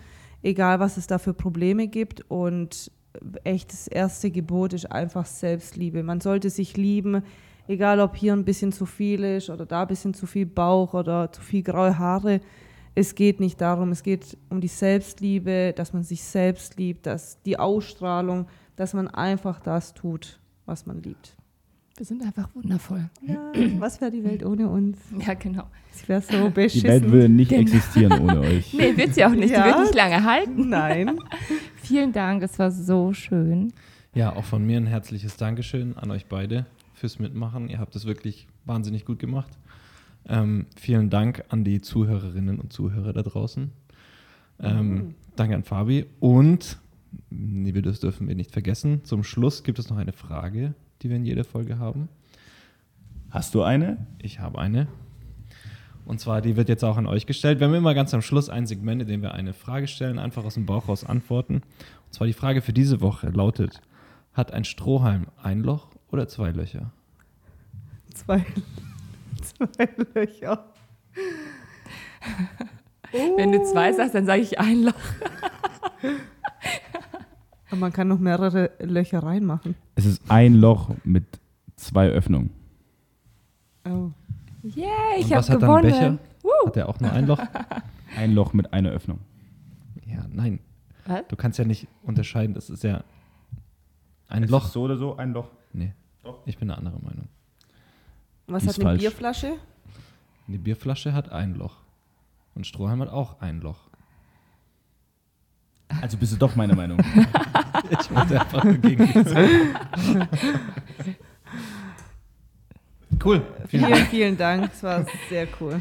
egal 0.43 0.81
was 0.81 0.97
es 0.97 1.07
da 1.07 1.19
für 1.19 1.35
Probleme 1.35 1.89
gibt. 1.89 2.23
Und 2.31 2.91
echt 3.45 3.73
das 3.73 3.89
erste 3.89 4.31
Gebot 4.31 4.73
ist 4.73 4.91
einfach 4.93 5.27
Selbstliebe. 5.27 6.03
Man 6.03 6.21
sollte 6.21 6.51
sich 6.51 6.77
lieben, 6.77 7.23
egal 7.69 8.01
ob 8.01 8.17
hier 8.17 8.33
ein 8.33 8.45
bisschen 8.45 8.73
zu 8.73 8.87
viel 8.87 9.25
ist 9.25 9.51
oder 9.51 9.67
da 9.67 9.83
ein 9.83 9.89
bisschen 9.89 10.15
zu 10.15 10.27
viel 10.27 10.47
Bauch 10.47 10.95
oder 10.95 11.33
zu 11.33 11.41
viel 11.41 11.63
graue 11.63 11.99
Haare. 11.99 12.41
Es 12.95 13.15
geht 13.15 13.41
nicht 13.41 13.61
darum, 13.61 13.91
es 13.93 14.03
geht 14.03 14.39
um 14.49 14.61
die 14.61 14.69
Selbstliebe, 14.69 15.75
dass 15.77 15.93
man 15.93 16.03
sich 16.03 16.23
selbst 16.23 16.79
liebt, 16.79 17.07
dass 17.07 17.43
die 17.43 17.59
Ausstrahlung, 17.59 18.47
dass 18.77 18.95
man 18.95 19.09
einfach 19.09 19.61
das 19.61 19.93
tut, 19.93 20.41
was 20.65 20.87
man 20.87 21.03
liebt. 21.03 21.37
Wir 21.97 22.05
sind 22.05 22.22
einfach 22.22 22.55
wundervoll. 22.55 23.09
Ja, 23.22 23.53
was 23.78 24.01
wäre 24.03 24.11
die 24.11 24.22
Welt 24.22 24.44
ohne 24.44 24.68
uns? 24.68 24.99
Ja, 25.26 25.32
genau. 25.34 25.64
Es 25.94 26.07
wäre 26.07 26.20
so 26.20 26.51
beschissen. 26.51 26.82
Die 26.82 26.88
Welt 26.88 27.11
würde 27.11 27.28
nicht 27.30 27.49
Genau. 27.49 27.62
existieren 27.62 28.20
ohne 28.20 28.40
euch. 28.40 28.74
Nee, 28.74 28.94
wird 28.97 29.14
sie 29.14 29.24
auch 29.24 29.30
nicht. 29.30 29.51
Ja. 29.51 29.62
Die 29.62 29.68
wird 29.70 29.80
nicht 29.80 29.94
lange 29.94 30.22
halten. 30.24 30.68
Nein. 30.68 31.18
Vielen 31.76 32.12
Dank, 32.12 32.42
es 32.42 32.59
war 32.59 32.70
so 32.70 33.14
schön. 33.14 33.72
Ja, 34.14 34.34
auch 34.36 34.44
von 34.44 34.64
mir 34.66 34.76
ein 34.76 34.86
herzliches 34.86 35.36
Dankeschön 35.38 35.97
an 35.97 36.11
euch 36.11 36.26
beide 36.26 36.66
fürs 36.92 37.18
Mitmachen. 37.18 37.68
Ihr 37.70 37.78
habt 37.78 37.97
es 37.97 38.05
wirklich 38.05 38.47
wahnsinnig 38.66 39.07
gut 39.07 39.18
gemacht. 39.18 39.51
Ähm, 40.28 40.66
vielen 40.76 41.09
Dank 41.09 41.44
an 41.49 41.64
die 41.64 41.80
Zuhörerinnen 41.80 42.59
und 42.59 42.72
Zuhörer 42.74 43.12
da 43.14 43.22
draußen. 43.22 43.70
Ähm, 44.61 45.14
Danke 45.36 45.55
an 45.55 45.62
Fabi. 45.64 46.07
Und, 46.20 46.78
nee, 47.30 47.72
wir 47.74 47.82
das 47.82 48.01
dürfen 48.01 48.26
wir 48.28 48.34
nicht 48.34 48.51
vergessen, 48.51 49.05
zum 49.05 49.22
Schluss 49.22 49.62
gibt 49.64 49.78
es 49.78 49.88
noch 49.88 49.97
eine 49.99 50.12
Frage, 50.12 50.74
die 51.03 51.09
wir 51.09 51.16
in 51.16 51.24
jeder 51.24 51.44
Folge 51.44 51.78
haben. 51.78 52.09
Hast 53.30 53.55
du 53.55 53.62
eine? 53.62 54.07
Ich 54.22 54.40
habe 54.40 54.59
eine. 54.59 54.88
Und 56.05 56.20
zwar, 56.20 56.40
die 56.40 56.57
wird 56.57 56.68
jetzt 56.68 56.84
auch 56.84 56.97
an 56.97 57.07
euch 57.07 57.26
gestellt. 57.26 57.59
Wir 57.59 57.66
haben 57.66 57.74
immer 57.74 57.94
ganz 57.94 58.14
am 58.14 58.22
Schluss 58.22 58.49
ein 58.49 58.66
Segment, 58.66 59.03
in 59.03 59.09
dem 59.09 59.22
wir 59.22 59.34
eine 59.34 59.53
Frage 59.53 59.88
stellen, 59.88 60.20
einfach 60.20 60.44
aus 60.44 60.55
dem 60.55 60.64
Bauch 60.64 60.88
raus 60.88 61.05
antworten. 61.05 61.62
Und 62.07 62.14
zwar 62.14 62.28
die 62.28 62.32
Frage 62.32 62.62
für 62.62 62.72
diese 62.72 63.01
Woche 63.01 63.28
lautet: 63.30 63.80
Hat 64.32 64.53
ein 64.53 64.64
Strohhalm 64.64 65.26
ein 65.42 65.61
Loch 65.61 65.88
oder 66.11 66.28
zwei 66.28 66.51
Löcher? 66.51 66.92
Zwei, 68.14 68.47
zwei 69.42 69.88
Löcher. 70.14 70.64
Wenn 73.36 73.53
du 73.53 73.62
zwei 73.64 73.92
sagst, 73.92 74.14
dann 74.14 74.26
sage 74.26 74.42
ich 74.42 74.61
ein 74.61 74.84
Loch. 74.84 74.94
Aber 77.69 77.77
man 77.77 77.93
kann 77.93 78.09
noch 78.09 78.19
mehrere 78.19 78.71
Löcher 78.81 79.23
reinmachen. 79.23 79.75
Es 79.97 80.05
ist 80.05 80.23
ein 80.31 80.55
Loch 80.55 80.91
mit 81.05 81.25
zwei 81.77 82.09
Öffnungen. 82.09 82.51
Oh. 83.85 84.11
Yay, 84.62 84.87
ich 85.19 85.25
Und 85.27 85.31
was 85.33 85.51
habe 85.51 85.55
hat 85.55 85.62
dann 85.62 85.71
ein 85.71 85.83
gewonnen. 85.83 86.19
Becher? 86.43 86.67
Hat 86.67 86.77
der 86.77 86.89
auch 86.89 87.01
nur 87.01 87.12
ein 87.12 87.27
Loch? 87.27 87.41
Ein 88.17 88.33
Loch 88.35 88.53
mit 88.55 88.73
einer 88.73 88.91
Öffnung. 88.91 89.19
Ja, 90.07 90.25
nein. 90.31 90.61
Was? 91.07 91.23
Du 91.29 91.37
kannst 91.37 91.59
ja 91.59 91.64
nicht 91.67 91.87
unterscheiden. 92.05 92.55
Das 92.55 92.71
ist 92.71 92.83
ja 92.85 93.03
ein 94.29 94.45
Es 94.45 94.51
Loch. 94.51 94.64
ist 94.67 94.73
so 94.73 94.83
oder 94.83 94.97
so 94.97 95.17
ein 95.17 95.33
Loch. 95.33 95.49
Nee, 95.73 95.93
ich 96.47 96.57
bin 96.57 96.71
eine 96.71 96.79
andere 96.79 96.99
Meinung. 97.01 97.29
Was 98.47 98.62
Die 98.62 98.69
hat 98.71 98.77
eine 98.77 98.85
falsch. 98.85 99.01
Bierflasche? 99.01 99.53
Die 100.47 100.57
Bierflasche 100.57 101.12
hat 101.12 101.31
ein 101.31 101.57
Loch. 101.57 101.77
Und 102.55 102.67
Strohhalm 102.67 103.01
hat 103.03 103.09
auch 103.11 103.41
ein 103.41 103.61
Loch. 103.61 103.89
Also 106.01 106.16
bist 106.16 106.32
du 106.32 106.37
doch 106.37 106.55
meiner 106.57 106.74
Meinung. 106.74 106.99
Ich 107.89 108.11
wollte 108.11 108.41
einfach 108.41 108.64
nur 108.64 108.74
gegen 108.78 109.07
dich 109.07 109.28
sagen. 109.28 109.49
Cool. 113.24 113.43
Vielen 113.68 113.82
Dank. 113.82 113.97
Vielen, 113.97 114.07
vielen 114.09 114.37
Dank. 114.37 114.70
Es 114.72 114.82
war 114.82 115.07
sehr 115.28 115.49
cool. 115.61 115.80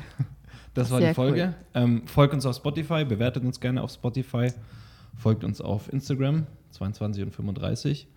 Das 0.74 0.91
war 0.91 0.99
Sehr 0.99 1.10
die 1.10 1.16
Folge. 1.16 1.53
Ähm, 1.74 2.08
folgt 2.08 2.34
uns 2.34 2.45
auf 2.45 2.56
Spotify, 2.56 3.06
bewertet 3.06 3.43
uns 3.43 3.60
gerne 3.60 3.82
auf 3.82 3.91
Spotify, 3.91 4.51
folgt 5.16 5.43
uns 5.43 5.62
auf 5.62 5.91
Instagram, 5.91 6.47
22 6.72 7.24
und 7.24 7.32
35. 7.32 8.08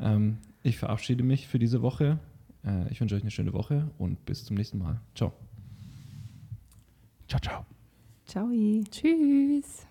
Ähm, 0.00 0.38
ich 0.62 0.78
verabschiede 0.78 1.22
mich 1.24 1.48
für 1.48 1.58
diese 1.58 1.82
Woche. 1.82 2.18
Äh, 2.64 2.88
ich 2.90 3.00
wünsche 3.00 3.14
euch 3.14 3.22
eine 3.22 3.30
schöne 3.30 3.52
Woche 3.52 3.88
und 3.98 4.24
bis 4.26 4.44
zum 4.44 4.56
nächsten 4.56 4.78
Mal. 4.78 5.00
Ciao. 5.14 5.32
ciao, 7.28 7.40
ciao. 7.40 7.66
Ciao. 8.26 8.48
Tschüss. 8.90 9.86